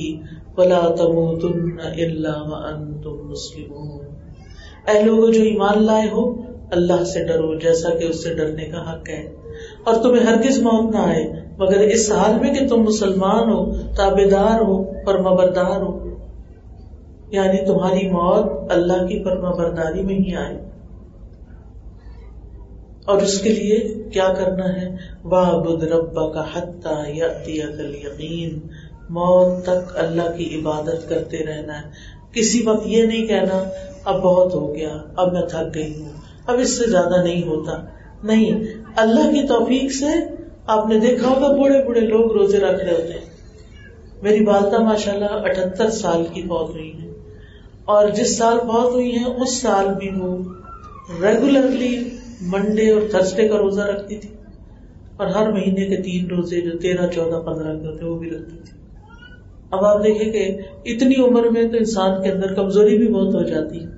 ولا 0.58 0.96
تموتن 0.98 1.80
الا 1.80 2.42
وانتم 2.42 3.30
مسلمون۔ 3.30 4.06
اے 4.88 5.04
لوگوں 5.04 5.32
جو 5.32 5.42
ایمان 5.42 5.84
لائے 5.84 6.08
ہو، 6.12 6.42
اللہ 6.72 7.04
سے 7.04 7.28
ڈرو، 7.28 7.60
جیسا 7.60 7.90
کہ 7.90 8.04
اس 8.04 8.24
سے 8.24 8.34
ڈرنے 8.34 8.66
کا 8.66 8.94
حق 8.94 9.10
ہے۔ 9.10 9.36
اور 9.84 9.96
تمہیں 9.96 10.24
ہرگز 10.24 10.58
موت 10.58 10.92
نہ 10.94 11.00
آئے، 11.00 11.34
مگر 11.58 11.80
اس 11.80 12.12
حال 12.12 12.40
میں 12.40 12.54
کہ 12.54 12.68
تم 12.68 12.82
مسلمان 12.82 13.50
ہو 13.50 13.74
تابے 13.74 14.30
دار 14.30 14.62
ہو، 14.62 14.84
فرما 15.06 15.34
بردار 15.34 15.82
ہو۔ 15.82 16.11
یعنی 17.32 17.66
تمہاری 17.66 18.10
موت 18.10 18.72
اللہ 18.72 19.08
کی 19.08 19.24
فرما 19.24 19.52
برداری 19.52 20.02
میں 20.02 20.16
ہی 20.16 20.36
آئے۔ 20.36 20.70
اور 23.06 23.22
اس 23.22 23.42
کے 23.42 23.50
لیے 23.50 24.04
کیا 24.14 24.34
کرنا 24.34 24.82
ہے؟ 24.82 24.96
بد 25.24 25.84
ربا 25.84 26.30
کا 26.30 26.46
حتہ 26.54 27.10
یا 27.10 27.28
یقین 27.48 28.60
موت 29.10 29.64
تک 29.64 29.92
اللہ 29.96 30.38
کی 30.38 30.60
عبادت 30.60 31.10
کرتے 31.10 31.38
رہنا 31.46 31.82
ہے۔ 31.82 31.90
کسی 32.34 32.64
وقت 32.64 32.88
یہ 32.88 33.04
نہیں 33.04 33.28
کہنا، 33.28 33.64
اب 34.06 34.22
بہت 34.22 34.54
ہو 34.54 34.76
گیا، 34.76 34.98
اب 35.16 35.34
میں 35.34 35.42
تھک 35.42 35.76
گئی 35.76 36.02
ہوں، 36.02 36.10
اب 36.48 36.60
اس 36.60 36.78
سے 36.78 36.90
زیادہ 36.90 37.24
نہیں 37.24 37.48
ہوتا۔ 37.48 37.72
نہیں، 38.24 38.64
اللہ 38.96 39.22
کی 39.22 39.48
توفیق 39.48 39.92
سے 39.92 40.06
آپ 40.68 40.88
نے 40.88 41.00
دیکھا 41.00 41.28
ہوگا 41.28 41.56
بوڑھے 41.56 41.84
بوڑھے 41.84 42.02
لوگ 42.02 42.32
روزے 42.32 42.58
رکھ 42.58 42.84
رہے 42.84 42.92
ہوتے 42.92 43.14
ہیں۔ 43.14 43.32
میری 44.22 44.46
والدہ 44.46 44.78
ماشاء 44.78 45.14
اللہ 45.14 45.26
اٹھہتر 45.26 45.90
سال 45.90 46.24
کی 46.34 46.42
فوت 46.42 46.70
ہوئی 46.70 46.94
ہے 47.02 47.11
اور 47.86 48.10
جس 48.10 48.38
سال 48.38 48.58
فوت 48.60 48.94
ہوئی 48.94 49.16
ہے، 49.16 49.26
اس 49.26 49.62
سال 49.62 49.88
بھی 50.00 50.10
وہ 50.20 50.38
ریگولرلی 51.22 52.10
منڈے 52.42 52.92
اور 52.92 53.02
تھرسڈے 53.12 53.48
کا 53.48 53.58
روزہ 53.58 53.82
رکھتی 53.82 54.16
تھی۔ 54.16 54.30
اور 55.18 55.28
ہر 55.28 55.52
مہینے 55.52 55.86
کے 55.86 56.02
تین 56.02 56.26
روزے 56.26 56.62
جو 56.62 56.78
تیرہ، 56.78 57.08
چودہ، 57.08 57.46
پندرہ 57.46 57.80
کے 57.80 57.88
ہوتے 57.88 58.06
وہ 58.06 58.20
بھی 58.20 58.30
رکھتی 58.30 58.58
تھی۔ 58.58 58.82
اب 59.72 59.86
آپ 59.86 60.04
دیکھیں 60.04 60.32
کہ 60.32 60.58
اتنی 60.86 61.16
عمر 61.24 61.44
میں 61.44 61.64
تو 61.64 61.78
انسان 61.78 62.24
کے 62.24 62.32
اندر 62.32 62.54
کمزوری 62.54 62.98
بھی 62.98 63.08
بہت 63.08 63.36
ہو 63.36 63.44
جاتی 63.44 63.80
ہے۔ 63.80 63.90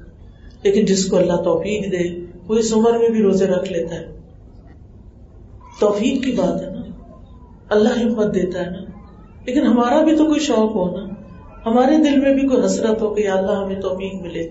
لیکن 0.63 0.85
جس 0.85 1.05
کو 1.05 1.17
اللہ 1.17 1.35
توفیق 1.35 1.91
دے، 1.91 2.25
وہ 2.47 2.55
اس 2.55 2.73
عمر 2.73 2.97
میں 2.97 3.09
بھی 3.09 3.21
روزے 3.21 3.47
رکھ 3.47 3.71
لیتا 3.71 3.95
ہے۔ 3.95 4.17
توفیق 5.79 6.23
کی 6.23 6.31
بات 6.31 6.61
ہے 6.61 6.69
نا۔ 6.69 6.81
اللہ 7.69 7.99
ہمت 7.99 8.35
دیتا 8.35 8.65
ہے 8.65 8.69
نا۔ 8.69 8.77
لیکن 9.45 9.61
ہمارا 9.61 10.03
بھی 10.03 10.15
تو 10.15 10.25
کوئی 10.25 10.39
شوق 10.39 10.75
ہو 10.75 10.97
نا۔ 10.97 11.12
ہمارے 11.65 11.97
دل 11.97 12.19
میں 12.19 12.33
بھی 12.33 12.47
کوئی 12.47 12.65
حسرت 12.65 13.01
ہو 13.01 13.13
کہ 13.13 13.29
اللہ 13.29 13.51
ہمیں 13.51 13.81
توفیق 13.81 14.21
ملے۔ 14.21 14.49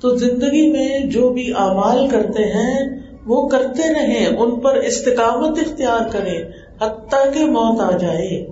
تو 0.00 0.16
زندگی 0.16 0.72
میں 0.72 0.98
جو 0.98 1.30
بھی 1.30 1.52
اعمال 1.52 2.08
کرتے 2.08 2.42
ہیں، 2.42 3.00
وہ 3.26 3.48
کرتے 3.48 3.94
رہیں، 3.94 4.26
ان 4.26 4.60
پر 4.60 4.74
استقامت 4.74 5.58
اختیار 5.58 6.08
کریں، 6.12 6.44
حتیٰ 6.80 7.32
کہ 7.34 7.44
موت 7.44 7.80
آ 7.80 7.96
جائے۔ 7.96 8.46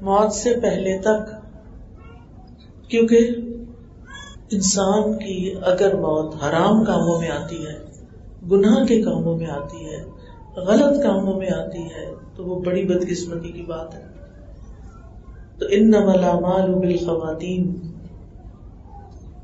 موت 0.00 0.32
سے 0.32 0.54
پہلے 0.62 0.98
تک۔ 0.98 1.30
کیونکہ 2.90 3.28
انسان 4.50 5.18
کی 5.18 5.54
اگر 5.62 5.94
موت 5.94 6.34
حرام 6.34 6.84
کاموں 6.84 7.20
میں 7.20 7.28
آتی 7.28 7.66
ہے، 7.66 7.72
گناہ 8.50 8.84
کے 8.84 9.02
کاموں 9.02 9.36
میں 9.36 9.46
آتی 9.46 9.84
ہے، 9.84 10.02
غلط 10.56 11.02
کاموں 11.02 11.34
میں 11.34 11.48
آتی 11.56 11.82
ہے، 11.82 12.14
تو 12.36 12.44
وہ 12.44 12.60
بڑی 12.60 12.84
بدقسمتی 12.84 13.52
کی 13.52 13.62
بات 13.62 13.94
ہے۔ 13.94 14.19
تو 15.60 15.66
ان 15.70 15.90
نمال 15.90 16.74
بالخواتین۔ 16.74 17.76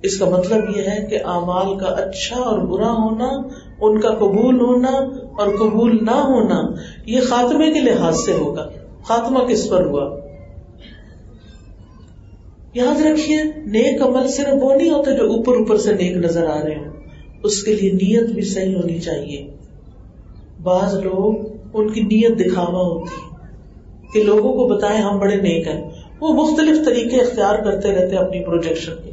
اس 0.03 0.19
کا 0.19 0.25
مطلب 0.25 0.77
یہ 0.77 0.83
ہے 0.83 1.07
کہ 1.11 1.19
اعمال 1.25 1.79
کا 1.79 1.87
اچھا 1.87 2.37
اور 2.37 2.59
برا 2.59 2.93
ہونا، 2.93 3.29
ان 3.81 4.01
کا 4.01 4.11
قبول 4.11 4.61
ہونا 4.61 4.89
اور 5.39 5.49
قبول 5.59 5.99
نہ 6.03 6.11
ہونا، 6.11 6.63
یہ 7.07 7.21
خاتمے 7.21 7.73
کے 7.73 7.81
لحاظ 7.81 8.17
سے 8.17 8.33
ہوگا۔ 8.33 8.69
خاتمہ 9.03 9.39
کس 9.39 9.69
پر 9.69 9.87
ہوا؟ 9.87 10.19
یاد 12.75 13.01
رکھیے، 13.01 13.43
نیک 13.57 14.03
عمل 14.03 14.29
صرف 14.29 14.55
وہ 14.61 14.75
نہیں 14.75 14.91
ہوتا 14.91 15.11
جو 15.11 15.33
اوپر 15.33 15.53
اوپر 15.53 15.77
سے 15.77 15.93
نیک 15.93 16.17
نظر 16.17 16.47
آ 16.47 16.63
رہے 16.65 16.75
ہوں۔ 16.75 16.93
اس 17.43 17.63
کے 17.63 17.75
لیے 17.75 17.93
نیت 17.93 18.31
بھی 18.31 18.43
صحیح 18.43 18.77
ہونی 18.77 19.01
چاہیے۔ 19.01 19.51
بعض 20.63 20.95
لوگ 20.95 21.35
ان 21.75 21.91
کی 21.91 22.01
نیت 22.01 22.39
دکھاوا 22.41 22.81
ہوتی 22.81 23.37
کہ 24.13 24.23
لوگوں 24.23 24.53
کو 24.53 24.69
بتائیں 24.69 25.03
ہم 25.03 25.19
بڑے 25.19 25.37
نیک 25.37 25.69
ہیں۔ 25.69 25.91
وہ 26.21 26.33
مختلف 26.33 26.87
طریقے 26.87 27.17
اختیار 27.17 27.59
کرتے 27.65 27.93
رہتے 27.93 28.17
اپنی 28.17 28.45
پروجیکشن 28.45 28.93
کے۔ 29.05 29.11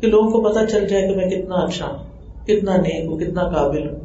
کہ 0.00 0.06
لوگوں 0.06 0.30
کو 0.30 0.42
پتا 0.42 0.66
چل 0.66 0.88
جائے 0.88 1.08
کہ 1.08 1.16
میں 1.16 1.30
کتنا 1.30 1.54
اچھا 1.54 1.86
ہوں، 1.86 2.04
کتنا 2.46 2.76
نیک 2.76 3.06
ہوں، 3.06 3.18
کتنا 3.18 3.42
قابل 3.42 3.88
ہوں۔ 3.88 4.00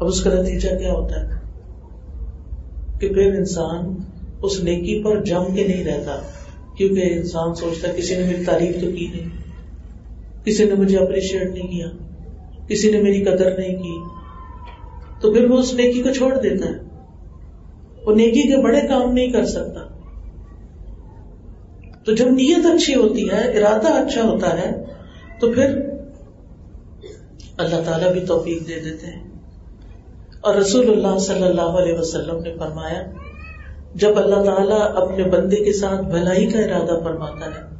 اب 0.00 0.04
اس 0.04 0.22
کا 0.22 0.30
نتیجہ 0.34 0.78
کیا 0.78 0.92
ہوتا 0.92 1.20
ہے؟ 1.22 1.40
کہ 3.00 3.08
پھر 3.08 3.34
انسان 3.34 3.94
اس 4.42 4.64
نیکی 4.64 5.02
پر 5.04 5.24
جم 5.24 5.54
کے 5.54 5.68
نہیں 5.68 5.84
رہتا، 5.84 6.20
کیونکہ 6.76 7.00
انسان 7.12 7.54
سوچتا 7.54 7.92
کسی 7.92 8.16
نے 8.16 8.26
میری 8.26 8.44
تعریف 8.44 8.74
تو 8.74 8.90
کی 8.90 9.08
نہیں، 9.14 9.28
کسی 10.44 10.64
نے 10.64 10.74
مجھے 10.74 10.98
اپریشیٹ 10.98 11.54
نہیں 11.54 11.68
کیا، 11.68 11.86
کسی 12.68 12.90
نے 12.90 13.02
میری 13.02 13.24
قدر 13.24 13.58
نہیں 13.58 13.76
کی۔ 13.76 13.98
تو 15.20 15.32
پھر 15.32 15.50
وہ 15.50 15.58
اس 15.58 15.74
نیکی 15.74 16.02
کو 16.02 16.12
چھوڑ 16.12 16.34
دیتا 16.34 16.66
ہے۔ 16.66 17.00
وہ 18.06 18.14
نیکی 18.14 18.42
کے 18.42 18.62
بڑے 18.62 18.80
کام 18.80 19.12
نہیں 19.12 19.32
کر 19.32 19.44
سکتا۔ 19.44 19.93
تو 22.04 22.14
جب 22.14 22.26
نیت 22.26 22.66
اچھی 22.66 22.94
ہوتی 22.94 23.30
ہے، 23.30 23.58
ارادہ 23.58 23.88
اچھا 23.88 24.22
ہوتا 24.22 24.58
ہے، 24.58 24.84
تو 25.40 25.52
پھر 25.52 25.80
اللہ 27.56 27.76
تعالیٰ 27.86 28.12
بھی 28.12 28.20
توفیق 28.20 28.68
دے 28.68 28.80
دیتے 28.80 29.06
ہیں۔ 29.06 29.24
اور 30.40 30.54
رسول 30.54 30.90
اللہ 30.90 31.18
صلی 31.18 31.42
اللہ 31.42 31.62
علیہ 31.62 31.94
وسلم 31.94 32.38
نے 32.42 32.54
فرمایا، 32.58 33.02
جب 33.94 34.18
اللہ 34.18 34.50
تعالیٰ 34.50 34.96
اپنے 34.96 35.24
بندے 35.24 35.56
کے 35.56 35.72
ساتھ 35.72 36.04
بھلائی 36.04 36.46
کا 36.46 36.58
ارادہ 36.58 37.04
فرماتا 37.04 37.46
ہے، 37.46 37.76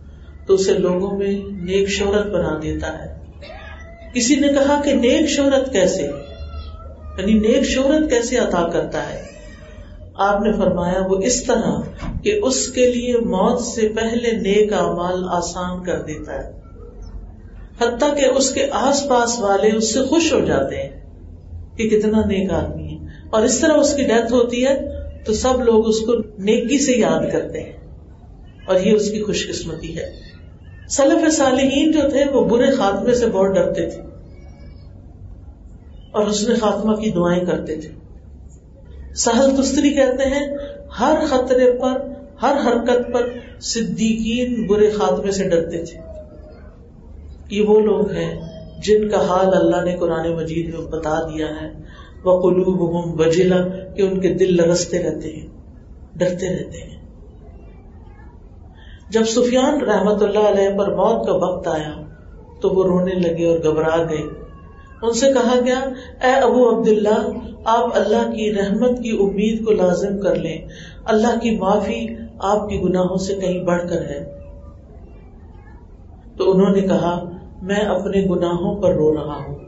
تو 0.46 0.54
اسے 0.54 0.72
لوگوں 0.72 1.18
میں 1.18 1.62
نیک 1.62 1.88
شہرت 1.88 2.26
بنا 2.26 2.58
دیتا 2.62 2.98
ہے۔ 2.98 3.14
کسی 4.14 4.34
نے 4.34 4.48
کہا 4.48 4.80
کہ 4.84 4.92
نیک 4.92 5.26
شہرت 5.26 5.72
کیسے؟ 5.72 6.02
یعنی 7.18 7.32
نیک 7.32 7.62
شہرت 7.62 8.10
کیسے 8.10 8.38
عطا 8.38 8.68
کرتا 8.72 9.12
ہے؟ 9.12 9.33
آپ 10.14 10.40
نے 10.40 10.53
فرمایا، 10.53 11.03
وہ 11.09 11.16
اس 11.16 11.44
طرح 11.44 11.81
کہ 12.22 12.40
اس 12.42 12.68
کے 12.68 12.92
لیے 12.92 13.16
موت 13.16 13.61
سے 13.61 13.88
پہلے 13.88 14.31
نیک 14.33 14.72
امال 14.72 15.24
آسان 15.29 15.85
کر 15.85 16.03
دیتا 16.03 16.35
ہے۔ 16.35 16.61
حتیٰ 17.81 18.16
کہ 18.16 18.24
اس 18.24 18.50
کے 18.50 18.66
آس 18.72 19.09
پاس 19.09 19.38
والے 19.38 19.77
اس 19.77 19.94
سے 19.94 20.03
خوش 20.03 20.33
ہو 20.33 20.40
جاتے 20.40 20.77
ہیں 20.77 20.88
کہ 21.77 21.88
کتنا 21.88 22.24
نیک 22.24 22.50
آدمی 22.50 22.88
ہے۔ 22.88 23.07
اور 23.31 23.42
اس 23.42 23.61
طرح 23.61 23.72
اس 23.72 23.94
کی 23.94 24.03
ڈیتھ 24.03 24.33
ہوتی 24.33 24.66
ہے 24.66 24.81
تو 25.24 25.33
سب 25.33 25.62
لوگ 25.62 25.88
اس 25.88 26.00
کو 26.00 26.12
نیکی 26.38 26.79
سے 26.79 26.92
یاد 26.92 27.33
کرتے 27.33 27.61
ہیں۔ 27.61 27.72
اور 28.66 28.81
یہ 28.81 28.92
اس 28.92 29.11
کی 29.11 29.22
خوش 29.22 29.48
قسمتی 29.48 29.98
ہے۔ 29.98 30.11
سلف 30.88 31.37
صالحین 31.37 31.92
جو 31.92 32.00
تھے، 32.11 32.24
وہ 32.33 32.44
برے 32.44 32.70
خاتمے 32.70 33.14
سے 33.14 33.27
بہت 33.27 33.55
ڈرتے 33.55 33.90
تھے۔ 33.90 34.03
اور 36.11 36.27
اس 36.27 36.48
نے 36.48 36.55
خاتمہ 36.55 36.96
کی 36.96 37.11
دعائیں 37.11 37.44
کرتے 37.44 37.77
تھے۔ 37.77 38.03
سہل 39.14 39.62
تستری 39.62 39.94
کہتے 39.94 40.24
ہیں، 40.24 40.57
ہر 41.00 41.14
خطرے 41.27 41.72
پر، 41.72 42.09
ہر 42.42 42.57
حرکت 42.66 43.12
پر 43.12 43.29
صدیقین 43.61 44.66
برے 44.66 44.90
خاتمے 44.90 45.31
سے 45.31 45.48
ڈرتے 45.48 45.83
تھے۔ 45.83 45.98
یہ 47.50 47.62
وہ 47.62 47.81
لوگ 47.81 48.11
ہیں 48.11 48.40
جن 48.83 49.09
کا 49.09 49.29
حال 49.29 49.48
اللہ 49.55 49.85
نے 49.85 49.96
قرآن 49.96 50.37
مجید 50.37 50.74
میں 50.74 50.87
بتا 50.87 51.20
دیا 51.20 51.46
ہے۔ 51.46 51.72
وہ 52.24 52.42
قلوب 52.42 52.81
ہوں 52.81 53.16
وجیلا 53.18 53.68
کہ 53.96 54.03
ان 54.03 54.20
کے 54.20 54.35
دل 54.35 54.57
لرستے 54.57 55.03
رہتے 55.03 55.33
ہیں، 55.33 55.46
ڈرتے 56.16 56.48
رہتے 56.48 56.79
ہیں۔ 56.79 57.07
جب 59.11 59.24
سفیان 59.24 59.81
رحمت 59.81 60.22
اللہ 60.22 60.38
علیہ 60.38 60.79
پر 60.79 60.94
موت 60.94 61.27
کا 61.27 61.35
وقت 61.35 61.68
آیا، 61.68 62.03
تو 62.61 62.70
وہ 62.70 62.85
رونے 62.85 63.14
لگے 63.14 63.46
اور 63.46 63.59
گھبرا 63.59 63.96
گئے۔ 64.11 64.43
ان 65.04 65.12
سے 65.12 65.26
کہا 65.26 65.60
گیا، 65.66 65.78
اے 66.26 66.40
ابو 66.40 66.70
عبد 66.70 66.88
اللہ 66.88 67.30
آپ 67.64 67.88
اللہ 67.94 68.30
کی 68.30 68.54
رحمت 68.54 69.02
کی 69.02 69.10
امید 69.20 69.64
کو 69.64 69.72
لازم 69.72 70.20
کر 70.20 70.34
لیں۔ 70.34 70.58
اللہ 71.04 71.38
کی 71.42 71.50
معافی 71.50 72.06
آپ 72.38 72.68
کی 72.68 72.80
گناہوں 72.82 73.16
سے 73.16 73.34
کہیں 73.34 73.62
بڑھ 73.62 73.88
کر 73.88 74.02
ہے۔ 74.02 74.38
تو 76.36 76.50
انہوں 76.50 76.70
نے 76.70 76.80
کہا، 76.80 77.30
میں 77.62 77.80
اپنے 77.80 78.22
گناہوں 78.30 78.82
پر 78.82 78.94
رو 78.94 79.14
رہا 79.14 79.38
ہوں۔ 79.48 79.58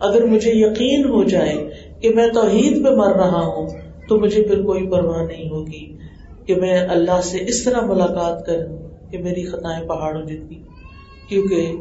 اگر 0.00 0.24
مجھے 0.24 0.50
یقین 0.54 1.04
ہو 1.04 1.24
جائے 1.24 1.70
کہ 2.00 2.08
میں 2.08 2.28
توحید 2.28 2.84
پہ 2.84 2.90
مر 2.90 3.12
رہا 3.12 3.46
ہوں، 3.46 3.68
تو 4.08 4.20
مجھے 4.20 4.42
پھر 4.42 4.62
کوئی 4.62 4.86
پرواہ 4.86 5.22
نہیں 5.22 5.50
ہوگی 5.50 5.96
کہ 6.46 6.54
میں 6.54 6.78
اللہ 6.88 7.20
سے 7.22 7.38
اس 7.40 7.64
طرح 7.64 7.80
ملاقات 7.80 8.46
کروں 8.46 9.10
کہ 9.10 9.18
میری 9.18 9.44
خطائیں 9.44 9.88
پہاڑوں 9.88 10.22
جتنی۔ 10.22 10.62
کیونکہ 11.28 11.72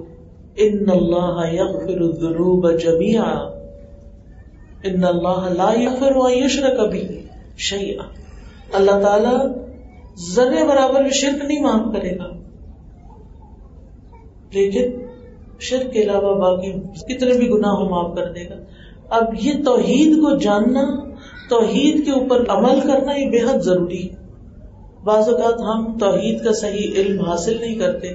ان 0.56 0.90
اللہ 0.90 1.54
یغفر 1.54 2.02
الذنوب 2.02 2.72
جميعا. 2.72 3.50
ان 4.84 5.04
اللہ 5.04 5.48
لا 5.54 5.74
یغفر 5.78 6.16
و 6.16 6.30
یشرک 6.30 6.90
بھی 6.92 7.22
شیئا 7.58 8.04
اللہ 8.74 8.92
تعالی 8.92 9.36
ذرے 10.36 10.64
برابر 10.68 11.10
شرک 11.10 11.46
نہیں 11.46 11.62
معاف 11.62 11.94
کرے 11.94 12.18
گا. 12.18 12.28
لیکن 14.54 14.92
شرک 15.60 15.94
کے 15.94 16.02
علاوہ 16.02 16.40
باقی 16.40 16.72
کتنے 17.08 17.34
بھی 17.34 17.50
گناہ 17.50 17.74
معاف 17.74 18.16
کر 18.16 18.32
دے 18.32 18.50
گا. 18.50 18.56
اب 19.10 19.24
یہ 19.42 19.54
توحید 19.66 20.16
کو 20.16 20.38
جاننا، 20.38 20.82
توحید 21.50 22.06
کے 22.06 22.12
اوپر 22.12 22.44
عمل 22.50 22.80
کرنا 22.80 23.14
یہ 23.14 23.30
بے 23.30 23.38
حد 23.38 23.60
ضروری 23.60 24.10
ہے. 24.10 24.16
بعض 25.04 25.30
اوقات 25.30 25.60
ہم 25.60 25.98
توحید 25.98 26.44
کا 26.44 26.54
صحیح 26.54 26.92
علم 26.96 27.22
حاصل 27.22 27.58
نہیں 27.62 27.76
کرتے 27.76 28.14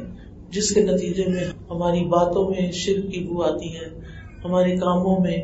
جس 0.55 0.71
کے 0.71 0.81
نتیجے 0.81 1.25
میں 1.27 1.45
ہماری 1.71 2.05
باتوں 2.05 2.51
میں 2.51 2.73
شرک 2.73 3.12
کی 3.12 3.21
بو 3.21 3.43
آتی 3.43 3.77
ہے، 3.77 4.01
ہمارے 4.45 4.77
کاموں 4.77 5.21
میں، 5.21 5.37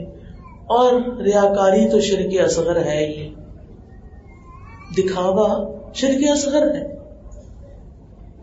اور 0.66 1.22
ریاکاری 1.22 1.88
تو 1.90 2.00
شرک 2.00 2.40
اصغر 2.44 2.84
ہے 2.84 3.06
ہی۔ 3.06 3.34
دکھاوا 4.98 5.72
شرک 5.94 6.24
اصغر 6.30 6.74
ہے۔ 6.74 6.96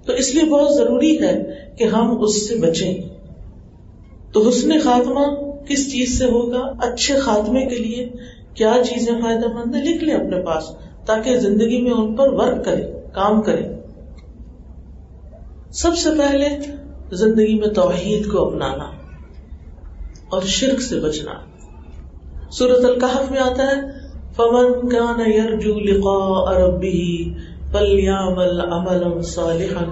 تو 0.05 0.13
اس 0.13 0.35
لیے 0.35 0.43
بہت 0.43 0.73
ضروری 0.73 1.21
ہے 1.21 1.43
کہ 1.77 1.83
ہم 1.83 2.21
اس 2.21 2.49
سے 2.49 2.55
بچیں۔ 2.55 3.01
تو 4.31 4.49
حسن 4.49 4.79
خاتمہ 4.79 5.19
کس 5.67 5.91
چیز 5.91 6.19
سے 6.19 6.25
ہوگا؟ 6.25 6.61
اچھے 6.81 7.19
خاتمے 7.19 7.65
کے 7.65 7.75
لیے 7.75 8.09
کیا 8.53 8.73
چیزیں 8.89 9.13
فائدہ 9.21 9.47
مند 9.47 9.75
ہے 9.75 9.83
لکھ 9.83 10.03
لیں 10.03 10.15
اپنے 10.15 10.41
پاس 10.45 10.63
تاکہ 11.05 11.37
زندگی 11.37 11.81
میں 11.81 11.91
ان 11.91 12.15
پر 12.15 12.33
ورک 12.33 12.65
کرے 12.65 12.83
کام 13.13 13.41
کرے 13.41 13.76
سب 15.77 15.97
سے 15.97 16.09
پہلے 16.17 16.49
زندگی 17.15 17.59
میں 17.59 17.67
توحید 17.67 18.31
کو 18.31 18.47
اپنانا 18.47 18.83
اور 20.29 20.41
شرک 20.41 20.81
سے 20.81 20.99
بچنا۔ 20.99 21.31
سورت 22.51 22.85
القحف 22.85 23.31
میں 23.31 23.39
آتا 23.39 23.63
ہے، 23.63 23.81
فمن 24.35 24.89
کان 24.89 25.31
یرجو 25.31 25.79
لقاء 25.79 26.59
ربه 26.59 27.27
فلیعمل 27.71 28.61
عملا 28.61 29.21
صالحا 29.21 29.83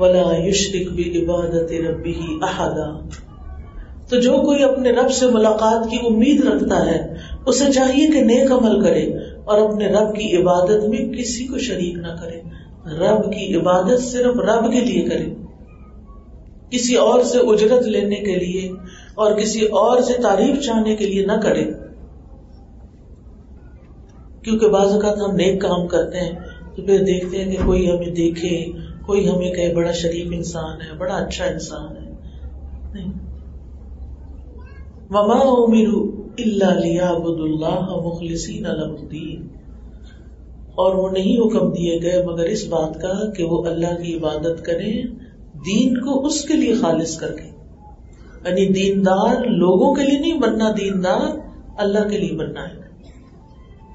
ولا 0.00 0.36
یشرک 0.36 0.88
بعبادت 0.92 1.72
ربه 1.72 2.36
احدا 2.42 3.08
تو 4.08 4.20
جو 4.20 4.32
کوئی 4.32 4.62
اپنے 4.62 4.90
رب 4.90 5.12
سے 5.12 5.26
ملاقات 5.26 5.90
کی 5.90 5.96
امید 6.06 6.44
رکھتا 6.44 6.86
ہے، 6.86 7.14
اسے 7.46 7.72
چاہیے 7.72 8.06
کہ 8.06 8.20
نیک 8.20 8.52
عمل 8.52 8.84
کرے 8.84 9.04
اور 9.44 9.70
اپنے 9.70 9.86
رب 9.86 10.14
کی 10.16 10.36
عبادت 10.36 10.88
میں 10.88 11.12
کسی 11.12 11.46
کو 11.46 11.58
شریک 11.58 11.94
نہ 11.94 12.16
کرے۔ 12.20 12.59
رب 12.86 13.32
کی 13.32 13.56
عبادت 13.56 14.02
صرف 14.02 14.40
رب 14.40 14.72
کے 14.72 14.80
لیے 14.80 15.02
کرے۔ 15.04 15.24
کسی 16.70 16.94
اور 16.96 17.22
سے 17.22 17.38
اجرت 17.38 17.82
لینے 17.86 18.14
کے 18.14 18.34
لیے 18.34 18.72
اور 19.14 19.32
کسی 19.32 19.66
اور 19.66 20.00
سے 20.00 20.12
تعریف 20.22 20.64
چاہنے 20.64 20.96
کے 20.96 21.06
لیے 21.06 21.26
نہ 21.26 21.32
کرے۔ 21.42 21.64
کیونکہ 24.42 24.68
بعض 24.68 24.92
اوقات 24.92 25.18
ہم 25.28 25.36
نیک 25.36 25.60
کام 25.60 25.86
کرتے 25.86 26.18
ہیں 26.18 26.32
تو 26.76 26.82
پھر 26.82 26.98
دیکھتے 26.98 27.44
ہیں 27.44 27.56
کہ 27.56 27.58
کوئی 27.64 27.90
ہمیں 27.90 28.14
دیکھے، 28.14 28.72
کوئی 29.06 29.28
ہمیں 29.28 29.50
کہے 29.50 29.74
بڑا 29.74 29.92
شریف 29.92 30.26
انسان 30.32 30.80
ہے، 30.80 30.98
بڑا 30.98 31.14
اچھا 31.14 31.44
انسان 31.44 31.96
ہے۔ 31.96 32.10
نہیں۔ 32.92 33.12
مما 35.10 35.66
میرو 35.66 36.22
اللہ 36.38 36.80
لیا 36.80 37.12
بد 37.12 37.40
اللہ 37.40 37.96
مخلصین 38.06 38.66
الدین 38.66 39.59
اور 40.74 40.94
وہ 40.94 41.10
نہیں 41.10 41.38
حکم 41.38 41.72
دیے 41.72 42.02
گئے 42.02 42.24
مگر 42.26 42.44
اس 42.44 42.64
بات 42.64 42.94
کا 43.02 43.30
کہ 43.30 43.44
وہ 43.44 43.66
اللہ 43.66 44.02
کی 44.02 44.16
عبادت 44.16 44.64
کریں، 44.64 45.02
دین 45.54 46.00
کو 46.00 46.26
اس 46.26 46.44
کے 46.44 46.54
لیے 46.54 46.74
خالص 46.74 47.16
کر 47.16 47.32
کے۔ 47.32 47.50
یعنی 48.48 48.68
دیندار 48.68 49.44
لوگوں 49.44 49.94
کے 49.94 50.02
لیے 50.02 50.18
نہیں 50.18 50.38
بننا 50.38 50.70
دیندار 50.80 51.36
اللہ 51.76 52.08
کے 52.08 52.18
لیے 52.18 52.32
بننا 52.32 52.68
ہے۔ 52.68 52.80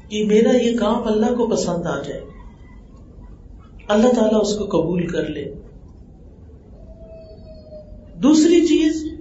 کہ 0.10 0.26
میرا 0.26 0.58
یہ 0.58 0.78
کام 0.78 1.04
اللہ 1.06 1.26
کو 1.26 1.48
پسند 1.48 1.86
آ 1.86 2.02
جائے۔ 2.02 2.22
اللہ 3.88 4.08
تعالیٰ 4.08 4.42
اس 4.42 4.58
کو 4.58 4.66
قبول 4.66 5.08
کر 5.08 5.30
لے۔ 5.30 5.54
دوسری 8.16 8.68
چیز، 8.68 9.20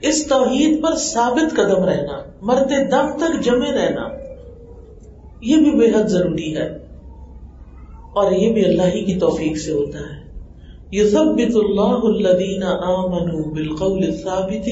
اس 0.00 0.26
توحید 0.26 0.82
پر 0.82 0.96
ثابت 0.96 1.56
قدم 1.56 1.84
رہنا، 1.84 2.22
مرتے 2.42 2.84
دم 2.84 3.16
تک 3.16 3.44
جمے 3.44 3.72
رہنا، 3.72 4.08
یہ 5.40 5.56
بھی 5.56 5.70
بے 5.70 5.88
حد 5.88 6.08
ضروری 6.08 6.56
ہے۔ 6.56 6.87
اور 8.14 8.32
یہ 8.32 8.52
بھی 8.52 8.64
اللہ 8.64 8.82
ہی 8.82 9.04
کی 9.04 9.14
توفیق 9.14 9.58
سے 9.58 9.72
ہوتا 9.72 9.98
ہے۔ 9.98 10.18
یثبت 10.92 11.56
اللہ 11.56 11.98
الذین 12.02 12.62
آمنوا 12.62 13.52
بالقول 13.54 14.04
الثابت 14.04 14.68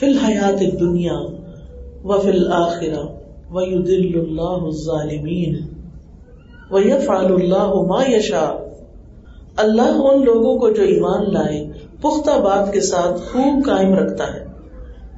فی 0.00 0.06
الحیات 0.06 0.62
الدنیا 0.72 1.18
وفی 2.04 2.30
الآخرہ 2.30 3.06
ویدل 3.50 4.20
اللہ 4.20 4.64
الظالمین 4.64 5.56
ویفعل 6.70 7.32
اللہ 7.32 7.74
ما 7.74 8.16
یشاء۔ 8.16 8.52
اللہ 9.56 9.82
ان 9.82 10.24
لوگوں 10.24 10.58
کو 10.58 10.70
جو 10.70 10.82
ایمان 10.82 11.32
لائے، 11.32 11.68
پختہ 12.00 12.30
بات 12.30 12.72
کے 12.72 12.80
ساتھ 12.80 13.20
خوب 13.20 13.64
قائم 13.66 13.94
رکھتا 13.94 14.34
ہے۔ 14.34 14.44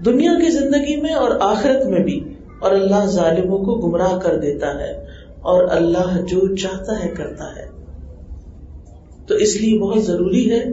دنیا 0.04 0.32
کی 0.44 0.50
زندگی 0.50 1.00
میں 1.00 1.14
اور 1.14 1.30
آخرت 1.40 1.86
میں 1.86 2.00
بھی، 2.00 2.34
اور 2.60 2.70
اللہ 2.70 3.06
ظالموں 3.06 3.58
کو 3.58 3.74
گمراہ 3.74 4.18
کر 4.18 4.36
دیتا 4.36 4.80
ہے۔ 4.80 5.01
اور 5.42 5.64
اللہ 5.70 6.20
جو 6.20 6.56
چاہتا 6.56 7.04
ہے 7.04 7.08
کرتا 7.08 7.56
ہے۔ 7.56 7.68
تو 9.26 9.34
اس 9.34 9.60
لیے 9.60 9.78
بہت 9.78 10.02
ضروری 10.02 10.50
ہے 10.50 10.64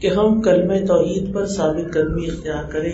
کہ 0.00 0.06
ہم 0.06 0.42
کلم 0.42 0.86
توحید 0.86 1.34
پر 1.34 1.46
ثابت 1.46 1.92
قدمی 1.92 2.26
اختیار 2.26 2.64
کریں، 2.70 2.92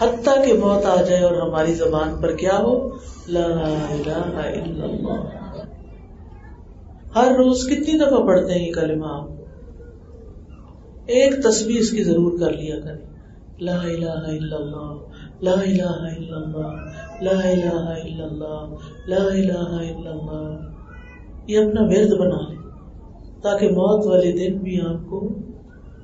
حتیٰ 0.00 0.44
کہ 0.46 0.52
موت 0.52 0.86
آ 0.86 1.02
جائے 1.02 1.22
اور 1.22 1.48
ہماری 1.48 1.74
زبان 1.74 2.22
پر 2.22 2.36
کیا 2.36 2.58
ہو؟ 2.58 2.88
لا 3.28 3.44
الہ 3.90 4.34
الا 4.34 4.84
اللہ۔ 4.84 5.40
ہر 7.16 7.32
روز 7.32 7.66
کتنی 7.66 7.98
دفعہ 7.98 8.26
پڑھتے 8.26 8.54
ہیں 8.54 8.68
یہ 8.68 8.72
کلمہ 8.72 9.06
آپ؟ 9.06 9.28
ایک 11.06 11.44
تصویر 11.44 11.80
اس 11.80 11.90
کی 11.90 12.04
ضرور 12.04 12.38
کر 12.40 12.52
لیا 12.52 12.80
کریں۔ 12.80 13.10
لا 13.60 13.82
الہ 13.82 14.10
الا 14.10 14.56
اللہ، 14.56 14.94
لا 15.42 15.50
الہ 15.50 15.82
الا 15.82 16.36
اللہ۔ 16.36 16.89
لا 17.22 17.30
الہ 17.30 17.80
الا 17.86 18.24
اللہ، 18.24 18.74
لا 19.06 19.16
الہ 19.16 19.68
الا 19.78 20.10
اللہ. 20.10 20.56
یہ 21.46 21.58
اپنا 21.58 21.80
ورد 21.80 22.12
بنا 22.18 22.40
لیں 22.48 22.58
تاکہ 23.42 23.68
موت 23.68 24.06
والے 24.06 24.32
دن 24.32 24.58
بھی 24.58 24.80
آپ 24.80 25.10
کو 25.10 25.28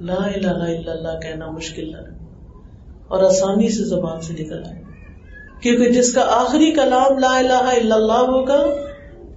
لا 0.00 0.14
الہ 0.14 0.46
الا 0.46 0.92
اللہ 0.92 1.20
کہنا 1.22 1.50
مشکل 1.50 1.90
نہ 1.90 1.96
اور 3.08 3.22
آسانی 3.22 3.68
سے 3.68 3.84
زبان 3.84 4.20
سے 4.20 4.32
نکل 4.32 4.62
آئے. 4.66 4.82
کیونکہ 5.62 5.92
جس 5.92 6.14
کا 6.14 6.24
آخری 6.28 6.70
کلام 6.72 7.18
لا 7.18 7.38
الہ 7.38 7.62
الا 7.72 7.94
اللہ 7.94 8.24
ہوگا، 8.26 8.62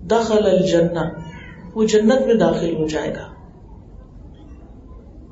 دخل 0.09 0.45
الجنہ. 0.45 1.09
وہ 1.75 1.85
جنت 1.85 2.25
میں 2.25 2.35
داخل 2.35 2.75
ہو 2.75 2.87
جائے 2.87 3.13
گا. 3.15 3.27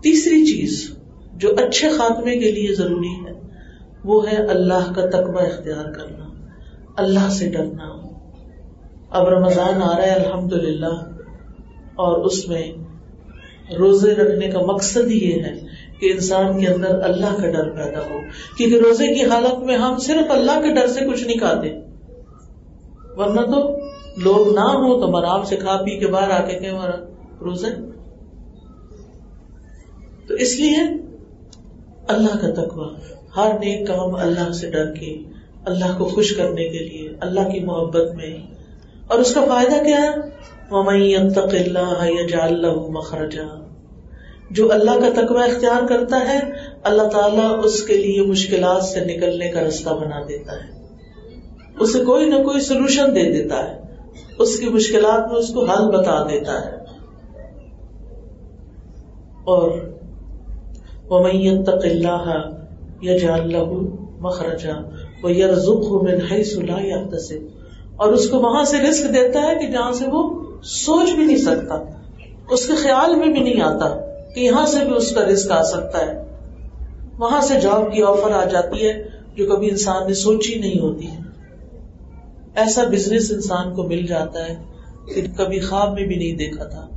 تیسری 0.01 0.45
چیز 0.45 0.95
جو 1.33 1.49
اچھے 1.57 1.89
خاتمے 1.89 2.37
کے 2.39 2.51
لیے 2.51 2.73
ضروری 2.73 3.13
ہے، 3.25 3.33
وہ 4.05 4.27
ہے 4.27 4.35
اللہ 4.35 4.91
کا 4.95 5.09
تقبہ 5.09 5.41
اختیار 5.41 5.91
کرنا. 5.93 6.26
اللہ 6.97 7.29
سے 7.29 7.49
ڈرنا۔ 7.49 8.07
اب 9.09 9.29
رمضان 9.29 9.81
آ 9.83 9.97
رہا 9.97 10.03
ہے 10.03 10.11
الحمد 10.11 10.53
للہ 10.53 11.11
اور 11.95 12.25
اس 12.25 12.47
میں 12.47 12.71
روزے 13.79 14.13
رکھنے 14.13 14.47
کا 14.47 14.59
مقصد 14.59 15.07
ہی 15.07 15.29
یہ 15.29 15.43
ہے 15.43 15.53
کہ 15.99 16.11
انسان 16.11 16.59
کے 16.59 16.67
اندر 16.67 17.01
اللہ 17.03 17.41
کا 17.41 17.49
ڈر 17.49 17.69
پیدا 17.69 17.99
ہو۔ 17.99 18.19
کیونکہ 18.57 18.75
روزے 18.75 19.13
کی 19.13 19.25
حالت 19.25 19.59
میں 19.59 19.77
ہم 19.77 19.97
صرف 19.97 20.31
اللہ 20.31 20.51
کے 20.51 20.75
ڈر 20.75 20.87
سے 20.87 21.05
کچھ 21.05 21.23
نہیں 21.23 21.37
کھاتے۔ 21.37 21.79
ورنہ 23.17 23.41
تو 23.41 23.77
لوگ 24.17 24.53
نہ 24.53 24.59
ہو 24.59 24.99
تو 24.99 25.17
آرام 25.17 25.43
سے 25.43 25.55
کھا 25.55 25.77
پی 25.77 25.99
کے 25.99 26.07
باہر 26.07 26.31
آ 26.31 26.45
کے 26.45 26.59
کہ 26.59 26.69
روزے۔ 27.41 27.69
تو 30.27 30.33
اس 30.33 30.59
لیے 30.59 30.77
اللہ 32.07 32.37
کا 32.37 32.53
تقوی، 32.53 32.95
ہر 33.35 33.53
نیک 33.53 33.87
کام 33.87 34.15
اللہ 34.15 34.51
سے 34.51 34.71
ڈر 34.71 34.93
کے۔ 34.93 35.36
اللہ 35.67 35.97
کو 35.97 36.05
خوش 36.05 36.35
کرنے 36.35 36.63
کے 36.63 36.79
لیے، 36.79 37.09
اللہ 37.19 37.39
کی 37.39 37.59
محبت 37.59 38.15
میں۔ 38.15 38.37
اور 39.07 39.19
اس 39.19 39.33
کا 39.33 39.45
فائدہ 39.45 39.83
کیا 39.83 39.97
ہے؟ 39.97 40.11
مخرجا۔ 42.89 43.63
جو 44.51 44.71
اللہ 44.71 44.91
کا 44.91 45.25
تقوی 45.25 45.51
اختیار 45.51 45.87
کرتا 45.87 46.19
ہے، 46.19 46.39
اللہ 46.83 47.03
تعالیٰ 47.03 47.61
اس 47.63 47.83
کے 47.83 47.97
لیے 47.97 48.21
مشکلات 48.21 48.83
سے 48.83 49.05
نکلنے 49.05 49.47
کا 49.47 49.63
رستہ 49.63 49.89
بنا 49.89 50.23
دیتا 50.27 50.51
ہے۔ 50.51 50.87
اسے 51.79 52.05
کوئی 52.05 52.25
نہ 52.25 52.35
کوئی 52.35 52.61
سولوشن 52.61 53.15
دے 53.15 53.43
دیتا 53.43 53.69
ہے۔ 53.69 53.81
اس 54.39 54.59
کی 54.59 54.69
مشکلات 54.69 55.31
میں 55.31 55.39
اس 55.39 55.47
کو 55.47 55.65
حل 55.65 55.97
بتا 55.97 56.23
دیتا 56.23 56.65
ہے۔ 56.65 56.77
اور 59.43 59.71
تق 61.63 61.85
اللہ 61.85 62.49
یا 63.01 63.17
جان 63.17 63.51
لہو 63.51 63.81
مخرجا۔ 64.19 64.73
وہ 65.23 65.31
یرزق 65.31 65.91
من 65.91 66.31
حیث 66.31 66.57
لا 66.57 66.81
يحتسب 66.81 67.47
اور 67.95 68.13
اس 68.13 68.29
کو 68.29 68.37
وہاں 68.39 68.63
سے 68.63 68.77
رسک 68.77 69.03
دیتا 69.03 69.41
ہے 69.41 69.55
کہ 69.55 69.67
جہاں 69.67 69.91
سے 69.91 70.05
وہ 70.07 70.43
سوچ 70.63 71.11
بھی 71.11 71.25
نہیں 71.25 71.37
سکتا۔ 71.37 71.83
اس 72.49 72.67
کے 72.67 72.73
خیال 72.75 73.15
میں 73.15 73.27
بھی 73.27 73.39
نہیں 73.39 73.61
آتا 73.61 73.97
کہ 74.35 74.39
یہاں 74.39 74.65
سے 74.65 74.85
بھی 74.85 74.95
اس 74.95 75.11
کا 75.11 75.25
رسک 75.25 75.51
آ 75.51 75.63
سکتا 75.63 75.99
ہے۔ 75.99 76.23
وہاں 77.17 77.41
سے 77.41 77.53
جاب 77.61 77.93
کی 77.93 78.03
آفر 78.03 78.31
آ 78.31 78.43
جاتی 78.45 78.87
ہے 78.87 79.03
جو 79.35 79.55
کبھی 79.55 79.69
انسان 79.69 80.07
نے 80.07 80.13
سوچی 80.13 80.55
نہیں 80.55 80.79
ہوتی۔ 80.79 81.07
ایسا 82.55 82.83
بزنس 82.83 83.31
انسان 83.31 83.75
کو 83.75 83.83
مل 83.83 84.05
جاتا 84.05 84.49
ہے 84.49 84.55
کہ 85.15 85.21
کبھی 85.37 85.59
خواب 85.59 85.93
میں 85.93 86.07
بھی 86.07 86.15
نہیں 86.15 86.37
دیکھا 86.37 86.63
تھا 86.63 86.87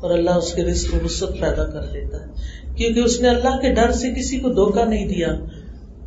اور 0.00 0.10
اللہ 0.10 0.30
اس 0.30 0.54
کے 0.54 0.62
رزق 0.62 0.90
کو 0.90 0.96
وسط 1.04 1.40
پیدا 1.40 1.64
کر 1.64 1.80
دیتا 1.80 2.20
ہے۔ 2.20 2.26
کیونکہ 2.74 3.00
اس 3.00 3.20
نے 3.20 3.28
اللہ 3.28 3.60
کے 3.60 3.74
ڈر 3.74 3.90
سے 3.90 4.10
کسی 4.10 4.40
کو 4.40 4.48
دھوکہ 4.48 4.84
نہیں 4.84 5.08
دیا۔ 5.08 5.28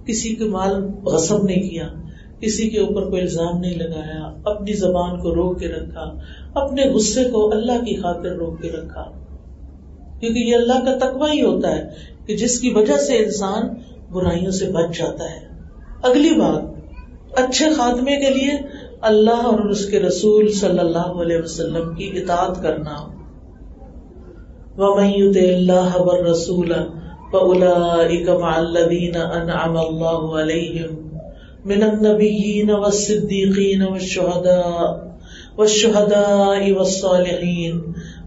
کسی 0.06 0.36
کے 0.36 0.44
مال 0.44 0.88
غصب 1.06 1.44
نہیں 1.44 1.70
کیا، 1.70 1.88
کسی 2.40 2.70
کے 2.70 2.80
اوپر 2.80 3.10
کوئی 3.10 3.22
الزام 3.22 3.60
نہیں 3.60 3.76
لگایا، 3.76 4.34
اپنی 4.46 4.74
زبان 4.74 5.20
کو 5.20 5.36
روک 5.36 5.60
کے 5.60 5.68
رکھا، 5.68 6.18
اپنے 6.54 6.84
غصے 6.94 7.24
کو 7.24 7.52
اللہ 7.52 7.72
کی 7.72 7.96
خاطر 7.96 8.30
روک 8.30 8.62
کے 8.62 8.70
رکھا۔ 8.70 9.12
کیونکہ 10.20 10.40
یہ 10.40 10.56
اللہ 10.56 10.74
کا 10.74 10.98
تقوی 10.98 11.32
ہی 11.34 11.44
ہوتا 11.44 11.72
ہے 11.72 11.90
کہ 12.26 12.38
جس 12.38 12.60
کی 12.60 12.70
وجہ 12.70 12.98
سے 12.98 13.18
انسان 13.18 13.68
برائیوں 14.12 14.52
سے 14.52 14.72
بچ 14.72 14.98
جاتا 14.98 15.24
ہے۔ 15.24 15.48
اگلی 16.04 16.30
بات، 16.30 16.62
اچھے 17.40 17.70
خاتمے 17.70 18.26
کے 18.26 18.34
لیے 18.34 18.52
اللہ 19.02 19.46
اور 19.46 19.60
اس 19.60 19.86
کے 19.86 20.00
رسول 20.00 20.52
صلی 20.52 20.80
اللہ 20.80 20.98
علیہ 20.98 21.38
وسلم 21.38 21.96
کی 21.96 22.12
اطاعت 22.16 22.64
کرنا۔ 22.64 23.12
وَمَن 24.78 25.12
اللَّهَ 25.36 25.90
وَالرَّسُولَ 25.96 26.74
فَأُولَئِكَ 27.32 28.30
مَعَ 28.32 28.60
الَّذِينَ 28.60 29.18
أَنْعَمَ 29.18 29.80
اللَّهُ 29.80 30.42
عَلَيْهِمْ 30.42 31.12
مِنَ 31.66 31.84
النَّبِيِّينَ 31.84 32.72
وَالصِّدِّيقِينَ 32.72 33.84
وَالشُّهَدَاءِ 33.84 35.08
وَالشُّهَدَاءِ 35.58 36.72
وَالصَّالِحِينَ 36.72 37.76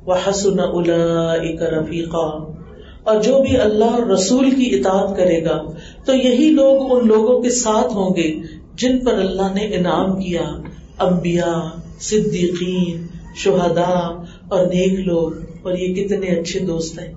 وَحَسُنَ 0.07 0.62
أُولَئِكَ 0.62 1.64
رَفِيقًا 1.64 2.55
اور 3.03 3.23
جو 3.23 3.43
بھی 3.43 3.57
اللہ 3.57 3.85
اور 3.85 4.03
رسول 4.03 4.51
کی 4.51 4.75
اطاعت 4.75 5.17
کرے 5.17 5.45
گا، 5.45 5.62
تو 6.05 6.14
یہی 6.14 6.51
لوگ 6.51 6.99
ان 6.99 7.09
لوگوں 7.09 7.43
کے 7.43 7.51
ساتھ 7.51 7.93
ہوں 7.93 8.17
گے 8.17 8.35
جن 8.75 9.05
پر 9.05 9.12
اللہ 9.12 9.55
نے 9.55 9.61
انعام 9.61 10.21
کیا۔ 10.21 10.57
امبیا 10.99 11.62
صدیقین 12.01 13.07
شہدا 13.37 14.23
اور 14.49 14.67
نیک 14.67 15.01
لوگ۔ 15.01 15.31
اور 15.62 15.75
یہ 15.75 15.95
کتنے 15.95 16.27
اچھے 16.27 16.61
دوست 16.61 16.99
ہیں، 16.99 17.14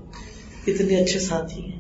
کتنے 0.66 0.96
اچھے 0.96 1.20
ساتھی 1.20 1.62
ہیں۔ 1.62 1.77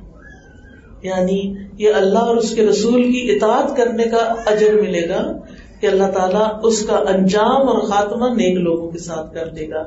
یعنی 1.03 1.55
یہ 1.77 1.93
اللہ 1.93 2.19
اور 2.19 2.35
اس 2.35 2.55
کے 2.55 2.65
رسول 2.65 3.03
کی 3.03 3.31
اطاعت 3.31 3.77
کرنے 3.77 4.03
کا 4.03 4.33
اجر 4.45 4.73
ملے 4.73 5.09
گا 5.09 5.33
کہ 5.81 5.87
اللہ 5.87 6.03
تعالیٰ 6.03 6.47
اس 6.63 6.85
کا 6.85 6.95
انجام 6.95 7.69
اور 7.69 7.79
خاتمہ 7.79 8.25
نیک 8.25 8.57
لوگوں 8.57 8.91
کے 8.91 8.97
ساتھ 8.97 9.33
کر 9.33 9.47
دے 9.47 9.69
گا۔ 9.69 9.83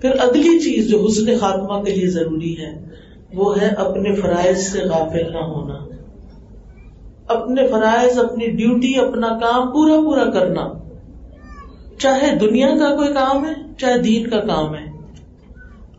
پھر 0.00 0.10
اگلی 0.10 0.58
چیز 0.58 0.88
جو 0.88 1.04
حسن 1.04 1.38
خاتمہ 1.38 1.82
کے 1.82 1.92
لیے 1.92 2.06
ضروری 2.06 2.58
ہے، 2.58 2.84
وہ 3.34 3.60
ہے 3.60 3.68
اپنے 3.68 4.14
فرائض 4.14 4.58
سے 4.58 4.78
غافل 4.78 5.32
نہ 5.32 5.38
ہونا۔ 5.38 5.74
اپنے 7.28 7.68
فرائض، 7.68 8.18
اپنی 8.18 8.46
ڈیوٹی، 8.46 8.96
اپنا 8.96 9.28
کام 9.28 9.72
پورا 9.72 10.00
پورا 10.00 10.30
کرنا۔ 10.30 10.72
چاہے 11.98 12.36
دنیا 12.36 12.68
کا 12.68 12.96
کوئی 12.96 13.08
کام 13.08 13.44
ہے، 13.44 13.52
چاہے 13.78 13.98
دین 13.98 14.30
کا 14.30 14.40
کام 14.40 14.74
ہے۔ 14.74 14.86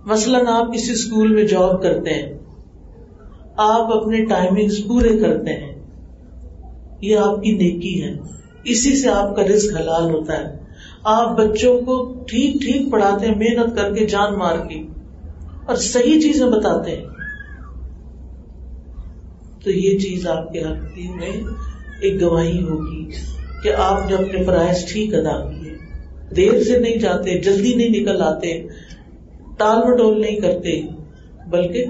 مثلاً 0.05 0.47
آپ 0.47 0.73
کسی 0.73 0.91
اسکول 0.91 1.27
میں 1.27 1.43
جاب 1.43 1.83
کرتے 1.83 2.09
ہیں۔ 2.09 2.44
آپ 3.57 3.97
اپنے 3.97 4.25
ٹائمنگ 4.25 4.87
پورے 4.87 5.17
کرتے 5.17 5.53
ہیں۔ 5.53 5.75
یہ 7.01 7.17
آپ 7.17 7.43
کی 7.43 7.51
نیکی 7.51 8.03
ہے۔ 8.03 8.11
اسی 8.63 8.95
سے 8.95 9.09
آپ 9.09 9.35
کا 9.35 9.43
رزق 9.43 9.81
حلال 9.81 10.15
ہوتا 10.15 10.37
ہے۔ 10.37 10.57
آپ 11.03 11.37
بچوں 11.37 11.81
کو 11.81 12.23
ٹھیک 12.27 12.61
ٹھیک 12.61 12.91
پڑھاتے 12.91 13.27
ہیں، 13.27 13.35
محنت 13.35 13.75
کر 13.75 13.93
کے 13.93 14.05
جان 14.05 14.33
مار 14.33 14.55
کے۔ 14.69 14.83
اور 15.65 15.75
صحیح 15.75 16.19
چیزیں 16.19 16.45
بتاتے 16.45 16.91
ہیں۔ 16.91 17.05
تو 19.63 19.71
یہ 19.71 19.99
چیز 19.99 20.27
آپ 20.27 20.53
کے 20.53 20.59
حق 20.61 20.97
میں 20.97 21.43
ایک 22.01 22.21
گواہی 22.21 22.63
ہوگی 22.63 23.09
کہ 23.63 23.73
آپ 23.77 24.09
نے 24.09 24.15
اپنے 24.15 24.43
فرائض 24.43 24.93
ٹھیک 24.93 25.13
ادا 25.13 25.49
کیے۔ 25.49 25.73
دیر 26.35 26.63
سے 26.63 26.79
نہیں 26.79 26.95
جاتے، 26.95 27.41
جلدی 27.41 27.73
نہیں 27.73 28.01
نکل 28.01 28.21
آتے، 28.21 28.67
ٹال 29.57 29.93
مٹول 29.93 30.21
نہیں 30.21 30.35
کرتے، 30.35 30.81
بلکہ 31.47 31.85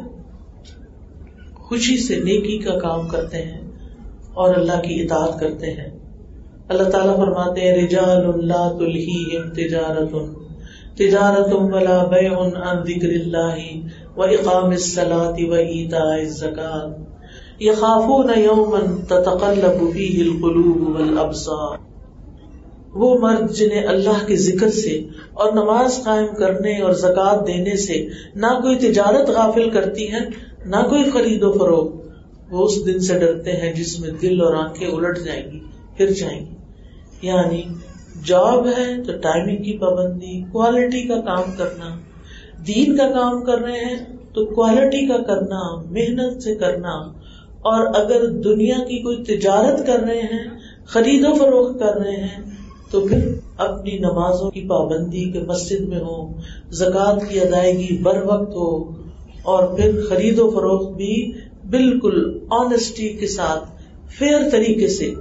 خوشی 1.68 1.98
سے 1.98 2.16
نیکی 2.16 2.58
کا 2.58 2.80
کام 2.80 3.08
کرتے 3.08 3.38
ہیں 3.38 3.62
اور 4.34 4.56
اللہ 4.56 4.82
کی 4.82 5.02
اطاعت 5.02 5.40
کرتے 5.40 5.72
ہیں۔ 5.72 6.00
اللہ 6.70 6.84
تعالیٰ 6.84 7.18
فرماتے 7.18 7.62
ہیں، 7.62 7.88
رجال 7.88 8.26
اللہ 8.34 8.78
تلہیہم 8.80 9.50
تجارت 9.50 10.16
تجارت 10.98 11.54
ولا 11.54 12.04
بیع 12.04 12.32
عن 12.32 12.84
ذکر 12.84 13.10
اللہ 13.10 13.56
و 14.18 14.24
اقام 14.24 14.70
الصلاة 14.70 15.50
و 15.50 15.54
ایتاء 15.54 16.20
الزکاة 16.20 17.04
یخافون 17.60 18.30
یوما 18.38 18.80
تتقلب 19.08 19.94
فیہ 19.94 20.24
القلوب 20.24 20.96
والابصار۔ 20.96 21.78
وہ 22.94 23.18
مرد 23.18 23.52
جنہیں 23.52 23.84
اللہ 23.84 24.26
کے 24.28 24.36
ذکر 24.36 24.70
سے 24.70 25.00
اور 25.34 25.54
نماز 25.54 26.00
قائم 26.04 26.36
کرنے 26.36 26.82
اور 26.82 26.92
زکات 26.92 27.48
دینے 27.48 27.76
سے 27.78 28.08
نہ 28.36 28.48
کوئی 28.48 28.76
تجارت 28.76 29.30
غافل 29.30 29.70
کرتی 29.70 30.12
ہے 30.12 30.20
نہ 30.66 30.76
کوئی 30.76 31.12
خرید 31.12 31.44
و 31.44 31.52
فروخت 31.52 32.06
وہ 32.50 32.66
اس 32.66 32.86
دن 32.86 33.00
سے 33.00 33.20
ڈرتے 33.20 33.52
ہیں 33.52 33.74
جس 33.74 34.00
میں 34.00 34.10
دل 34.22 34.42
اور 34.42 34.54
آنکھیں 34.54 34.88
الٹ 34.88 35.20
جائیں 35.26 35.52
گی، 35.52 35.60
پھر 35.98 36.12
جائیں 36.12 36.40
گی۔ 36.40 36.56
یعنی 37.22 37.62
جاب 38.26 38.68
ہے 38.68 39.04
تو 39.04 39.12
ٹائمنگ 39.12 39.64
کی 39.64 39.78
پابندی 39.78 40.42
کوالٹی 40.42 41.08
کا 41.08 41.22
کام 41.22 41.52
کرنا۔ 41.58 42.00
دین 42.68 42.98
کا 42.98 43.10
کام 43.10 43.46
کر 43.46 43.60
رہے 43.60 43.86
ہیں 43.86 44.18
تو 44.34 44.46
کوالٹی 44.46 45.08
کا 45.08 45.18
کرنا، 45.18 45.76
محنت 45.92 46.44
سے 46.44 46.56
کرنا۔ 46.56 46.94
اور 47.62 47.88
اگر 47.88 48.28
دنیا 48.30 48.78
کی 48.78 49.00
کوئی 49.04 49.24
تجارت 49.24 49.88
کر 49.88 50.00
رہے 50.00 50.20
ہیں 50.20 50.50
خرید 50.86 51.26
و 51.26 51.34
فروخت 51.34 51.80
کر 51.80 51.96
رہے 51.96 52.12
ہیں، 52.12 52.42
تو 52.92 53.02
پھر 53.02 53.34
اپنی 53.58 53.98
نمازوں 53.98 54.52
کی 54.52 54.62
پابندی 54.62 55.32
کے 55.32 55.40
مسجد 55.40 55.80
میں 55.80 56.00
ہو 56.00 56.34
زکوٰۃ 56.72 57.30
کی 57.30 57.40
ادائیگی 57.40 57.98
بر 57.98 58.22
وقت 58.26 58.56
ہو 58.56 59.05
اور 59.46 59.78
پھر 59.78 60.02
خرید 60.10 60.40
و 60.40 60.50
فروخت 60.50 60.98
بھی 60.98 61.32
بالکل 61.70 62.40
آنےسٹی 62.50 63.10
کے 63.10 63.28
ساتھ 63.28 63.70
فیئر 64.18 64.50
طریقے 64.52 64.88
سے۔ 64.88 65.14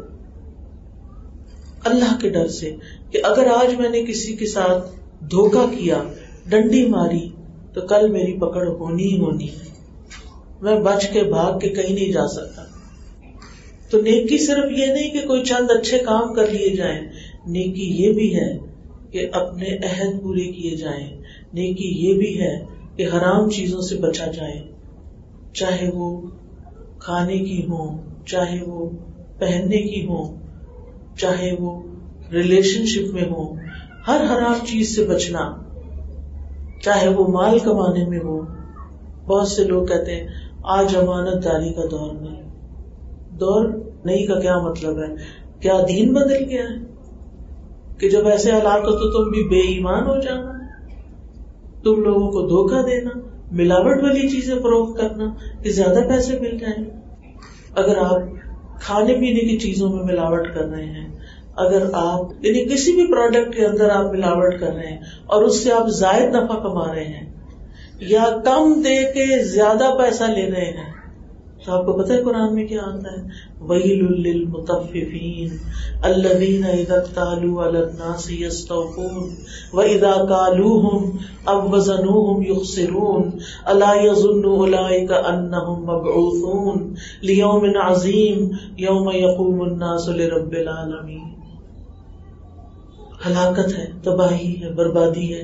اللہ 1.84 2.18
کے 2.20 2.28
ڈر 2.28 2.48
سے 2.48 2.76
کہ 3.10 3.20
اگر 3.22 3.46
آج 3.46 3.80
میں 3.80 3.88
نے 3.88 4.02
کسی 4.02 4.36
کے 4.36 4.46
ساتھ 4.46 4.88
دھوکا 5.24 5.66
کیا، 5.78 6.02
ڈنڈی 6.48 6.86
ماری، 6.86 7.28
تو 7.74 7.80
کل 7.80 8.08
میری 8.08 8.32
پکڑ 8.32 8.68
ہونی 8.68 9.14
ہی 9.14 9.18
ہونی۔ 9.18 9.48
ہے 9.48 9.74
میں 10.60 10.80
بچ 10.80 11.08
کے 11.08 11.22
بھاگ 11.22 11.58
کے 11.58 11.68
کہیں 11.68 11.94
نہیں 11.94 12.12
جا 12.12 12.28
سکتا۔ 12.28 12.64
تو 13.90 14.00
نیکی 14.00 14.38
صرف 14.38 14.78
یہ 14.78 14.86
نہیں 14.86 15.10
کہ 15.10 15.26
کوئی 15.26 15.44
چند 15.44 15.70
اچھے 15.70 15.98
کام 15.98 16.34
کر 16.34 16.50
لیے 16.50 16.76
جائیں، 16.76 17.00
نیکی 17.46 18.04
یہ 18.04 18.12
بھی 18.12 18.36
ہے 18.36 18.58
کہ 19.10 19.28
اپنے 19.32 19.66
عہد 19.66 20.22
پورے 20.22 20.52
کیے 20.52 20.76
جائیں۔ 20.76 21.22
نیکی 21.52 22.08
یہ 22.08 22.14
بھی 22.14 22.40
ہے 22.40 22.73
کہ 22.96 23.06
حرام 23.14 23.50
چیزوں 23.50 23.80
سے 23.80 23.96
بچا 23.96 24.26
جائے۔ 24.26 24.62
چاہے 25.52 25.90
وہ 25.94 26.20
کھانے 26.98 27.38
کی 27.38 27.66
ہو 27.68 27.96
چاہے 28.26 28.62
وہ 28.66 28.90
پہننے 29.38 29.76
کی 29.76 30.06
ہو 30.06 30.34
چاہے 31.18 31.52
وہ 31.58 31.82
ریلیشن 32.32 32.86
شپ 32.86 33.14
میں 33.14 33.22
ہو 33.22 33.54
ہر 34.06 34.24
حرام 34.32 34.66
چیز 34.66 34.96
سے 34.96 35.04
بچنا۔ 35.04 35.56
چاہے 36.82 37.08
وہ 37.08 37.28
مال 37.28 37.58
کمانے 37.58 38.08
میں 38.08 38.18
ہو 38.18 38.40
بہت 39.26 39.48
سے 39.48 39.64
لوگ 39.64 39.86
کہتے 39.86 40.16
ہیں، 40.16 40.28
آج 40.62 40.96
امانت 40.96 41.44
داری 41.44 41.72
کا 41.72 41.82
دور 41.90 42.12
نہیں 42.12 42.42
دور 43.30 43.68
نہیں 44.04 44.26
کا 44.26 44.40
کیا 44.40 44.58
مطلب 44.58 44.98
ہے؟ 44.98 45.14
کیا 45.60 45.78
دین 45.88 46.12
بدل 46.12 46.44
گیا 46.48 46.62
ہے؟ 46.62 46.84
کہ 47.98 48.10
جب 48.10 48.28
ایسے 48.28 48.50
حالات 48.50 48.80
ہو 48.80 48.90
تو 48.90 49.24
تم 49.24 49.30
بھی 49.30 49.48
بے 49.48 49.60
ایمان 49.60 50.06
ہو 50.06 50.20
جانا۔ 50.20 50.63
تم 51.84 52.02
لوگوں 52.02 52.30
کو 52.32 52.46
دھوکا 52.46 52.80
دینا، 52.86 53.10
ملاوٹ 53.52 54.02
والی 54.02 54.28
چیزیں 54.28 54.54
فروخت 54.54 55.00
کرنا، 55.00 55.32
کہ 55.62 55.70
زیادہ 55.70 56.00
پیسے 56.08 56.38
مل 56.40 56.56
جائیں۔ 56.58 56.84
اگر 57.74 57.98
آپ 57.98 58.80
کھانے 58.80 59.14
پینے 59.14 59.40
کی 59.40 59.58
چیزوں 59.58 59.88
میں 59.88 60.04
ملاوٹ 60.04 60.48
کر 60.54 60.64
رہے 60.64 60.86
ہیں، 60.86 61.06
اگر 61.56 61.84
آپ 61.92 62.44
یعنی 62.44 62.64
کسی 62.64 62.92
بھی 62.92 63.06
پروڈکٹ 63.06 63.54
کے 63.56 63.66
اندر 63.66 63.90
آپ 63.90 64.12
ملاوٹ 64.12 64.58
کر 64.60 64.72
رہے 64.74 64.86
ہیں 64.86 64.98
اور 65.26 65.42
اس 65.42 65.62
سے 65.64 65.72
آپ 65.72 65.88
زائد 65.90 66.34
نفع 66.34 66.58
کما 66.58 66.92
رہے 66.94 67.04
ہیں، 67.04 67.26
یا 68.06 68.24
کم 68.44 68.80
دے 68.80 68.96
کے 69.14 69.42
زیادہ 69.44 69.90
پیسہ 69.98 70.24
لے 70.24 70.50
رہے 70.50 70.70
ہیں 70.70 70.92
تو 71.64 71.72
آپ 71.72 71.86
کو 71.86 71.92
پتا 71.92 72.14
ہے 72.14 72.22
قرآن 72.24 72.54
میں 72.54 72.66
کیا 72.66 72.80
آتا 72.80 73.12
ہے؟ 73.12 73.28
وہی 73.60 73.94
للمطففین 73.94 75.56
الذین 76.02 76.64
اذا 76.64 76.94
اکتالوا 76.94 77.68
علی 77.68 77.78
الناس 77.78 78.30
یستوفون 78.30 79.30
و 79.72 79.80
اذا 79.80 80.12
کالوہم 80.28 81.10
اب 81.44 81.74
وزنوہم 81.74 82.42
یخسرون 82.42 83.30
الا 83.64 83.92
یظن 84.02 84.44
اولئک 84.44 85.12
انہم 85.12 85.80
مبعوثون 85.82 86.94
لیوم 87.20 87.64
عظیم 87.82 88.48
یوم 88.76 89.08
یقوم 89.14 89.60
الناس 89.60 90.08
لرب 90.08 90.52
العالمین 90.52 91.32
ہلاکت 93.26 93.78
ہے، 93.78 93.90
تباہی 94.02 94.62
ہے، 94.62 94.72
بربادی 94.72 95.34
ہے، 95.34 95.42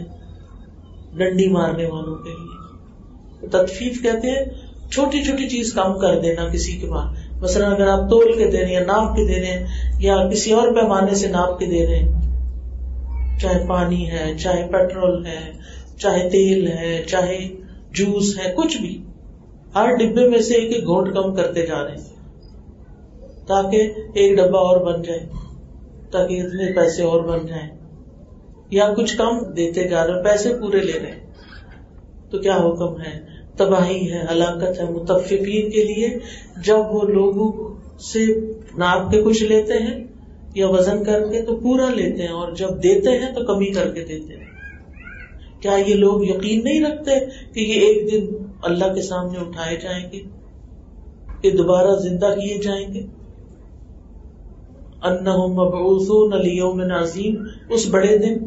ڈنڈی 1.14 1.48
مارنے 1.48 1.86
والوں 1.86 2.16
کے 2.16 2.30
لیے۔ 2.30 3.48
تدفیف 3.48 4.02
کہتے 4.02 4.30
ہیں 4.30 4.69
چھوٹی 4.90 5.24
چھوٹی 5.24 5.48
چیز 5.48 5.72
کام 5.72 5.98
کر 5.98 6.20
دینا 6.20 6.48
کسی 6.48 6.76
کے 6.76 6.86
بعد 6.86 7.06
مثلاً 7.42 7.72
اگر 7.72 7.86
آپ 7.86 8.10
تول 8.10 8.32
کے 8.38 8.50
دے 8.50 8.60
رہے 8.60 8.74
ہیں 8.74 8.80
ناپ 8.80 9.16
کے 9.16 9.26
دے 9.26 9.40
رہے 9.40 9.46
ہیں 9.46 9.66
یا 9.98 10.28
کسی 10.28 10.52
اور 10.52 10.68
پیمانے 10.68 11.14
سے 11.14 11.28
ناپ 11.28 11.58
کے 11.58 11.66
دے 11.66 11.86
رہے 11.86 11.96
ہیں 11.96 12.20
چاہے 13.40 13.66
پانی 13.68 14.10
ہے، 14.10 14.34
چاہے 14.38 14.68
پیٹرول 14.72 15.26
ہے، 15.26 15.52
چاہے 15.98 16.30
تیل 16.30 16.68
ہے، 16.68 17.02
چاہے 17.08 17.48
جوس 17.92 18.38
ہے، 18.38 18.52
کچھ 18.56 18.76
بھی۔ 18.76 19.04
ہر 19.74 19.96
ڈبے 19.96 20.28
میں 20.28 20.38
سے 20.38 20.54
ایک 20.54 20.72
ایک 20.72 20.84
گھونٹ 20.84 21.14
کم 21.14 21.34
کرتے 21.34 21.66
جا 21.66 21.84
رہے 21.84 21.94
ہیں۔ 21.94 22.16
تاکہ 23.46 23.92
ایک 24.14 24.36
ڈبا 24.36 24.58
اور 24.58 24.92
بن 24.92 25.02
جائے، 25.02 25.20
تاکہ 26.10 26.40
اتنے 26.40 26.72
پیسے 26.72 27.02
اور 27.02 27.20
بن 27.20 27.46
جائیں۔ 27.46 27.68
یا 28.70 28.94
کچھ 28.94 29.16
کم 29.16 29.52
دیتے 29.52 29.88
جا 29.88 30.06
رہے 30.06 30.22
پیسے 30.22 30.54
پورے 30.60 30.80
لے 30.80 30.92
رہے 30.92 31.20
تو 32.30 32.38
کیا 32.38 32.56
حکم 32.56 33.00
ہے؟ 33.00 33.29
تباہی 33.64 34.12
ہے، 34.12 34.24
ہلاکت 34.30 34.80
ہے، 34.80 34.90
متفقین 34.90 35.70
کے 35.70 35.84
لیے 35.84 36.18
جب 36.64 36.78
وہ 36.90 37.02
لوگوں 37.02 37.74
سے 37.98 38.26
ناپ 38.78 39.10
کے 39.10 39.22
کچھ 39.22 39.42
لیتے 39.42 39.74
ہیں 39.74 40.04
یا 40.54 40.68
وزن 40.68 41.04
کر 41.04 41.20
کے 41.20 41.42
تو 41.42 41.56
پورا 41.56 41.94
لیتے 41.94 42.22
ہیں 42.22 42.32
اور 42.32 42.52
جب 42.52 42.82
دیتے 42.82 43.10
ہیں 43.10 43.34
تو 43.34 43.44
کمی 43.44 43.66
کر 43.66 43.90
کے 43.90 44.04
دیتے 44.04 44.36
ہیں۔ 44.36 44.50
کیا 45.60 45.76
یہ 45.86 45.94
لوگ 45.94 46.24
یقین 46.24 46.64
نہیں 46.64 46.84
رکھتے 46.84 47.10
کہ 47.52 47.60
یہ 47.60 47.80
ایک 47.80 48.12
دن 48.12 48.36
اللہ 48.62 48.94
کے 48.94 49.02
سامنے 49.02 49.38
اٹھائے 49.38 49.76
جائیں 49.76 50.04
گے؟ 50.12 50.20
کہ 51.40 51.50
دوبارہ 51.50 51.96
زندہ 51.96 52.26
کیے 52.26 52.58
جائیں 52.58 52.94
گے؟ 52.94 53.00
ان 55.02 55.24
لیوم 56.42 56.80
عظیم، 56.80 57.44
اس 57.68 57.88
بڑے 57.90 58.18
دن، 58.18 58.38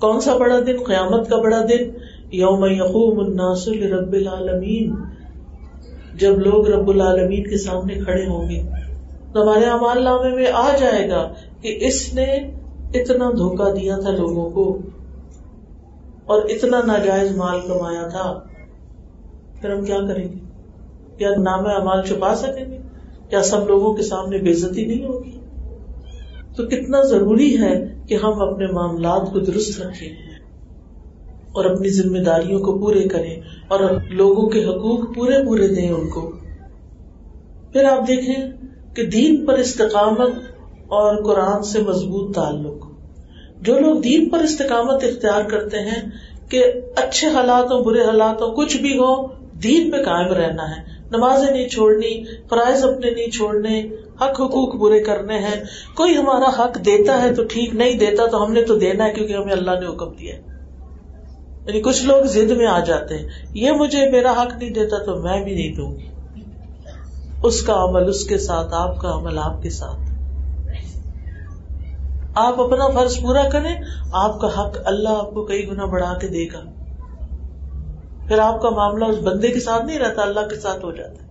کون 0.00 0.20
سا 0.20 0.36
بڑا 0.36 0.60
دن؟ 0.66 0.76
قیامت 0.86 1.28
کا 1.28 1.36
بڑا 1.36 1.60
دن 1.60 1.90
یوم 2.32 2.64
یقوم 2.64 3.18
الناس 3.18 3.68
رب 3.68 4.12
العالمین۔ 4.12 4.94
جب 6.14 6.38
لوگ 6.38 6.68
رب 6.68 6.88
العالمین 6.88 7.44
کے 7.44 7.58
سامنے 7.58 7.94
کھڑے 7.94 8.26
ہوں 8.26 8.50
گے، 8.50 8.62
تو 9.32 9.42
ہمارے 9.42 9.64
امال 9.64 10.02
نامے 10.02 10.34
میں 10.34 10.46
آ 10.52 10.76
جائے 10.80 11.10
گا 11.10 11.32
کہ 11.60 11.78
اس 11.80 12.14
نے 12.14 12.24
اتنا 12.94 13.30
دھوکا 13.30 13.70
دیا 13.70 13.96
تھا 13.96 14.10
لوگوں 14.10 14.50
کو 14.50 14.78
اور 16.24 16.42
اتنا 16.42 16.80
ناجائز 16.86 17.36
مال 17.36 17.60
کمایا 17.68 18.08
تھا۔ 18.08 18.40
پھر 19.60 19.70
ہم 19.70 19.84
کیا 19.84 19.98
کریں 20.08 20.28
گے؟ 20.28 20.38
کیا 21.18 21.30
نام 21.30 21.66
امال 21.66 22.02
چھپا 22.02 22.34
سکیں 22.34 22.70
گے؟ 22.70 22.78
کیا 23.30 23.42
سب 23.42 23.68
لوگوں 23.68 23.94
کے 23.94 24.02
سامنے 24.02 24.38
بےزتی 24.38 24.84
نہیں 24.84 25.04
ہوگی؟ 25.04 25.38
تو 26.56 26.66
کتنا 26.66 27.02
ضروری 27.02 27.58
ہے 27.58 27.94
کہ 28.08 28.14
ہم 28.14 28.42
اپنے 28.42 28.66
معاملات 28.66 29.32
کو 29.32 29.38
درست 29.38 29.80
رکھیں۔ 29.80 30.23
اور 31.54 31.64
اپنی 31.64 31.88
ذمہ 31.88 32.18
داریوں 32.18 32.60
کو 32.60 32.78
پورے 32.78 33.08
کریں 33.08 33.40
اور 33.68 33.80
لوگوں 34.10 34.48
کے 34.48 34.64
حقوق 34.64 35.14
پورے 35.14 35.46
پورے 35.46 35.68
دیں 35.68 35.90
ان 35.90 36.08
کو۔ 36.08 36.32
پھر 37.72 37.84
آپ 37.84 38.08
دیکھیں 38.08 38.50
کہ 38.96 39.06
دین 39.06 39.46
پر 39.46 39.54
استقامت 39.54 40.30
اور 40.88 41.22
قرآن 41.22 41.62
سے 41.62 41.82
مضبوط 41.82 42.34
تعلق۔ 42.34 42.86
جو 43.60 43.78
لوگ 43.78 44.00
دین 44.00 44.28
پر 44.28 44.38
استقامت 44.38 45.04
اختیار 45.04 45.42
کرتے 45.42 45.78
ہیں 45.78 46.10
کہ 46.48 46.64
اچھے 46.96 47.28
حالات 47.28 47.64
ہو 47.64 47.84
برے 47.84 48.00
حالات 48.00 48.42
ہو 48.42 48.50
کچھ 48.50 48.76
بھی 48.76 48.98
ہو، 48.98 49.26
دین 49.62 49.90
پہ 49.90 49.96
قائم 49.96 50.32
رہنا 50.32 50.70
ہے۔ 50.70 50.94
نمازیں 51.10 51.52
نہیں 51.52 51.68
چھوڑنی، 51.68 52.24
فرائض 52.24 52.84
اپنے 52.84 53.10
نہیں 53.10 53.30
چھوڑنے، 53.30 53.80
حق 54.16 54.40
حقوق 54.40 54.78
پورے 54.78 55.00
کرنے 55.00 55.38
ہیں۔ 55.38 55.64
کوئی 55.96 56.16
ہمارا 56.16 56.64
حق 56.64 56.78
دیتا 56.86 57.22
ہے 57.22 57.34
تو 57.34 57.44
ٹھیک، 57.44 57.74
نہیں 57.74 57.98
دیتا 57.98 58.26
تو 58.26 58.44
ہم 58.44 58.52
نے 58.52 58.62
تو 58.62 58.74
دینا 58.74 59.04
ہے 59.04 59.12
کیونکہ 59.12 59.32
ہمیں 59.32 59.52
اللہ 59.52 59.70
نے 59.70 59.86
حکم 59.86 60.12
دیا 60.12 60.34
ہے۔ 60.34 60.53
یعنی 61.66 61.80
کچھ 61.80 62.04
لوگ 62.04 62.22
زد 62.22 62.50
میں 62.50 62.66
آ 62.66 62.80
جاتے 62.80 63.18
ہیں۔ 63.18 63.28
یہ 63.54 63.70
مجھے 63.72 64.10
میرا 64.10 64.30
حق 64.30 64.56
نہیں 64.58 64.70
دیتا 64.70 65.04
تو 65.04 65.16
میں 65.16 65.44
بھی 65.44 65.54
نہیں 65.54 65.76
دوں 65.76 65.92
گی۔ 65.92 66.08
اس 67.42 67.62
کا 67.62 67.84
عمل 67.84 68.08
اس 68.08 68.24
کے 68.24 68.38
ساتھ، 68.38 68.74
آپ 68.74 68.98
کا 68.98 69.12
عمل 69.12 69.38
آپ 69.38 69.62
کے 69.62 69.70
ساتھ۔ 69.70 70.14
آپ 72.34 72.60
اپنا 72.60 72.88
فرض 72.88 73.20
پورا 73.20 73.48
کریں، 73.48 73.76
آپ 74.12 74.40
کا 74.40 74.46
حق 74.46 74.78
اللہ 74.84 75.08
آپ 75.08 75.34
کو 75.34 75.44
کئی 75.44 75.68
گنا 75.68 75.84
بڑھا 75.84 76.18
کے 76.18 76.28
دے 76.28 76.46
گا۔ 76.52 76.64
پھر 78.28 78.38
آپ 78.38 78.60
کا 78.60 78.70
معاملہ 78.70 79.04
اس 79.04 79.18
بندے 79.18 79.48
کے 79.48 79.60
ساتھ 79.60 79.84
نہیں 79.84 79.98
رہتا، 79.98 80.22
اللہ 80.22 80.40
کے 80.40 80.56
ساتھ 80.56 80.84
ہو 80.84 80.92
جاتا 80.92 81.12
ہے۔ 81.12 81.28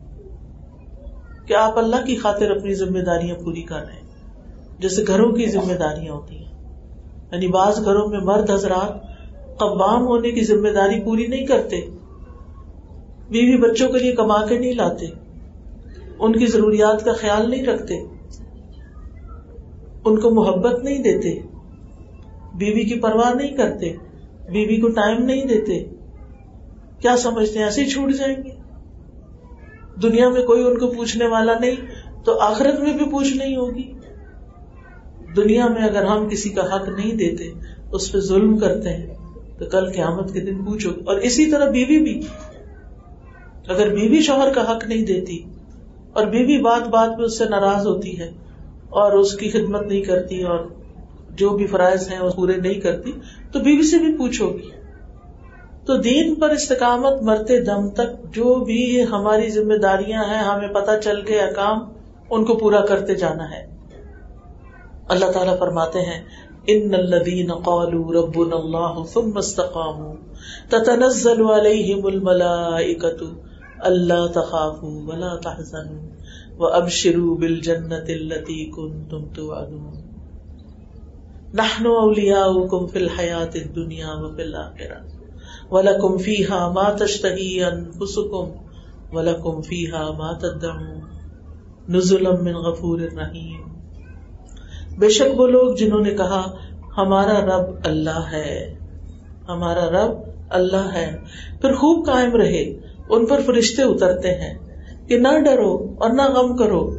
کہ 1.46 1.54
آپ 1.54 1.78
اللہ 1.78 2.06
کی 2.06 2.16
خاطر 2.16 2.52
اپنی 2.52 2.74
ذمہ 2.74 3.00
داریاں 3.00 3.36
پوری 3.36 3.62
کر 3.62 3.76
رہے 3.76 3.94
ہیں۔ 3.94 4.02
جیسے 4.80 5.04
گھروں 5.08 5.32
کی 5.32 5.46
ذمہ 5.46 5.74
داریاں 5.74 6.14
ہوتی 6.14 6.38
ہیں۔ 6.38 6.52
یعنی 7.32 7.48
بعض 7.48 7.86
گھروں 7.86 8.08
میں 8.08 8.20
مرد 8.20 8.50
حضرات 8.50 9.13
قبام 9.58 10.06
ہونے 10.08 10.32
کی 10.32 10.42
ذمہ 10.42 10.70
داری 10.70 11.02
پوری 11.02 11.28
نہیں 11.28 11.46
کرتے۔ 11.46 11.82
بیوی 13.30 13.58
بچوں 13.58 13.90
کے 13.90 14.00
لیے 14.00 14.16
کما 14.16 14.46
کے 14.46 14.60
نہیں 14.60 14.74
لاتے۔ 14.74 15.06
ان 16.20 16.34
کی 16.34 16.46
ضروریات 16.46 17.06
کا 17.06 17.14
خیال 17.14 17.50
نہیں 17.50 17.66
رکھتے۔ 17.66 17.96
ان 20.06 20.20
کو 20.20 20.30
محبت 20.30 20.84
نہیں 20.84 21.00
دیتے۔ 21.00 21.40
بیوی 22.56 22.84
کی 22.84 23.00
پرواہ 23.00 23.34
نہیں 23.34 23.58
کرتے۔ 23.58 23.96
بیوی 24.52 24.82
کو 24.82 24.90
ٹائم 24.90 25.26
نہیں 25.26 25.46
دیتے۔ 25.46 25.84
کیا 27.00 27.18
سمجھتے 27.18 27.58
ہیں؟ 27.58 27.66
ایسے 27.66 27.84
ہی 27.84 27.90
چھوٹ 27.90 28.12
جائیں 28.12 28.36
گے۔ 28.44 28.50
دنیا 30.02 30.30
میں 30.30 30.44
کوئی 30.44 30.64
ان 30.64 30.78
کو 30.78 30.88
پوچھنے 30.88 31.28
والا 31.28 31.60
نہیں، 31.60 31.76
تو 32.24 32.40
آخرت 32.40 32.80
میں 32.80 32.94
بھی 32.94 33.06
پوچھ 33.06 33.38
نہیں 33.38 33.56
ہوگی۔ 33.56 33.94
دنیا 35.36 35.68
میں 35.68 35.82
اگر 35.82 36.06
ہم 36.06 36.30
کسی 36.30 36.50
کا 36.50 36.76
حق 36.76 36.90
نہیں 36.90 37.16
دیتے، 37.16 37.52
اس 37.92 38.12
پہ 38.12 38.20
ظلم 38.20 38.58
کرتے 38.58 38.90
ہیں۔ 38.90 39.23
تو 39.58 39.66
کل 39.66 39.92
قیامت 39.92 40.34
کے 40.34 40.40
دن 40.40 40.66
پوچھو۔ 40.66 40.90
اور 41.06 41.16
اسی 41.16 41.52
طرح 41.52 41.70
بیوی 41.70 42.00
بھی۔ 42.00 42.22
اگر 43.68 43.90
بیوی 43.90 44.22
شوہر 44.22 44.54
کا 44.54 44.72
حق 44.72 44.86
نہیں 44.86 45.06
دیتی 45.06 45.44
اور 46.14 46.26
بیوی 46.26 46.62
بات 46.62 46.88
بات 46.88 47.10
میں 47.10 47.26
اس 47.26 47.38
سے 47.38 47.46
ناراض 47.46 47.88
ہوتی 47.88 48.20
ہے 48.20 48.32
اور 48.90 49.12
اس 49.12 49.36
کی 49.36 49.50
خدمت 49.50 49.82
نہیں 49.82 50.02
کرتی 50.02 50.44
اور 50.44 50.60
جو 51.30 51.50
بھی 51.50 51.68
فرائض 51.68 52.10
ہیں 52.12 52.20
وہ 52.20 52.30
پورے 52.30 52.58
نہیں 52.58 52.74
کرتی، 52.74 53.12
تو 53.52 53.60
بیوی 53.60 53.84
سے 53.84 53.98
بھی 53.98 54.18
پوچھو۔ 54.18 54.50
گی 54.50 54.70
تو 55.86 55.98
دین 55.98 56.36
پر 56.36 56.50
استقامت 56.50 57.22
مرتے 57.22 57.62
دم 57.62 57.90
تک 57.90 58.36
جو 58.36 58.56
بھی 58.56 59.04
ہماری 59.04 59.50
ذمہ 59.50 59.74
داریاں 59.74 60.24
ہیں، 60.24 60.44
ہمیں 60.44 60.68
پتہ 60.68 60.92
چل 61.04 61.22
گیا 61.28 61.52
کام 61.52 61.80
ان 62.30 62.46
کو 62.46 62.56
پورا 62.56 62.86
کرتے 62.86 63.16
جانا 63.16 63.52
ہے۔ 63.52 63.66
اللہ 65.08 65.32
تعالیٰ 65.32 65.60
فرماتے 65.60 66.00
ہیں 66.00 66.24
ان 66.70 66.96
الذين 66.96 67.52
قالوا 67.52 68.14
ربنا 68.14 68.56
الله 68.56 69.06
ثم 69.06 69.38
استقاموا 69.38 70.16
تتنزل 70.70 71.42
عليهم 71.44 72.08
الملائكة 72.08 73.36
الا 73.86 74.28
تخافوا 74.28 75.10
ولا 75.10 75.36
تحزنوا 75.36 76.02
وابشروا 76.60 77.38
بالجنة 77.38 78.06
التي 78.10 78.66
كنتم 78.66 79.26
توعدون 79.26 80.04
نحن 81.54 81.86
اولياؤكم 81.86 82.88
في 82.88 83.00
الحياة 83.00 83.52
الدنيا 83.56 84.14
وفي 84.14 84.42
الاخره 84.42 85.04
ولکم 85.72 86.18
فی 86.18 86.46
ہا 86.46 86.72
ما 86.72 86.90
تشتہی 86.94 87.64
انفسکم 87.64 88.50
ولکم 89.16 89.62
فی 89.62 89.92
ہا 89.92 90.10
ما 90.18 90.34
تدعون 90.34 91.00
نزلم 91.90 92.44
من 92.44 92.56
غفور 92.56 93.00
الرحیم 93.00 93.73
بے 94.98 95.10
شک 95.10 95.40
وہ 95.40 95.48
لوگ 95.48 95.76
جنہوں 95.76 96.02
نے 96.02 96.12
کہا، 96.12 96.52
ہمارا 96.98 97.46
رب 97.46 97.76
اللہ 97.84 98.26
ہے۔ 98.32 98.74
ہمارا 99.50 99.90
رب 99.90 100.12
اللہ 100.50 100.94
ہے۔ 100.94 101.18
پھر 101.62 101.74
خوب 101.74 102.06
قائم 102.06 102.36
رہے، 102.36 102.62
ان 103.10 103.26
پر 103.26 103.42
فرشتے 103.46 103.82
اترتے 103.82 104.32
ہیں۔ 104.32 104.58
کہ 105.08 105.18
نہ 105.18 105.40
ڈرو 105.40 105.96
اور 106.00 106.10
نہ 106.10 106.22
غم 106.22 106.58
کرو۔ 106.58 106.98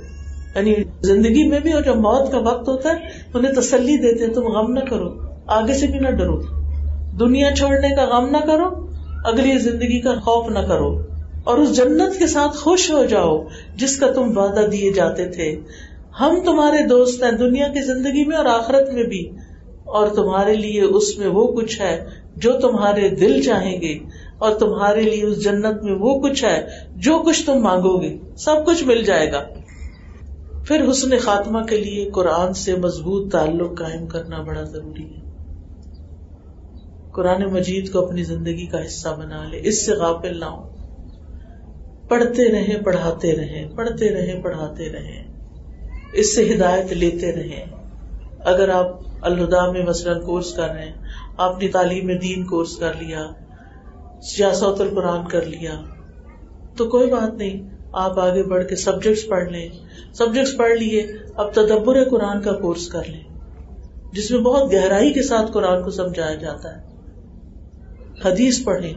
یعنی 0.54 0.74
زندگی 1.00 1.48
میں 1.48 1.60
بھی 1.60 1.72
اور 1.72 1.82
جب 1.82 1.96
موت 1.96 2.32
کا 2.32 2.38
وقت 2.38 2.68
ہوتا 2.68 2.88
ہے، 2.88 2.94
انہیں 3.34 3.52
تسلی 3.52 3.96
دیتے، 3.96 4.26
تم 4.26 4.42
غم 4.42 4.72
نہ 4.72 4.80
کرو۔ 4.80 5.08
آگے 5.46 5.72
سے 5.72 5.86
بھی 5.86 5.98
نہ 5.98 6.08
ڈرو۔ 6.08 6.40
دنیا 7.20 7.54
چھوڑنے 7.56 7.88
کا 7.96 8.04
غم 8.04 8.26
نہ 8.30 8.46
کرو، 8.46 8.86
اگلی 9.24 9.58
زندگی 9.58 10.00
کا 10.00 10.14
خوف 10.14 10.50
نہ 10.50 10.58
کرو۔ 10.58 10.98
اور 11.44 11.58
اس 11.58 11.76
جنت 11.76 12.18
کے 12.18 12.26
ساتھ 12.26 12.56
خوش 12.56 12.90
ہو 12.90 13.04
جاؤ، 13.04 13.44
جس 13.76 13.96
کا 13.96 14.12
تم 14.12 14.38
وعدہ 14.38 14.66
دیے 14.66 14.92
جاتے 14.92 15.26
تھے۔ 15.26 15.56
ہم 16.20 16.36
تمہارے 16.44 16.86
دوست 16.86 17.22
ہیں 17.22 17.30
دنیا 17.30 17.68
کی 17.68 17.80
زندگی 17.82 18.24
میں 18.24 18.36
اور 18.36 18.44
آخرت 18.44 18.92
میں 18.92 19.02
بھی، 19.02 19.30
اور 19.84 20.08
تمہارے 20.08 20.54
لیے 20.54 20.80
اس 20.80 21.18
میں 21.18 21.26
وہ 21.26 21.46
کچھ 21.52 21.80
ہے 21.80 22.04
جو 22.36 22.52
تمہارے 22.60 23.08
دل 23.08 23.42
چاہیں 23.42 23.80
گے، 23.80 23.98
اور 24.38 24.54
تمہارے 24.54 25.00
لیے 25.00 25.24
اس 25.24 25.44
جنت 25.44 25.82
میں 25.82 25.96
وہ 26.00 26.18
کچھ 26.20 26.44
ہے 26.44 26.66
جو 26.96 27.18
کچھ 27.18 27.46
تم 27.46 27.62
مانگو 27.62 28.00
گے، 28.00 28.16
سب 28.36 28.64
کچھ 28.66 28.84
مل 28.84 29.02
جائے 29.04 29.32
گا۔ 29.32 29.44
پھر 30.64 30.90
حسن 30.90 31.18
خاتمہ 31.18 31.62
کے 31.62 31.76
لیے 31.76 32.10
قرآن 32.10 32.52
سے 32.52 32.76
مضبوط 32.76 33.32
تعلق 33.32 33.78
قائم 33.78 34.06
کرنا 34.06 34.42
بڑا 34.42 34.62
ضروری 34.62 35.04
ہے۔ 35.04 35.20
قرآن 37.10 37.42
مجید 37.52 37.92
کو 37.92 38.06
اپنی 38.06 38.22
زندگی 38.22 38.66
کا 38.66 38.86
حصہ 38.86 39.08
بنا 39.08 39.44
لے، 39.48 39.60
اس 39.62 39.86
سے 39.86 39.92
غافل 39.92 40.40
نہ 40.40 40.44
ہو۔ 40.44 40.62
پڑھتے 42.08 42.48
رہے 42.48 42.82
پڑھاتے 42.82 43.36
رہے 43.36 43.66
پڑھتے 43.74 44.08
رہے 44.08 44.40
پڑھاتے 44.42 44.88
رہے 44.88 45.33
اس 46.14 46.34
سے 46.34 46.54
ہدایت 46.54 46.92
لیتے 46.92 47.32
رہے 47.32 47.64
اگر 48.40 48.68
آپ 48.68 48.86
الہدا 49.20 49.70
میں 49.70 49.82
مثلاً 49.82 50.20
کورس 50.20 50.54
کر 50.54 50.68
رہے 50.68 50.84
ہیں، 50.84 50.92
آپ 51.36 51.62
نے 51.62 51.68
تعلیم 51.68 52.18
دین 52.18 52.44
کورس 52.44 52.76
کر 52.76 52.92
لیا، 53.00 53.26
سیاست 54.22 54.80
القرآن 54.80 55.28
کر 55.28 55.42
لیا، 55.42 55.80
تو 56.76 56.88
کوئی 56.88 57.10
بات 57.10 57.34
نہیں، 57.34 57.68
آپ 57.92 58.18
آگے 58.18 58.42
بڑھ 58.42 58.66
کے 58.66 58.76
سبجیکٹس 58.76 59.28
پڑھ 59.28 59.48
لیں۔ 59.48 59.68
سبجیکٹس 60.14 60.56
پڑھ 60.56 60.72
لیے، 60.72 61.06
اب 61.34 61.52
تدبر 61.52 62.08
قرآن 62.08 62.42
کا 62.42 62.52
کورس 62.52 62.88
کر 62.88 63.02
لیں۔ 63.06 63.38
جس 64.12 64.30
میں 64.30 64.40
بہت 64.40 64.72
گہرائی 64.72 65.12
کے 65.12 65.22
ساتھ 65.22 65.52
قرآن 65.52 65.82
کو 65.82 65.90
سمجھایا 65.90 66.34
جاتا 66.34 66.76
ہے۔ 66.76 66.84
حدیث 68.24 68.64
پڑھیں 68.64 68.92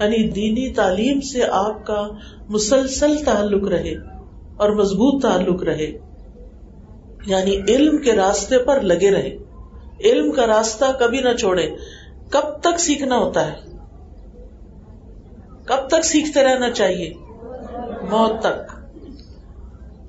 یعنی 0.00 0.30
دینی 0.30 0.72
تعلیم 0.72 1.20
سے 1.20 1.44
آپ 1.50 1.86
کا 1.86 2.08
مسلسل 2.48 3.16
تعلق 3.24 3.68
رہے 3.68 3.94
اور 4.56 4.70
مضبوط 4.70 5.22
تعلق 5.22 5.62
رہے۔ 5.62 6.05
یعنی 7.26 7.56
علم 7.68 7.98
کے 7.98 8.12
راستے 8.12 8.58
پر 8.58 8.80
لگے 8.80 9.10
رہے۔ 9.10 9.36
علم 10.04 10.32
کا 10.32 10.46
راستہ 10.46 10.84
کبھی 11.00 11.20
نہ 11.20 11.32
چھوڑے۔ 11.32 11.70
کب 12.30 12.60
تک 12.60 12.80
سیکھنا 12.80 13.16
ہوتا 13.16 13.52
ہے؟ 13.52 13.56
کب 15.64 15.88
تک 15.88 16.04
سیکھتے 16.04 16.42
رہنا 16.42 16.70
چاہیے؟ 16.70 17.14
موت 18.10 18.40
تک۔ 18.40 18.72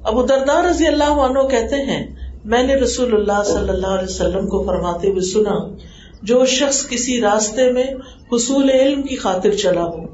ابو 0.04 0.24
دردار 0.24 0.64
رضی 0.64 0.88
اللہ 0.88 1.04
عنہ 1.04 1.48
کہتے 1.48 1.76
ہیں، 1.76 2.16
میں 2.46 2.64
نے 2.64 2.76
رسول 2.76 3.14
اللہ 3.14 3.44
صلی 3.46 3.70
اللہ 3.70 3.88
علیہ 3.88 4.10
وسلم 4.10 4.48
کو 4.48 4.64
فرماتے 4.64 5.08
ہوئے 5.08 5.22
سنا، 5.22 5.76
جو 6.22 6.46
شخص 6.46 6.88
کسی 6.88 7.22
راستے 7.22 7.72
میں 7.72 7.84
حصول 8.32 8.70
علم 8.70 9.02
کی 9.02 9.16
خاطر 9.16 9.52
چلا 9.52 9.84
ہو، 9.84 10.06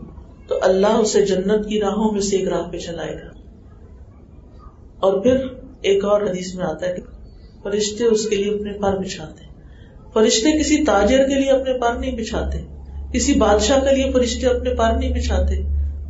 تو 0.47 0.59
اللہ 0.61 0.87
اسے 0.87 1.25
جنت 1.25 1.69
کی 1.69 1.79
راہوں 1.79 2.11
میں 2.11 2.21
سے 2.21 2.35
ایک 2.35 2.47
راہ 2.47 2.69
پہ 2.71 2.77
چلائے 2.77 3.15
گا۔ 3.15 3.27
اور 4.99 5.19
پھر 5.19 5.47
ایک 5.83 6.05
اور 6.05 6.21
حدیث 6.21 6.55
میں 6.55 6.65
آتا 6.65 6.87
ہے 6.87 6.93
کہ 6.93 7.01
فرشتے 7.63 8.03
اس 8.03 8.29
کے 8.29 8.35
لیے 8.35 8.53
اپنے 8.53 8.73
پر 8.73 8.97
بچھاتے 8.97 9.43
فرشتے 10.13 10.59
کسی 10.59 10.85
تاجر 10.85 11.17
کے 11.17 11.41
لیے 11.41 11.51
اپنے 11.51 11.73
پر 11.79 11.93
نہیں 11.93 12.15
بچھاتے۔ 12.15 12.57
کسی 13.13 13.33
بادشاہ 13.33 13.79
کے 13.79 13.95
لیے 13.95 14.11
فرشتے 14.11 14.47
اپنے 14.47 14.75
پار 14.75 14.93
نہیں 14.97 15.13
بچھاتے۔ 15.13 15.55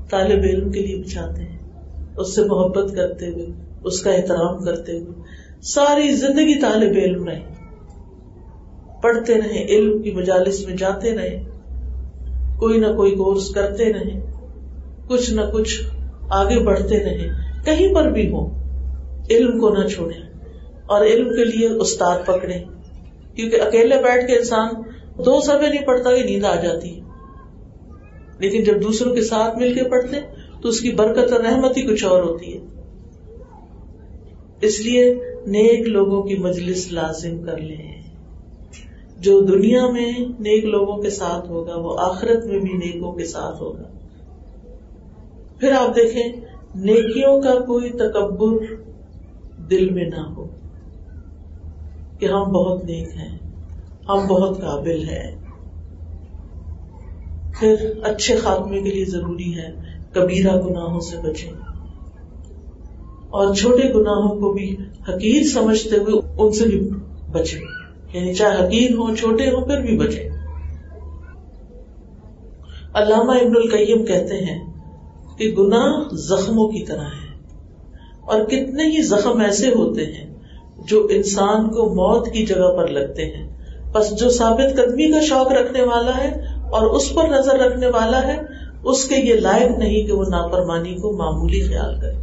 طالب 0.10 0.44
علم 0.44 0.72
کے 0.72 0.80
لیے 0.80 0.96
بچھاتے 0.96 1.42
ہیں۔ 1.42 1.58
اس 2.18 2.36
سے 2.36 2.42
محبت 2.42 2.96
کرتے 2.96 3.28
ہوئے، 3.28 3.46
اس 3.84 4.02
کا 4.02 4.12
احترام 4.12 4.64
کرتے 4.64 4.92
ہوئے۔ 4.92 5.22
ساری 5.62 6.16
زندگی 6.16 6.60
طالب 6.60 6.98
علم 6.98 7.28
رہے۔ 7.28 7.42
پڑھتے 9.02 9.34
رہے، 9.34 9.66
علم 9.66 10.02
کی 10.02 10.12
مجالس 10.12 10.68
میں 10.68 10.78
جاتے 10.78 11.18
رہے۔ 11.18 11.44
کوئی 12.58 12.80
نہ 12.80 12.88
کوئی 12.88 13.12
کورس 13.12 13.50
کرتے 13.50 13.94
رہے۔ 13.94 14.22
کچھ 15.08 15.32
نہ 15.32 15.42
کچھ 15.54 15.82
آگے 16.30 16.60
بڑھتے 16.60 17.00
رہے۔ 17.00 17.28
کہیں 17.66 17.96
پر 17.96 18.12
بھی 18.12 18.30
ہو 18.30 18.63
علم 19.30 19.60
کو 19.60 19.70
نہ 19.70 19.88
چھوڑے 19.88 20.16
اور 20.86 21.06
علم 21.06 21.30
کے 21.30 21.46
لیے 21.46 21.68
استاد 21.68 22.20
پکڑے 22.26 22.64
کیونکہ 23.36 23.62
اکیلے 23.62 23.96
بیٹھ 23.96 24.28
کے 24.28 24.38
انسان 24.38 24.68
دو 25.26 25.42
سفے 25.42 25.70
نہیں 25.70 25.86
پڑھتا 25.86 26.16
کہ 26.16 26.24
نیند 26.24 26.46
آ 26.46 26.56
جاتی 26.56 27.00
لیکن 28.40 28.64
جب 28.64 28.84
دوسروں 28.84 29.16
کے 29.16 29.22
ساتھ 29.22 29.58
مل 29.58 29.74
کے 29.74 29.84
پڑھتے 29.84 30.18
تو 30.62 30.70
اس 30.70 30.80
کی 30.80 30.92
برکت 30.92 31.32
اور 31.32 31.40
رحمت 31.40 31.78
ہی 31.78 31.82
کچھ 31.82 32.04
اور 32.04 32.24
ہوتی 32.24 32.58
ہے۔ 32.58 32.60
اس 34.62 34.80
لیے 34.80 35.16
نیک 35.48 35.88
لوگوں 35.88 36.24
کی 36.24 36.36
مجلس 36.36 36.92
لازم 36.92 37.44
کر 37.44 37.58
لیں۔ 37.58 38.02
جو 39.20 39.42
دنیا 39.42 39.88
میں 39.88 40.12
نیک 40.20 40.66
لوگوں 40.66 41.02
کے 41.02 41.10
ساتھ 41.10 41.50
ہوگا، 41.50 41.76
وہ 41.76 41.96
آخرت 42.00 42.46
میں 42.46 42.60
بھی 42.60 42.74
نیکوں 42.74 43.12
کے 43.12 43.26
ساتھ 43.26 43.62
ہوگا۔ 43.62 43.84
پھر 45.60 45.72
آپ 45.72 45.96
دیکھیں، 45.96 46.24
نیکیوں 46.76 47.42
کا 47.42 47.54
کوئی 47.54 47.90
تکبر 47.90 48.93
دل 49.74 49.90
میں 49.90 50.06
نہ 50.06 50.26
ہو 50.28 50.48
کہ 52.20 52.26
ہم 52.26 52.52
بہت 52.52 52.84
نیک 52.86 53.16
ہیں، 53.18 53.38
ہم 54.10 54.28
بہت 54.28 54.62
قابل 54.62 55.08
ہیں۔ 55.10 55.32
پھر 57.60 57.76
اچھے 58.04 58.36
خاتمے 58.38 58.82
کے 58.82 58.92
لیے 58.92 59.06
ضروری 59.06 59.52
ہے 59.58 59.70
کبیرہ 60.12 60.56
گناہوں 60.62 61.00
سے 61.00 61.18
بچے 61.18 61.50
اور 63.30 63.54
چھوٹے 63.56 63.88
گناہوں 63.94 64.36
کو 64.40 64.52
بھی 64.54 64.76
حقیر 65.10 65.44
سمجھتے 65.44 65.98
ہوئے 65.98 66.20
ان 66.38 66.52
سے 66.52 66.66
بھی 66.66 66.80
بچے 67.32 67.60
یعنی 68.14 68.34
چاہے 68.34 68.58
حقیر 68.58 68.92
ہو 68.92 69.16
چھوٹے 69.16 69.50
ہوں، 69.50 69.66
پھر 69.66 69.82
بھی 69.82 69.98
بچے 69.98 70.28
علامہ 72.94 73.34
ابن 73.42 73.56
القیم 73.56 74.06
کہتے 74.06 74.36
ہیں 74.46 74.60
کہ 75.38 75.56
گناہ 75.58 76.16
زخموں 76.28 76.68
کی 76.68 76.86
طرح 76.86 77.08
ہے۔ 77.12 77.23
اور 78.26 78.42
کتنے 78.42 78.84
ہی 78.84 79.02
زخم 79.02 79.42
ایسے 79.42 79.68
ہوتے 79.68 80.06
ہیں 80.06 80.34
جو 80.88 81.08
انسان 81.10 81.70
کو 81.70 81.90
موت 81.90 82.28
کی 82.28 82.46
جگہ 82.46 82.78
پر 82.78 82.88
لگتے 82.88 83.26
ہیں۔ 83.26 83.54
بس 83.94 84.16
جو 84.16 84.30
ثابت 84.30 84.76
قدمی 84.76 85.12
کا 85.12 85.22
شوق 85.22 85.52
رکھنے 85.52 85.82
والا 85.82 86.18
ہے 86.18 86.30
اور 86.72 86.82
اس 86.82 87.14
پر 87.14 87.28
نظر 87.28 87.60
رکھنے 87.60 87.88
والا 87.88 88.28
ہے، 88.28 88.42
اس 88.84 89.06
کے 89.06 89.16
یہ 89.16 89.34
لائق 89.34 89.78
نہیں 89.78 90.04
کہ 90.04 90.12
وہ 90.12 90.24
نافرمانی 90.30 90.96
کو 90.96 91.18
معمولی 91.18 91.62
خیال 91.62 92.00
کرے۔ 92.00 92.14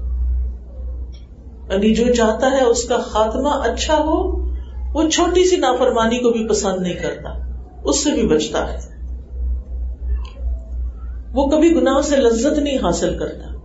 یعنی 1.73 1.95
جو 1.95 2.15
چاہتا 2.15 2.51
ہے 2.51 2.65
اس 2.65 2.85
کا 2.85 2.97
خاتمہ 2.97 3.49
اچھا 3.49 3.97
ہو، 3.97 4.47
وہ 4.95 5.09
چھوٹی 5.09 5.49
سی 5.49 5.57
نافرمانی 5.57 6.19
کو 6.19 6.31
بھی 6.31 6.49
پسند 6.49 6.83
نہیں 6.83 6.95
کرتا، 6.95 7.31
اس 7.85 8.05
سے 8.05 8.11
بھی 8.11 8.27
بچتا 8.27 8.73
ہے۔ 8.73 8.79
وہ 11.33 11.47
کبھی 11.47 11.75
گناہ 11.75 12.01
سے 12.01 12.17
لذت 12.17 12.59
نہیں 12.59 12.77
حاصل 12.77 13.19
کرتا۔ 13.19 13.60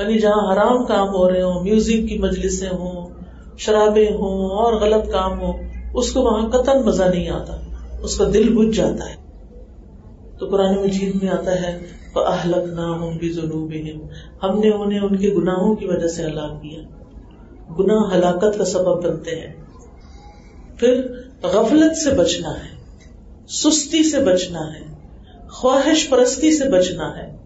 یعنی 0.00 0.18
جہاں 0.18 0.52
حرام 0.52 0.84
کام 0.84 1.08
ہو 1.08 1.30
رہے 1.30 1.42
ہوں، 1.42 1.62
میوزک 1.62 2.08
کی 2.08 2.18
مجلسیں 2.18 2.70
ہوں، 2.70 3.08
شرابیں 3.58 4.12
ہوں 4.12 4.50
اور 4.50 4.72
غلط 4.72 5.12
کام 5.12 5.40
ہو 5.40 5.52
اس 5.94 6.12
کو 6.12 6.20
وہاں 6.20 6.48
قطن 6.48 6.82
مزہ 6.82 7.04
نہیں 7.04 7.28
آتا، 7.28 7.56
اس 8.02 8.18
کا 8.18 8.24
دل 8.34 8.54
بج 8.54 8.76
جاتا 8.76 9.10
ہے۔ 9.10 9.14
تو 10.38 10.46
قرآن 10.46 10.74
مجید 10.74 11.22
میں 11.22 11.32
آتا 11.32 11.62
ہے 11.62 12.00
اہلک 12.14 12.72
نہ 12.72 12.80
ہوں 12.80 13.18
بھی 13.18 13.32
جنوب 13.32 13.72
ہم 14.42 14.58
نے 14.58 14.70
انہیں 14.70 15.00
ان 15.00 15.16
کے 15.16 15.30
گناہوں 15.30 15.74
کی 15.74 15.86
وجہ 15.86 16.06
سے 16.06 16.24
ہلاک 16.24 16.62
کیا۔ 16.62 16.80
گناہ 17.78 18.14
ہلاکت 18.14 18.58
کا 18.58 18.64
سبب 18.64 19.04
بنتے 19.04 19.30
ہیں۔ 19.30 19.52
پھر 20.76 21.02
غفلت 21.42 21.96
سے 21.96 22.10
بچنا 22.10 22.48
ہے، 22.48 22.96
سستی 23.48 24.10
سے 24.10 24.18
بچنا 24.24 24.60
ہے، 24.60 24.80
خواہش 25.48 26.10
پرستی 26.10 26.58
سے 26.58 26.68
بچنا 26.68 27.16
ہے۔ 27.18 27.39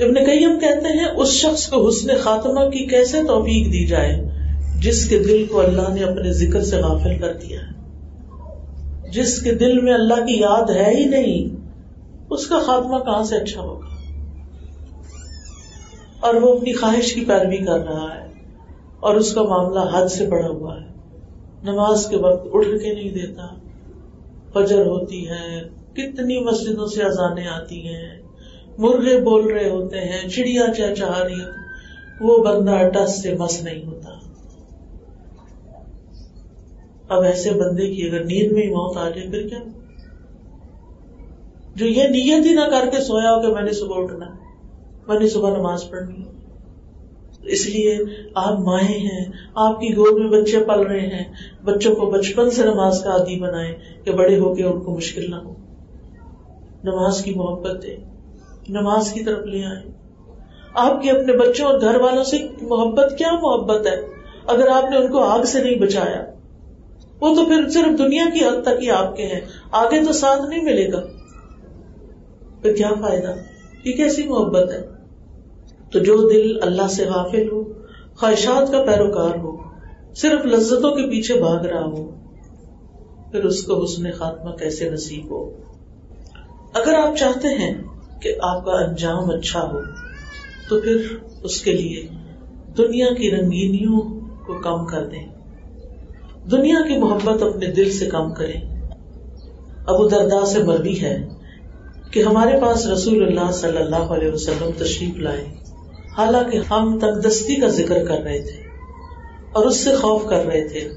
ابن 0.00 0.14
قیم 0.14 0.58
کہتے 0.58 0.98
ہیں، 0.98 1.04
اس 1.16 1.28
شخص 1.28 1.66
کو 1.66 1.88
حسن 1.88 2.08
خاتمہ 2.22 2.60
کی 2.60 2.86
کیسے 2.86 3.22
توفیق 3.28 3.72
دی 3.72 3.86
جائے؟ 3.86 4.24
جس 4.80 5.08
کے 5.08 5.18
دل 5.18 5.46
کو 5.46 5.60
اللہ 5.60 5.94
نے 5.94 6.02
اپنے 6.02 6.32
ذکر 6.32 6.62
سے 6.62 6.76
غافل 6.76 7.18
کر 7.18 7.32
دیا 7.32 7.60
ہے۔ 7.60 7.74
جس 9.10 9.42
کے 9.42 9.54
دل 9.54 9.80
میں 9.80 9.94
اللہ 9.94 10.14
کی 10.14 10.40
یاد 10.40 10.70
ہے 10.70 10.94
ہی 10.94 11.04
نہیں، 11.04 11.56
اس 12.30 12.46
کا 12.46 12.58
خاتمہ 12.58 12.98
کہاں 12.98 13.24
سے 13.24 13.36
اچھا 13.36 13.60
ہوگا؟ 13.60 13.86
اور 16.20 16.34
وہ 16.34 16.58
اپنی 16.58 16.72
خواہش 16.72 17.12
کی 17.12 17.24
پیروی 17.24 17.56
کر 17.56 17.78
رہا 17.80 18.14
ہے 18.14 18.28
اور 19.00 19.14
اس 19.14 19.34
کا 19.34 19.42
معاملہ 19.42 19.80
حد 19.92 20.08
سے 20.08 20.26
بڑا 20.26 20.48
ہوا 20.48 20.80
ہے۔ 20.80 20.86
نماز 21.62 22.06
کے 22.06 22.16
وقت 22.16 22.48
اٹھ 22.52 22.68
کے 22.68 22.94
نہیں 22.94 23.10
دیتا، 23.10 23.46
فجر 24.54 24.86
ہوتی 24.86 25.28
ہے، 25.28 25.62
کتنی 25.92 26.40
مسجدوں 26.40 26.86
سے 26.86 27.02
اذانے 27.02 27.48
آتی 27.48 27.88
ہیں 27.88 28.23
مرغے 28.78 29.20
بول 29.20 29.46
رہے 29.46 29.68
ہوتے 29.70 30.00
ہیں، 30.00 30.28
چڑیا 30.28 30.74
چہ 30.76 30.94
چاہ 30.94 31.22
رہی 31.22 31.40
وہ 32.20 32.44
بندہ 32.44 32.88
ٹس 32.88 33.22
سے 33.22 33.34
مس 33.34 33.62
نہیں 33.62 33.86
ہوتا۔ 33.86 34.10
اب 37.08 37.22
ایسے 37.22 37.50
بندے 37.50 37.94
کی 37.94 38.08
اگر 38.08 38.24
نیند 38.24 38.52
میں 38.52 38.62
ہی 38.62 38.68
موت 38.68 38.96
آ 38.96 39.08
جائے، 39.08 39.28
پھر 39.30 39.48
کیا؟ 39.48 39.58
جو 41.74 41.86
یہ 41.86 42.02
نیت 42.02 42.46
ہی 42.46 42.54
نہ 42.54 42.70
کر 42.70 42.90
کے 42.90 43.00
سویا 43.00 43.34
ہو 43.34 43.42
کہ 43.42 43.54
میں 43.54 43.62
نے 43.62 43.72
صبح 43.72 44.02
اٹھنا، 44.02 44.26
میں 45.08 45.20
نے 45.20 45.28
صبح 45.28 45.56
نماز 45.56 45.90
پڑھنی 45.90 46.24
اس 47.42 47.66
لیے 47.66 47.98
آپ 48.34 48.60
مائیں 48.60 48.98
ہیں، 48.98 49.24
آپ 49.54 49.80
کی 49.80 49.96
گود 49.96 50.18
میں 50.18 50.42
بچے 50.42 50.58
پل 50.58 50.80
رہے 50.80 51.06
ہیں۔ 51.06 51.24
بچوں 51.64 51.94
کو 51.94 52.10
بچپن 52.10 52.50
سے 52.50 52.62
نماز 52.62 53.00
کا 53.02 53.10
عادی 53.10 53.40
بنائے 53.40 53.76
کہ 54.04 54.12
بڑے 54.12 54.38
ہو 54.38 54.54
کے 54.54 54.62
ان 54.62 54.80
کو 54.80 54.96
مشکل 54.96 55.30
نہ 55.30 55.36
ہو۔ 55.36 55.54
نماز 56.84 57.22
کی 57.22 57.34
محبت 57.34 57.82
دے 57.82 57.96
نماز 58.68 59.12
کی 59.12 59.24
طرف 59.24 59.46
لے 59.46 59.64
آئے۔ 59.64 59.82
آپ 60.74 61.02
کے 61.02 61.10
اپنے 61.10 61.32
بچوں 61.32 61.66
اور 61.66 61.80
گھر 61.80 62.00
والوں 62.00 62.24
سے 62.24 62.48
محبت، 62.62 63.14
کیا 63.18 63.32
محبت 63.32 63.86
ہے؟ 63.86 64.00
اگر 64.46 64.68
آپ 64.68 64.90
نے 64.90 64.96
ان 64.96 65.12
کو 65.12 65.18
آگ 65.18 65.42
سے 65.42 65.62
نہیں 65.62 65.74
بچایا، 65.74 66.24
وہ 67.20 67.34
تو 67.34 67.44
پھر 67.44 67.68
صرف 67.68 67.98
دنیا 67.98 68.24
کی 68.34 68.44
حد 68.44 68.62
تک 68.62 68.82
ہی 68.82 68.90
آپ 68.90 69.16
کے 69.16 69.22
ہیں۔ 69.22 69.40
آگے 69.70 70.04
تو 70.04 70.12
ساتھ 70.12 70.42
نہیں 70.48 70.64
ملے 70.64 70.92
گا۔ 70.92 71.00
پھر 72.62 72.76
کیا 72.76 72.88
فائدہ؟ 73.00 73.34
یہ 73.84 73.92
کیسی 73.92 74.22
محبت 74.22 74.72
ہے؟ 74.72 74.86
تو 75.92 75.98
جو 75.98 76.28
دل 76.28 76.62
اللہ 76.62 76.88
سے 76.88 77.04
غافل 77.04 77.48
ہو، 77.48 77.64
خواہشات 78.16 78.72
کا 78.72 78.82
پیروکار 78.82 79.38
ہو، 79.38 79.56
صرف 80.16 80.46
لذتوں 80.46 80.90
کے 80.90 81.02
پیچھے 81.02 81.34
بھاگ 81.40 81.64
رہا 81.64 81.84
ہو، 81.84 82.10
پھر 83.32 83.44
اس 83.44 83.62
کو 83.62 83.84
حسن 83.84 84.10
خاتمہ 84.12 84.50
کیسے 84.50 84.90
نصیب 84.90 85.30
ہو؟ 85.30 85.50
اگر 86.74 86.94
آپ 86.94 87.16
چاہتے 87.16 87.48
ہیں 87.48 87.74
کہ 88.22 88.34
آپ 88.42 88.64
کا 88.64 88.72
انجام 88.72 89.30
اچھا 89.30 89.62
ہو، 89.62 89.80
تو 90.68 90.80
پھر 90.80 90.96
اس 91.42 91.60
کے 91.60 91.72
لیے 91.72 92.06
دنیا 92.78 93.06
کی 93.14 93.30
رنگینیوں 93.30 94.00
کو 94.46 94.54
کم 94.60 94.84
کر 94.86 95.06
دیں۔ 95.06 95.26
دنیا 96.50 96.80
کی 96.88 96.98
محبت 96.98 97.42
اپنے 97.42 97.66
دل 97.66 97.90
سے 97.90 98.06
کم 98.06 98.32
کرے 98.34 98.56
ابو 99.86 100.08
دردا 100.08 100.44
سے 100.46 100.62
مربی 100.62 101.00
ہے 101.02 101.16
کہ 102.10 102.22
ہمارے 102.22 102.60
پاس 102.60 102.86
رسول 102.86 103.22
اللہ 103.22 103.50
صلی 103.52 103.76
اللہ 103.76 104.12
علیہ 104.12 104.32
وسلم 104.32 104.70
تشریف 104.78 105.18
لائے، 105.18 105.44
حالانکہ 106.16 106.58
ہم 106.70 106.98
تندستی 106.98 107.56
کا 107.56 107.68
ذکر 107.68 108.04
کر 108.04 108.20
رہے 108.20 108.40
تھے 108.40 108.62
اور 109.52 109.66
اس 109.66 109.84
سے 109.84 109.96
خوف 109.96 110.26
کر 110.26 110.46
رہے 110.46 110.68
تھے۔ 110.68 110.88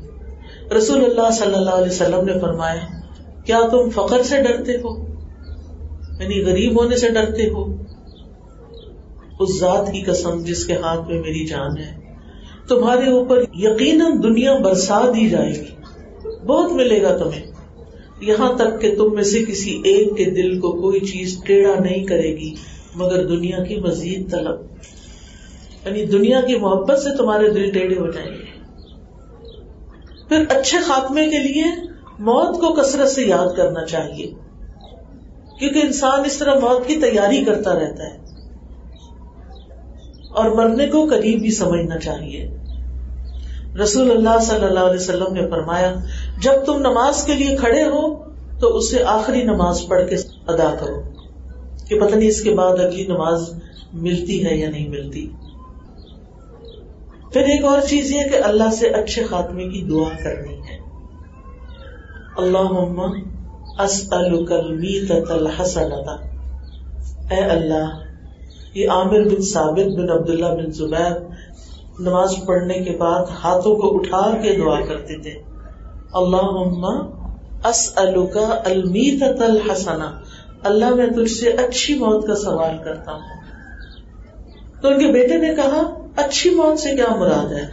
رسول 0.77 1.03
اللہ 1.05 1.29
صلی 1.31 1.53
اللہ 1.53 1.69
علیہ 1.69 1.91
وسلم 1.91 2.25
نے 2.25 2.39
فرمایا، 2.39 2.85
کیا 3.45 3.59
تم 3.71 3.89
فخر 3.89 4.23
سے 4.23 4.41
ڈرتے 4.41 4.73
ہو؟ 4.73 5.06
یعنی 6.19 6.43
غریب 6.43 6.83
ہونے 6.83 6.97
سے 6.97 7.09
ڈرتے 7.09 7.49
ہو۔ 7.49 7.75
اس 9.39 9.59
ذات 9.59 9.91
کی 9.93 10.01
قسم 10.01 10.43
جس 10.43 10.65
کے 10.65 10.73
ہاتھ 10.73 11.07
میں 11.07 11.21
میری 11.21 11.47
جان 11.47 11.77
ہے۔ 11.77 11.99
تمہارے 12.67 13.11
اوپر 13.11 13.43
یقیناً 13.53 14.23
دنیا 14.23 14.57
برسا 14.57 15.01
دی 15.07 15.29
جائے 15.29 15.51
گی۔ 15.51 15.75
بہت 16.45 16.71
ملے 16.71 17.01
گا 17.01 17.17
تمہیں۔ 17.17 17.43
یہاں 18.21 18.53
تک 18.53 18.81
کہ 18.81 18.95
تم 18.95 19.15
میں 19.15 19.23
سے 19.23 19.43
کسی 19.43 19.81
ایک 19.83 20.17
کے 20.17 20.23
دل 20.23 20.59
کو 20.59 20.71
کوئی 20.71 20.99
چیز 20.99 21.41
ٹیڑھا 21.45 21.83
نہیں 21.83 22.03
کرے 22.03 22.37
گی، 22.37 22.55
مگر 22.95 23.27
دنیا 23.27 23.63
کی 23.63 23.75
مزید 23.75 24.31
طلب۔ 24.31 24.61
یعنی 25.85 26.05
دنیا 26.05 26.41
کی 26.41 26.55
محبت 26.55 26.99
سے 26.99 27.17
تمہارے 27.17 27.49
دل 27.49 27.71
ٹیڑھے 27.71 27.99
ہو 27.99 28.11
جائیں 28.11 28.31
گے۔ 28.31 28.47
پھر 30.29 30.43
اچھے 30.49 30.77
خاتمے 30.77 31.29
کے 31.29 31.39
لیے 31.39 31.63
موت 32.19 32.55
کو 32.55 32.73
کثرت 32.73 33.09
سے 33.09 33.25
یاد 33.25 33.57
کرنا 33.57 33.85
چاہیے۔ 33.85 34.46
کیونکہ 35.59 35.79
انسان 35.79 36.19
اس 36.25 36.37
طرح 36.37 36.53
موت 36.53 36.87
کی 36.87 36.95
تیاری 36.95 37.45
کرتا 37.45 37.73
رہتا 37.73 38.03
ہے۔ 38.03 38.17
اور 40.29 40.49
مرنے 40.49 40.87
کو 40.87 41.07
قریب 41.09 41.39
بھی 41.39 41.51
سمجھنا 41.51 41.99
چاہیے۔ 41.99 42.57
رسول 43.83 44.11
اللہ 44.11 44.39
صلی 44.41 44.65
اللہ 44.65 44.79
علیہ 44.79 44.99
وسلم 44.99 45.33
نے 45.33 45.49
فرمایا، 45.49 45.93
جب 46.41 46.53
تم 46.65 46.77
نماز 46.77 47.23
کے 47.23 47.33
لیے 47.33 47.55
کھڑے 47.55 47.83
ہو، 47.83 48.15
تو 48.59 48.77
اسے 48.77 49.03
آخری 49.03 49.43
نماز 49.43 49.81
پڑھ 49.87 50.09
کے 50.09 50.15
ادا 50.47 50.75
کرو۔ 50.79 51.01
کہ 51.87 51.99
پتہ 51.99 52.15
نہیں 52.15 52.29
اس 52.29 52.41
کے 52.41 52.53
بعد 52.53 52.77
اگلی 52.79 53.05
نماز 53.07 53.53
ملتی 53.93 54.45
ہے 54.45 54.57
یا 54.57 54.69
نہیں 54.69 54.89
ملتی۔ 54.89 55.29
پھر 57.33 57.41
ایک 57.41 57.65
اور 57.65 57.81
چیز 57.81 58.11
یہ 58.11 58.21
کہ 58.31 58.35
اللہ 58.43 58.71
سے 58.71 58.87
اچھے 58.87 59.23
خاتمے 59.23 59.63
کی 59.63 59.83
دعا 59.89 60.23
کرنی 60.23 60.55
ہے۔ 60.55 60.77
اللہ 62.37 62.71
اے 67.31 67.43
اللہ، 67.43 67.99
یہ 68.73 68.89
عامر 68.89 69.21
بن 69.21 69.41
ثابت 69.41 69.99
بن 69.99 70.09
عبداللہ 70.09 70.45
بن 70.45 70.71
زبیر 70.71 71.11
نماز 71.99 72.33
پڑھنے 72.45 72.73
کے 72.73 72.97
بعد 72.97 73.25
ہاتھوں 73.43 73.75
کو 73.75 73.95
اٹھا 73.95 74.37
کے 74.41 74.55
دعا 74.57 74.85
کرتے 74.85 75.21
تھے۔ 75.21 75.31
اللہ 76.13 77.01
الحسنا 79.43 80.19
اللہ، 80.63 80.89
میں 80.89 81.07
تجھ 81.07 81.31
سے 81.31 81.49
اچھی 81.49 81.95
موت 81.95 82.27
کا 82.27 82.35
سوال 82.35 82.77
کرتا 82.83 83.11
ہوں۔ 83.11 83.21
تو 84.81 84.87
ان 84.87 84.99
کے 84.99 85.07
بیٹے 85.07 85.37
نے 85.37 85.55
کہا، 85.55 86.05
اچھی 86.15 86.49
موت 86.49 86.79
سے 86.79 86.95
کیا 86.95 87.15
مراد 87.15 87.51
ہے؟ 87.51 87.65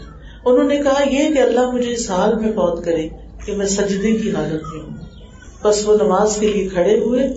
انہوں 0.44 0.64
نے 0.64 0.76
کہا، 0.76 1.02
یہ 1.10 1.34
کہ 1.34 1.38
اللہ 1.38 1.70
مجھے 1.70 1.92
اس 1.92 2.10
حال 2.10 2.34
میں 2.34 2.52
فوت 2.52 2.84
کرے 2.84 3.08
کہ 3.46 3.56
میں 3.56 3.66
سجدے 3.66 4.12
کی 4.12 4.30
حالت 4.30 4.74
میں 4.74 4.82
ہوں۔ 4.82 5.03
بس 5.64 5.88
وہ 5.88 5.96
نماز 6.02 6.36
کے 6.36 6.46
لیے 6.46 6.68
کھڑے 6.68 6.98
ہوئے 6.98 7.36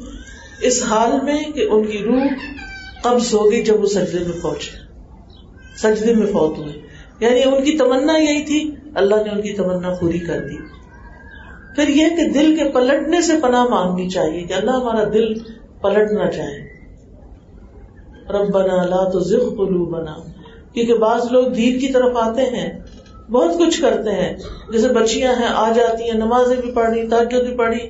اس 0.62 0.84
حال 0.84 1.26
میں 1.26 1.44
کہ 1.44 1.68
ان 1.72 1.86
کی 1.86 1.98
روح 1.98 2.24
قبض 3.02 3.34
ہو 3.34 3.52
گئی 3.52 3.64
جب 3.64 3.82
وہ 3.82 3.86
سجدے 3.86 4.20
میں 4.20 4.42
پہنچے۔ 4.42 4.78
سجدے 5.78 6.14
میں 6.14 6.28
فوت 6.28 6.58
ہوئے۔ 6.58 6.82
یعنی 7.20 7.44
ان 7.44 7.64
کی 7.64 7.78
تمنا 7.78 8.18
یہی 8.18 8.44
تھی۔ 8.44 8.76
اللہ 8.96 9.16
نے 9.16 9.30
ان 9.30 9.42
کی 9.42 9.54
تمنا 9.54 9.90
پوری 9.90 10.20
کر 10.20 10.40
دی۔ 10.40 10.56
پھر 11.76 11.88
یہ 11.88 12.06
کہ 12.10 12.30
دل 12.30 12.56
کے 12.56 12.70
پلٹنے 12.70 13.22
سے 13.22 13.34
پناہ 13.42 13.64
مانگنی 13.64 14.10
چاہیے 14.10 14.42
کہ 14.42 14.54
اللہ 14.54 14.72
ہمارا 14.72 15.04
دل 15.04 15.34
پلٹ 15.82 16.12
نہ 16.12 16.32
جائے۔ 16.32 16.68
رب 18.30 18.50
بنا 18.52 18.84
لا 18.84 19.10
تو 19.10 19.20
ذخ 19.20 19.58
پلو 19.58 19.86
بنا 19.86 20.14
کیونکہ 20.74 20.94
بعض 20.94 21.32
لوگ 21.32 21.48
دین 21.48 21.80
کی 21.80 21.88
طرف 21.88 22.18
آتے 22.20 22.42
ہیں، 22.42 22.80
بہت 23.32 23.52
کچھ 23.60 23.82
کرتے 23.82 24.12
ہیں۔ 24.12 24.38
جیسے 24.72 24.88
بچیاں 24.88 25.34
ہیں، 25.34 25.48
آ 25.50 25.72
جاتی 25.72 26.04
ہیں، 26.04 26.14
نمازیں 26.14 26.56
بھی 26.56 26.72
پڑھ 26.72 26.90
رہی 26.90 27.08
تاجد 27.08 27.48
بھی 27.48 27.58
پڑھی 27.58 27.90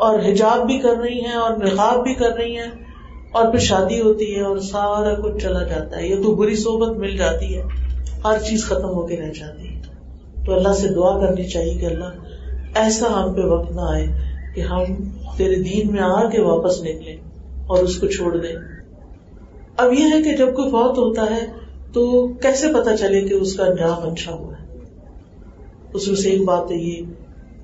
اور 0.00 0.18
حجاب 0.18 0.66
بھی 0.66 0.78
کر 0.78 0.96
رہی 0.96 1.20
ہیں 1.20 1.32
اور 1.32 1.56
نقاب 1.56 2.02
بھی 2.02 2.14
کر 2.14 2.30
رہی 2.30 2.56
ہیں 2.56 2.70
اور 3.32 3.50
پھر 3.50 3.58
شادی 3.58 4.00
ہوتی 4.00 4.36
ہے 4.36 4.40
اور 4.40 4.58
سارا 4.58 5.14
کچھ 5.14 5.42
چلا 5.42 5.62
جاتا 5.62 5.96
ہے 5.96 6.08
یہ 6.08 6.16
تو 6.16 6.34
بری 6.34 6.56
صحبت 6.56 6.96
مل 6.96 7.16
جاتی 7.16 7.56
ہے، 7.56 7.62
ہر 8.24 8.38
چیز 8.38 8.64
ختم 8.64 8.88
ہو 8.88 9.06
کے 9.06 9.16
رہ 9.16 9.32
جاتی 9.32 9.68
ہے۔ 9.68 9.80
تو 10.46 10.54
اللہ 10.54 10.72
سے 10.72 10.88
دعا 10.88 11.18
کرنی 11.18 11.44
چاہیے 11.44 11.74
کہ 11.74 11.86
اللہ 11.86 12.04
ایسا 12.74 13.24
ہم 13.24 13.34
پہ 13.34 13.40
وقت 13.40 13.72
نہ 13.72 13.80
آئے 13.80 14.06
کہ 14.54 14.60
ہم 14.60 14.84
تیرے 15.36 15.54
دین 15.54 15.92
میں 15.92 16.02
آ 16.02 16.28
کے 16.28 16.40
واپس 16.40 16.80
نکلے 16.80 17.16
اور 17.66 17.78
اس 17.78 17.96
کو 18.00 18.06
چھوڑ 18.06 18.36
دیں۔ 18.36 18.56
اب 19.76 19.92
یہ 19.92 20.04
ہے 20.04 20.22
کہ 20.22 20.36
جب 20.36 20.54
کوئی 20.54 20.70
فوت 20.70 20.98
ہوتا 20.98 21.22
ہے 21.22 21.46
تو 21.92 22.28
کیسے 22.28 22.66
پتا 22.74 22.96
چلے 22.96 23.20
کہ 23.20 23.34
اس 23.34 23.56
کا 23.56 23.64
انجام 23.64 24.10
اچھا 24.12 24.32
ہوا 24.32 24.52
ہے؟ 24.52 24.78
اس 25.92 26.08
میں 26.08 26.16
سے 26.16 26.30
ایک 26.30 26.44
بات 26.44 26.70
ہے 26.70 26.76
یہ 26.76 27.02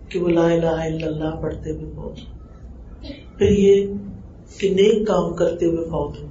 کہ 0.08 0.18
وہ 0.18 0.28
لا 0.28 0.46
الہ 0.46 0.66
الا 0.66 1.06
اللہ 1.06 1.40
پڑھتے 1.42 1.70
ہوئے 1.70 1.92
بہت 1.94 2.16
پھر 3.38 3.50
یہ 3.50 3.86
کہ 4.58 4.70
نیک 4.70 5.06
کام 5.06 5.34
کرتے 5.34 5.66
ہوئے 5.66 5.84
فوت 5.84 6.22
ہو 6.22 6.26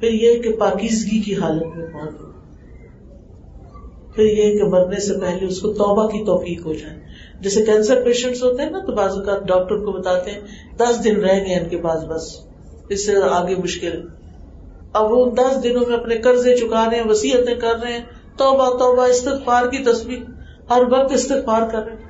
پھر 0.00 0.12
یہ 0.12 0.42
کہ 0.42 0.52
پاکیزگی 0.52 1.20
کی 1.20 1.36
حالت 1.36 1.76
میں 1.76 1.86
فوت 1.92 2.20
ہو 2.20 2.26
پھر 4.14 4.24
یہ 4.24 4.58
کہ 4.58 4.64
مرنے 4.64 5.00
سے 5.00 5.20
پہلے 5.20 5.46
اس 5.46 5.60
کو 5.60 5.72
توبہ 5.72 6.06
کی 6.06 6.24
توفیق 6.24 6.66
ہو 6.66 6.72
جائے۔ 6.72 7.00
جیسے 7.40 7.64
کینسر 7.64 8.04
پیشنٹس 8.04 8.42
ہوتے 8.42 8.62
ہیں 8.62 8.70
نا، 8.70 8.78
تو 8.78 8.92
بعض 8.92 9.12
اوقات 9.16 9.46
ڈاکٹر 9.46 9.76
کو 9.76 9.92
بتاتے 9.92 10.30
ہیں، 10.30 10.40
دس 10.76 11.04
دن 11.04 11.16
رہ 11.16 11.46
گئے 11.46 11.54
ان 11.54 11.68
کے 11.68 11.76
پاس، 11.76 12.04
بس۔ 12.04 12.40
اس 12.88 13.06
سے 13.06 13.12
آگے 13.30 13.54
مشکل۔ 13.56 14.08
اب 14.92 15.12
وہ 15.12 15.30
دس 15.30 15.64
دنوں 15.64 15.84
میں 15.88 15.96
اپنے 15.96 16.18
قرضے 16.18 16.56
چکا 16.56 16.84
رہے 16.90 16.98
ہیں 16.98 17.08
وسیعتیں 17.08 17.54
کر 17.54 17.74
رہے 17.82 17.92
ہیں، 17.92 18.04
توبہ 18.36 18.70
توبہ، 18.70 19.02
استغفار 19.02 19.66
کی 19.66 19.78
تصویر 19.78 20.18
ہر 20.70 20.82
وقت 20.90 21.12
استغفار 21.12 21.70
کر 21.72 21.78
رہے 21.78 21.92
ہیں۔ 21.92 22.05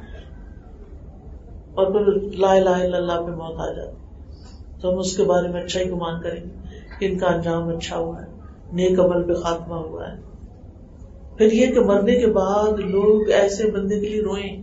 اور 1.76 1.86
پھر 1.86 2.30
لا 2.38 2.52
الہ 2.52 2.70
الا 2.70 2.96
اللہ 2.96 3.12
پہ 3.12 3.30
موت 3.30 3.60
آ 3.60 3.72
جاتی۔ 3.72 3.96
تو 4.80 4.92
ہم 4.92 4.98
اس 4.98 5.16
کے 5.16 5.22
بارے 5.22 5.48
میں 5.48 5.64
اچھا 5.64 5.80
ہی 5.80 5.90
گمان 5.90 6.22
کریں 6.22 6.40
گے 6.44 6.50
کہ 6.98 7.04
ان 7.04 7.18
کا 7.18 7.26
انجام 7.26 7.68
اچھا 7.68 7.96
ہوا 7.96 8.22
ہے، 8.22 8.26
نیک 8.72 9.00
عمل 9.00 9.22
پہ 9.22 9.34
خاتمہ 9.34 9.74
ہوا 9.74 10.08
ہے۔ 10.08 10.20
پھر 11.38 11.52
یہ 11.52 11.66
کہ 11.66 11.80
مرنے 11.80 12.14
کے 12.14 12.26
بعد 12.26 12.80
لوگ 12.80 13.30
ایسے 13.30 13.70
بندے 13.70 14.00
کے 14.00 14.08
لیے 14.08 14.22
روئیں 14.22 14.62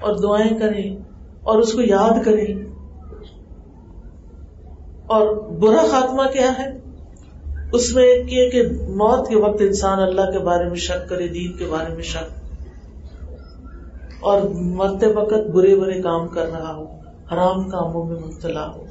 اور 0.00 0.14
دعائیں 0.14 0.58
کریں 0.58 0.96
اور 1.42 1.58
اس 1.58 1.72
کو 1.72 1.80
یاد 1.80 2.24
کریں۔ 2.24 2.54
اور 5.06 5.36
برا 5.36 5.82
خاتمہ 5.90 6.22
کیا 6.32 6.52
ہے؟ 6.58 6.80
اس 7.72 7.94
میں 7.94 8.04
ایک 8.04 8.32
یہ 8.32 8.50
کہ 8.50 8.62
موت 8.88 9.28
کے 9.28 9.36
وقت 9.36 9.60
انسان 9.60 9.98
اللہ 9.98 10.30
کے 10.32 10.38
بارے 10.38 10.64
میں 10.64 10.76
شک 10.76 11.08
کرے، 11.08 11.28
دین 11.28 11.52
کے 11.52 11.66
بارے 11.70 11.94
میں 11.94 12.02
شک 12.02 12.39
اور 14.20 14.40
مرتے 14.54 15.06
وقت 15.06 15.50
برے 15.50 15.76
برے 15.76 16.02
کام 16.02 16.28
کر 16.28 16.46
رہا 16.46 16.74
ہو، 16.76 16.84
حرام 17.32 17.70
کاموں 17.70 18.04
میں 18.04 18.16
مبتلا 18.16 18.66
ہو، 18.66 18.84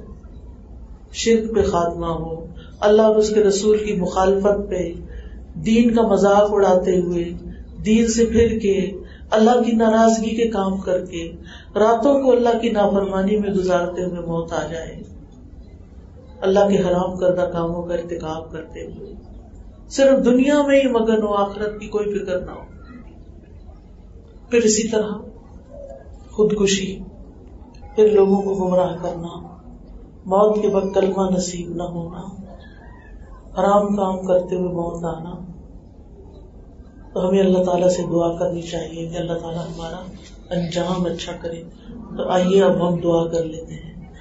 شرک 1.14 1.56
پہ 1.56 1.64
خاتمہ 1.64 2.06
ہو، 2.06 2.46
اللہ 2.80 3.02
اور 3.02 3.16
اس 3.16 3.30
کے 3.30 3.44
رسول 3.44 3.78
کی 3.78 3.94
مخالفت 3.94 4.70
پہ 4.70 4.94
دین 5.54 5.96
کا 5.96 6.02
مذاق 6.02 6.54
اڑاتے 6.54 7.00
ہوئے، 7.00 7.24
دین 7.86 8.08
سے 8.08 8.26
پھر 8.26 8.60
کے 8.60 8.92
اللہ 9.32 9.64
کی 9.64 9.72
ناراضگی 9.72 10.36
کے 10.36 10.48
کام 10.48 10.78
کر 10.78 11.06
کے 11.06 11.32
راتوں 11.76 12.24
کو 12.24 12.32
اللہ 12.32 12.60
کی 12.62 12.70
نافرمانی 12.70 13.36
میں 13.36 13.50
گزارتے 13.50 14.04
ہوئے 14.04 14.20
موت 14.20 14.54
آ 14.54 14.68
جائے۔ 14.72 15.02
اللہ 16.42 16.60
کے 16.60 16.78
حرام 16.78 17.18
کردہ 17.18 17.50
کاموں 17.54 17.84
کا 17.84 17.94
ارتکاب 17.94 18.52
کرتے 18.52 18.86
ہوئے۔ 18.86 19.14
صرف 19.90 20.26
دنیا 20.26 20.62
میں 20.62 20.82
ہی 20.82 20.90
مگن 20.90 21.22
ہو 21.22 21.34
آخرت 21.34 21.80
کی 21.80 21.88
کوئی 21.88 22.20
فکر 22.20 22.40
نہ 22.40 22.52
ہو۔ 22.52 22.69
پھر 24.50 24.60
اسی 24.62 24.88
طرح 24.88 25.12
خودکشی، 26.32 27.00
پھر 27.96 28.12
لوگوں 28.12 28.42
کو 28.42 28.56
گمراہ 28.56 28.96
کرنا، 29.02 29.40
موت 30.26 30.62
کے 30.62 30.68
وقت 30.68 30.94
کلمہ 30.94 31.30
نصیب 31.32 31.76
نہ 31.76 31.84
ہونا، 31.84 32.20
حرام 33.60 33.96
کام 33.96 34.26
کرتے 34.26 34.56
ہوئے 34.56 34.70
موت 34.70 35.06
آنا۔ 35.06 35.36
تو 37.14 37.30
ہمیں 37.30 37.40
اللہ 37.40 37.64
تعالیٰ 37.64 37.90
سے 37.90 38.04
دعا 38.12 38.38
کرنی 38.38 38.62
چاہیے 38.62 39.08
کہ 39.08 39.18
اللہ 39.18 39.34
تعالیٰ 39.34 39.66
ہمارا 39.66 40.00
انجام 40.50 41.06
اچھا 41.06 41.32
کرے۔ 41.42 41.64
تو 42.18 42.30
آئیے 42.30 42.64
اب 42.64 42.88
ہم 42.88 43.00
دعا 43.00 43.28
کر 43.28 43.44
لیتے 43.44 43.74
ہیں۔ 43.74 44.14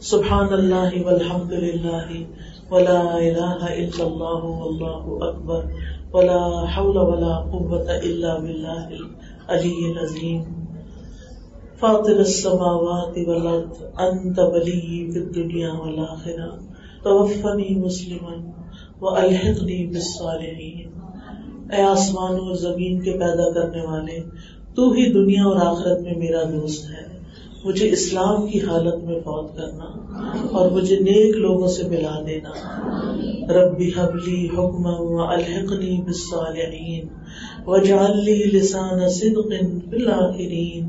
سبحان 0.00 0.46
اللہ 0.52 1.04
والحمد 1.04 1.52
للہ 1.52 2.24
ولا 2.70 3.00
الہ 3.00 3.64
الا 3.64 4.04
اللہ 4.04 4.44
واللہ 4.44 5.24
اکبر 5.24 5.64
ولا 6.12 6.64
حول 6.76 6.96
ولا 6.96 7.40
قوة 7.40 7.88
الا 8.02 8.36
باللہ۔ 8.36 8.88
العلی 9.48 9.90
العظیم 9.90 10.42
فاطر 11.80 12.16
السماوات 12.16 13.18
والارض، 13.26 13.82
انت 13.98 14.38
ولی 14.38 15.10
فی 15.12 15.18
الدنیا 15.18 15.72
والآخرہ. 15.72 16.48
توفنی 17.02 17.74
مسلما 17.74 18.34
والحقنی 19.00 19.86
بالصالحین. 19.86 20.88
اے 21.72 21.82
آسمان 21.82 22.32
اور 22.32 22.54
زمین 22.54 23.00
کے 23.00 23.10
پیدا 23.10 23.52
کرنے 23.52 23.82
والے، 23.82 24.20
تو 24.76 24.90
ہی 24.90 25.12
دنیا 25.12 25.44
اور 25.44 25.56
آخرت 25.56 26.00
میں 26.00 26.14
میرا 26.16 26.42
دوست 26.42 26.90
ہے. 26.90 27.04
مجھے 27.64 27.90
اسلام 27.90 28.46
کی 28.46 28.60
حالت 28.60 29.04
میں 29.04 29.18
فوت 29.20 29.56
کرنا 29.56 29.84
اور 30.52 30.70
مجھے 30.70 30.96
نیک 30.96 31.36
لوگوں 31.36 31.68
سے 31.68 31.88
ملا 31.88 32.20
دینا. 32.26 32.50
ربی 33.52 33.90
حبلی 33.96 34.48
حکم 34.48 34.86
و 34.86 35.22
الحقنی 35.22 36.02
بالصالحین. 36.04 37.08
وجعلنی 37.66 38.34
لسان 38.54 39.08
صدق 39.08 39.48
فی 39.90 39.96
الاخرین 39.96 40.84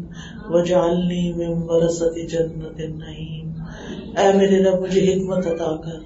وجعلنی 0.50 1.34
من 1.34 1.54
ورثت 1.70 2.16
جنت 2.32 2.80
النعیم۔ 2.80 3.48
اے 4.18 4.28
میرے 4.38 4.64
رب، 4.64 4.82
مجھے 4.82 5.02
حکمت 5.02 5.48
عطا 5.48 5.76
کر، 5.78 6.00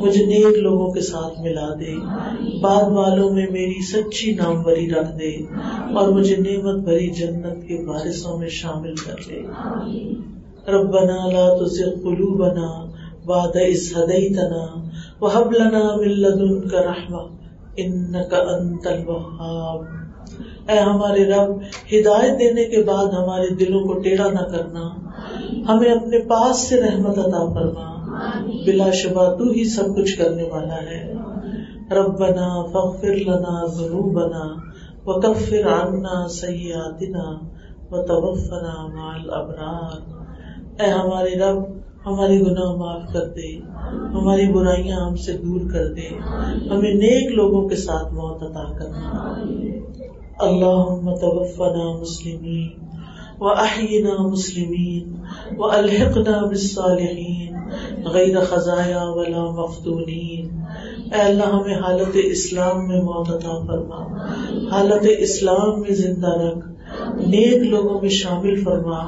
مجھے 0.00 0.24
نیک 0.26 0.58
لوگوں 0.58 0.90
کے 0.92 1.00
ساتھ 1.00 1.40
ملا 1.40 1.68
دے۔ 1.80 1.94
بعد 2.60 2.84
والوں 2.96 3.30
میں 3.30 3.46
میری 3.50 3.80
سچی 3.92 4.34
نام 4.34 4.62
بری 4.62 4.90
رکھ 4.90 5.12
دے 5.18 5.32
اور 5.96 6.08
مجھے 6.08 6.36
نعمت 6.36 6.84
بھری 6.84 7.10
جنت 7.10 7.56
کے 7.68 7.76
بارشوں 7.86 8.38
میں 8.38 8.48
شامل 8.48 8.94
کر 8.94 9.18
لے 9.28 9.40
ربنا 10.72 11.20
لا 11.34 11.46
تزغ 11.58 11.92
قلوبنا 12.04 12.68
بعد 13.26 13.56
إذ 13.56 13.82
هديتنا 13.96 14.64
وهب 15.22 15.52
لنا 15.52 15.82
من 15.96 16.12
لدنك 16.22 16.72
رحمة 16.90 17.22
إنك 17.78 18.32
أنت 18.54 18.86
الوهاب 18.86 20.01
اے 20.68 20.78
ہمارے 20.78 21.24
رب 21.24 21.50
ہدایت 21.92 22.38
دینے 22.38 22.64
کے 22.64 22.82
بعد 22.82 23.06
ہمارے 23.06 23.54
دلوں 23.54 23.80
کو 23.80 23.98
ٹیڑھا 23.98 24.28
نہ 24.28 24.38
کرنا۔ 24.38 25.02
ہمیں 25.68 25.90
اپنے 25.90 26.18
پاس 26.18 26.68
سے 26.68 26.80
رحمت 26.80 27.18
عطا 27.18 27.54
فرما۔ 27.54 27.92
بلا 28.66 28.90
شبہ 28.90 29.34
تو 29.34 29.44
ہی 29.44 29.64
سب 29.64 29.96
کچھ 29.96 30.18
کرنے 30.18 30.42
والا 30.42 30.82
ہے۔ 30.82 31.12
ربنا 31.90 32.62
فاغفر 32.72 33.14
لنا 33.14 33.66
ذنوبنا 33.66 34.56
وکفر 35.06 35.66
عنا 35.66 36.28
سیئاتنا 36.28 37.38
وتوفنا 37.90 38.86
مع 38.86 39.12
الابرار۔ 39.14 40.12
اے 40.82 40.90
ہمارے 40.90 41.38
رب 41.38 41.62
ہماری 42.06 42.40
گناہ 42.40 42.70
معاف 42.70 43.12
کر 43.12 43.24
دے۔ 43.24 43.58
ہماری 43.88 44.52
برائیاں 44.52 45.00
ہم 45.00 45.16
سے 45.16 45.32
دور 45.32 45.60
کر 45.70 45.92
دے۔ 45.92 46.08
ہمیں 46.70 46.94
نیک 46.94 47.32
لوگوں 47.32 47.68
کے 47.68 47.76
ساتھ 47.76 48.12
موت 48.14 48.42
عطا 48.42 48.78
کرنا۔ 48.78 49.32
اللہم 50.38 51.14
توفنا 51.14 52.00
مسلمین 52.00 52.68
وأحينا 53.40 54.22
مسلمين 54.22 55.24
وألحقنا 55.56 56.46
بالصالحين 56.46 57.54
غیر 58.04 58.44
خزایا 58.44 59.02
ولا 59.02 59.44
مفتونین۔ 59.44 60.60
اے 61.14 61.20
اللہ، 61.20 61.42
ہمیں 61.42 61.74
حالت 61.74 62.16
اسلام 62.24 62.88
میں 62.88 63.02
موت 63.02 63.28
عطا 63.28 63.66
فرما۔ 63.66 64.06
حالت 64.72 65.06
اسلام 65.18 65.80
میں 65.80 65.94
زندہ 65.94 66.28
رکھ۔ 66.28 66.68
نیک 67.28 67.62
لوگوں 67.62 68.00
میں 68.00 68.10
شامل 68.10 68.64
فرما۔ 68.64 68.98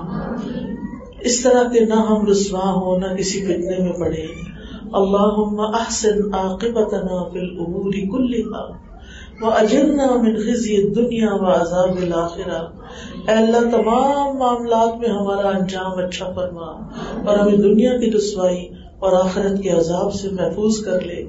اس 1.21 1.43
طرح 1.43 1.63
کے 1.73 1.81
نہ 1.81 1.95
ہم 1.95 2.27
رسوا 2.27 2.73
ہو 2.73 2.99
نہ 2.99 3.07
کسی 3.07 3.43
فتنے 3.43 3.79
میں 3.79 3.93
پڑے۔ 3.93 4.27
اللہم 4.93 5.61
احسن 5.61 6.35
عاقبتنا 6.35 7.29
فی 7.29 7.39
الامور 7.39 7.93
کلها 7.93 8.85
وہ 9.41 9.51
اجرنا 9.51 10.07
من 10.23 10.37
خزی 10.37 10.77
دنیا 10.91 11.33
و 11.35 11.47
عذاب 11.47 11.97
الآخرہ 11.97 12.61
اے 13.29 13.35
اللہ، 13.35 13.71
تمام 13.71 14.37
معاملات 14.39 14.97
میں 15.01 15.09
ہمارا 15.09 15.49
انجام 15.49 15.99
اچھا 15.99 16.31
فرما 16.33 16.71
اور 17.27 17.39
ہمیں 17.39 17.57
دنیا 17.59 17.99
کی 17.99 18.11
رسوائی 18.13 18.69
اور 18.99 19.13
آخرت 19.13 19.63
کے 19.63 19.71
عذاب 19.71 20.13
سے 20.15 20.29
محفوظ 20.33 20.85
کر 20.85 21.01
لے۔ 21.01 21.23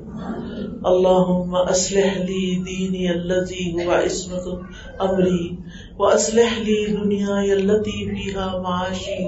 اللہم 0.83 1.55
اسلح 1.55 2.17
لی 2.17 2.43
دینی 2.65 3.07
اللذی 3.09 3.71
ہوا 3.71 3.99
عصمت 3.99 4.47
امری 4.99 5.55
و 5.97 6.05
اسلح 6.07 6.57
لی 6.57 6.85
دنیا 6.85 7.37
اللتی 7.53 8.09
فیہا 8.09 8.61
معاشی 8.61 9.23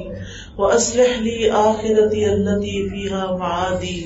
و 0.58 0.66
اسلح 0.66 1.20
لی 1.22 1.50
آخرتی 1.50 2.26
اللتی 2.26 2.90
فیہا 2.90 3.26
معادی 3.38 4.02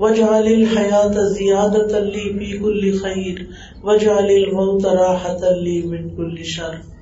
وجعل 0.00 0.46
الحیات 0.46 1.16
زیادت 1.32 1.94
لی 1.94 2.38
فی 2.38 2.58
کل 2.58 2.98
خیر 2.98 3.44
وجعل 3.84 4.24
الموت 4.24 4.86
راحت 4.86 5.44
لی 5.60 5.82
من 5.82 6.08
کل 6.16 6.42
شر۔ 6.42 6.96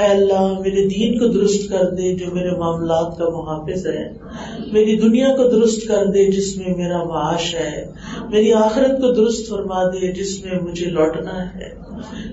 اے 0.00 0.06
اللہ، 0.06 0.58
میرے 0.60 0.88
دین 0.88 1.18
کو 1.18 1.28
درست 1.28 1.70
کر 1.70 1.90
دے 1.90 2.14
جو 2.14 2.26
میرے 2.32 2.50
معاملات 2.50 3.18
کا 3.18 3.28
محافظ 3.28 3.86
ہے۔ 3.86 4.12
میری 4.72 4.96
دنیا 4.96 5.28
کو 5.28 5.50
درست 5.50 5.88
کر 5.88 6.06
دے 6.06 6.24
جس 6.24 6.56
میں 6.56 6.74
میرا 6.76 7.04
معاش 7.04 7.54
ہے۔ 7.54 7.86
میری 8.30 8.52
آخرت 8.52 9.00
کو 9.00 9.12
درست 9.12 9.48
فرما 9.48 9.84
دے 9.84 10.12
جس 10.12 10.44
میں 10.44 10.60
مجھے 10.60 10.86
لوٹنا 10.86 11.54
ہے۔ 11.54 11.74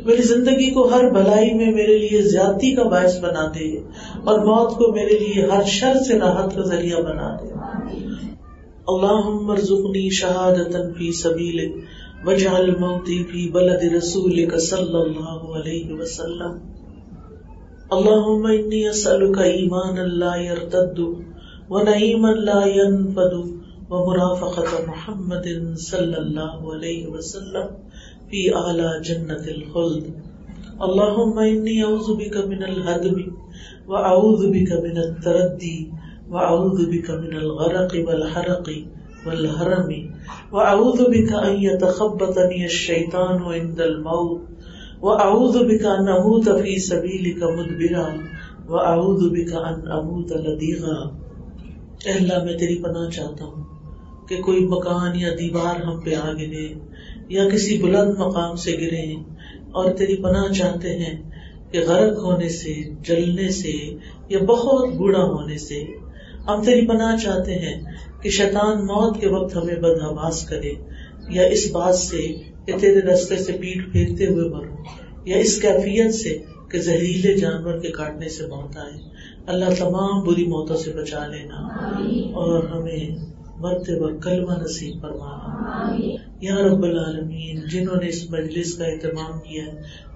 میری 0.05 0.21
زندگی 0.21 0.71
کو 0.71 0.89
ہر 0.93 1.09
بھلائی 1.09 1.53
میں 1.53 1.71
میرے 1.71 1.97
لیے 1.97 2.21
زیادتی 2.21 2.75
کا 2.75 2.83
باعث 2.83 3.19
بنا 3.19 3.47
دے 3.47 3.77
اور 4.23 4.39
موت 4.39 4.77
کو 4.77 4.91
میرے 4.93 5.19
لیے 5.19 5.45
ہر 5.45 5.63
شر 5.63 5.93
سے 6.07 6.19
راحت 6.19 6.55
کا 6.55 6.61
ذریعہ 6.61 7.01
بنا 7.01 7.35
دے۔ 7.35 7.53
اللہ 8.87 9.29
مرزنی 9.29 10.09
شہادت 10.09 10.73
فی 10.97 11.11
سبیل 11.11 11.71
وجعل 12.25 12.75
موتی 12.79 13.23
فی 13.23 13.49
بلد 13.49 13.83
رسول 13.93 14.59
صلی 14.59 14.95
اللہ 14.95 15.43
علیہ 15.59 15.93
وسلم. 15.93 16.57
اللهم 17.97 18.45
إني 18.45 18.79
أسألك 18.89 19.37
إيمانا 19.39 20.03
لا 20.23 20.35
يرتد 20.35 20.99
ونعيما 21.69 22.31
لا 22.49 22.65
ينفد 22.65 23.33
ومرافقة 23.89 24.71
محمد 24.87 25.47
صلى 25.77 26.17
الله 26.17 26.73
عليه 26.73 27.07
وسلم 27.07 27.67
في 28.29 28.55
أعلى 28.55 28.89
جنة 29.05 29.45
الخلد. 29.55 30.05
اللهم 30.81 31.39
إني 31.39 31.83
أعوذ 31.83 32.13
بك 32.17 32.37
من 32.37 32.63
الهدم 32.63 33.17
وأعوذ 33.87 34.51
بك 34.51 34.71
من 34.71 34.97
التردي 34.97 35.91
وأعوذ 36.31 36.79
بك 36.91 37.09
من 37.11 37.33
الغرق 37.37 37.91
والحرق 38.07 38.67
والهرم 39.25 39.89
وأعوذ 40.51 40.99
بك 41.05 41.33
أن 41.33 41.55
يتخبطني 41.61 42.65
الشيطان 42.65 43.41
عند 43.43 43.81
الموت 43.81 44.47
وہ 45.01 45.11
اعوذ 45.19 45.57
بکا 45.67 45.95
نموت 46.01 46.47
فی 46.61 46.77
سبیل 46.79 47.31
کا 47.39 47.49
مدبرا 47.49 48.05
وہ 48.67 48.79
اعوذ 48.83 49.21
بکا 49.33 49.59
ان 49.67 49.91
اموت 49.91 50.31
لدیغا 50.45 50.95
اے 52.05 52.11
اللہ، 52.11 52.43
میں 52.43 52.57
تیری 52.57 52.77
پناہ 52.83 53.09
چاہتا 53.09 53.45
ہوں 53.45 53.63
کہ 54.27 54.41
کوئی 54.41 54.65
مکان 54.65 55.15
یا 55.19 55.29
دیوار 55.39 55.81
ہم 55.81 55.99
پہ 56.01 56.15
آ 56.15 56.31
گرے 56.31 56.67
یا 57.29 57.47
کسی 57.49 57.77
بلند 57.81 58.19
مقام 58.19 58.55
سے 58.55 58.71
گرے 58.81 59.05
اور 59.71 59.91
تیری 59.97 60.15
پناہ 60.23 60.51
چاہتے 60.53 60.97
ہیں 60.97 61.15
کہ 61.71 61.79
غرق 61.87 62.17
ہونے 62.23 62.49
سے، 62.49 62.73
جلنے 63.07 63.49
سے 63.51 63.73
یا 64.29 64.39
بہت 64.47 64.93
بوڑھا 64.97 65.23
ہونے 65.23 65.57
سے 65.57 65.83
ہم 66.47 66.63
تیری 66.63 66.85
پناہ 66.87 67.15
چاہتے 67.17 67.55
ہیں 67.59 67.75
کہ 68.21 68.29
شیطان 68.29 68.77
موت 68.79 69.21
کے 69.21 69.27
وقت 69.27 69.55
ہمیں 69.55 69.75
بدہواس 69.75 70.45
کرے 70.47 70.73
یا 71.29 71.43
اس 71.43 71.71
بات 71.71 71.95
سے 71.95 72.17
کہ 72.65 72.77
تیرے 72.77 72.99
رستے 72.99 73.37
سے 73.37 73.51
پیٹ 73.51 73.91
پھیرتے 73.91 74.25
ہوئے 74.27 74.49
مروں 74.49 74.75
یا 75.25 75.37
اس 75.37 75.61
کیفیت 75.61 76.15
سے 76.15 76.37
کہ 76.71 76.79
زہریلے 76.79 77.37
جانور 77.37 77.79
کے 77.79 77.87
کاٹنے 77.87 78.29
سے 78.29 78.47
موت 78.47 78.77
آئے۔ 78.77 78.99
اللہ 79.47 79.65
تمام 79.79 80.23
بری 80.23 80.45
موتوں 80.45 80.77
سے 80.77 80.91
بچا 80.91 81.27
لینا 81.27 81.55
اور 82.33 82.63
ہمیں 82.63 83.15
مرتے 83.57 83.99
وقت 83.99 84.23
کلمہ 84.23 84.53
نصیب 84.63 85.01
فرمانا 85.01 85.95
یا 86.41 86.55
رب 86.55 86.83
العالمین 86.83 87.59
جنہوں 87.71 87.95
نے 87.95 88.07
اس 88.07 88.29
مجلس 88.29 88.73
کا 88.73 88.85
اہتمام 88.85 89.39
کیا 89.39 89.63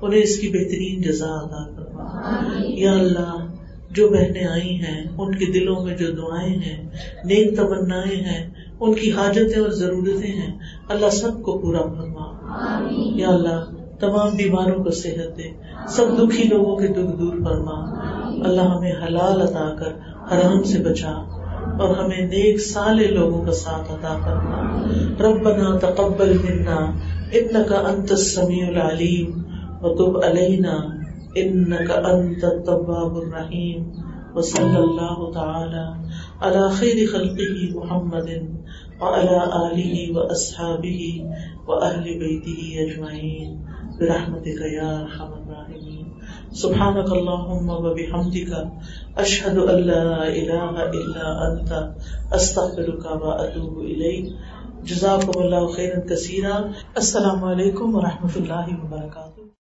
انہیں 0.01 0.21
اس 0.21 0.39
کی 0.39 0.49
بہترین 0.49 1.01
جزا 1.01 1.27
ادا 1.27 1.63
کروا 1.71 2.63
یا 2.67 2.93
اللہ 2.93 3.52
جو 3.93 4.09
بہنیں 4.09 4.47
آئی 4.47 4.75
ہیں 4.75 5.07
ان 5.17 5.35
کے 5.35 5.45
دلوں 5.45 5.85
میں 5.85 5.97
جو 5.97 6.11
دعائیں 6.11 6.55
ہیں 6.55 6.89
نیک 7.25 7.57
تمنا 7.57 8.05
ہیں 8.05 8.49
ان 8.79 8.93
کی 8.93 9.11
حاجتیں 9.11 9.61
اور 9.61 9.69
ضرورتیں 9.69 10.31
ہیں 10.31 10.59
اللہ 10.89 11.09
سب 11.09 11.43
کو 11.43 11.57
پورا 11.57 11.81
فرما۔ 11.81 12.25
یا 13.15 13.29
اللہ 13.29 13.63
تمام 13.99 14.35
بیماروں 14.35 14.83
کو 14.83 14.91
صحت 14.91 15.37
دے 15.37 15.51
سب 15.87 16.05
دکھی 16.17 16.43
لوگوں 16.43 16.75
کے 16.75 16.87
دکھ 16.87 17.19
دور 17.19 17.33
فرما۔ 17.33 18.03
اللہ 18.47 18.61
ہمیں 18.61 18.91
حلال 18.91 19.41
عطا 19.41 19.75
کر 19.79 19.91
حرام 20.33 20.63
سے 20.63 20.79
بچا 20.79 21.11
اور 21.79 21.95
ہمیں 21.95 22.21
نیک 22.21 22.59
سالے 22.61 23.07
لوگوں 23.07 23.45
کا 23.45 23.51
ساتھ 23.51 23.91
عطا 23.91 24.19
کرنا 24.25 24.79
ربنا 25.23 25.77
تقبل 25.77 26.37
منا 26.37 26.91
انك 27.31 27.71
انت 27.71 28.11
السميع 28.11 28.67
العليم 28.67 29.41
وتب 29.81 30.17
علينا 30.17 31.02
انك 31.37 31.89
انت 31.91 32.43
التواب 32.43 33.17
الرحيم. 33.17 33.93
وصلى 34.35 34.79
الله 34.79 35.31
تعالى 35.31 35.95
على 36.41 36.69
خير 36.69 37.07
خلقه 37.07 37.79
محمد 37.79 38.29
وعلى 39.01 39.37
آله 39.67 40.17
وأصحابه 40.17 41.01
وأهل 41.67 42.03
بيته 42.03 42.61
أجمعين. 42.83 43.49
برحمتك 43.99 44.61
يا 44.77 45.01
أرحم 45.01 45.31
الراحمين. 45.33 46.05
سبحانك 46.51 47.09
اللهم 47.11 47.69
وبحمدك 47.69 48.51
أشهد 49.17 49.57
أن 49.57 49.79
لا 49.79 50.27
إله 50.27 50.73
إلا 50.89 51.27
أنت 51.47 51.71
أستغفرك 52.33 53.05
وأتوب 53.21 53.79
إليك. 53.79 54.25
جزاكم 54.85 55.41
الله 55.41 55.71
خيرا 55.71 55.99
كثيرا. 56.09 56.71
السلام 56.97 57.43
عليكم 57.43 57.95
ورحمة 57.95 58.35
الله 58.35 58.67
وبركاته. 58.81 59.32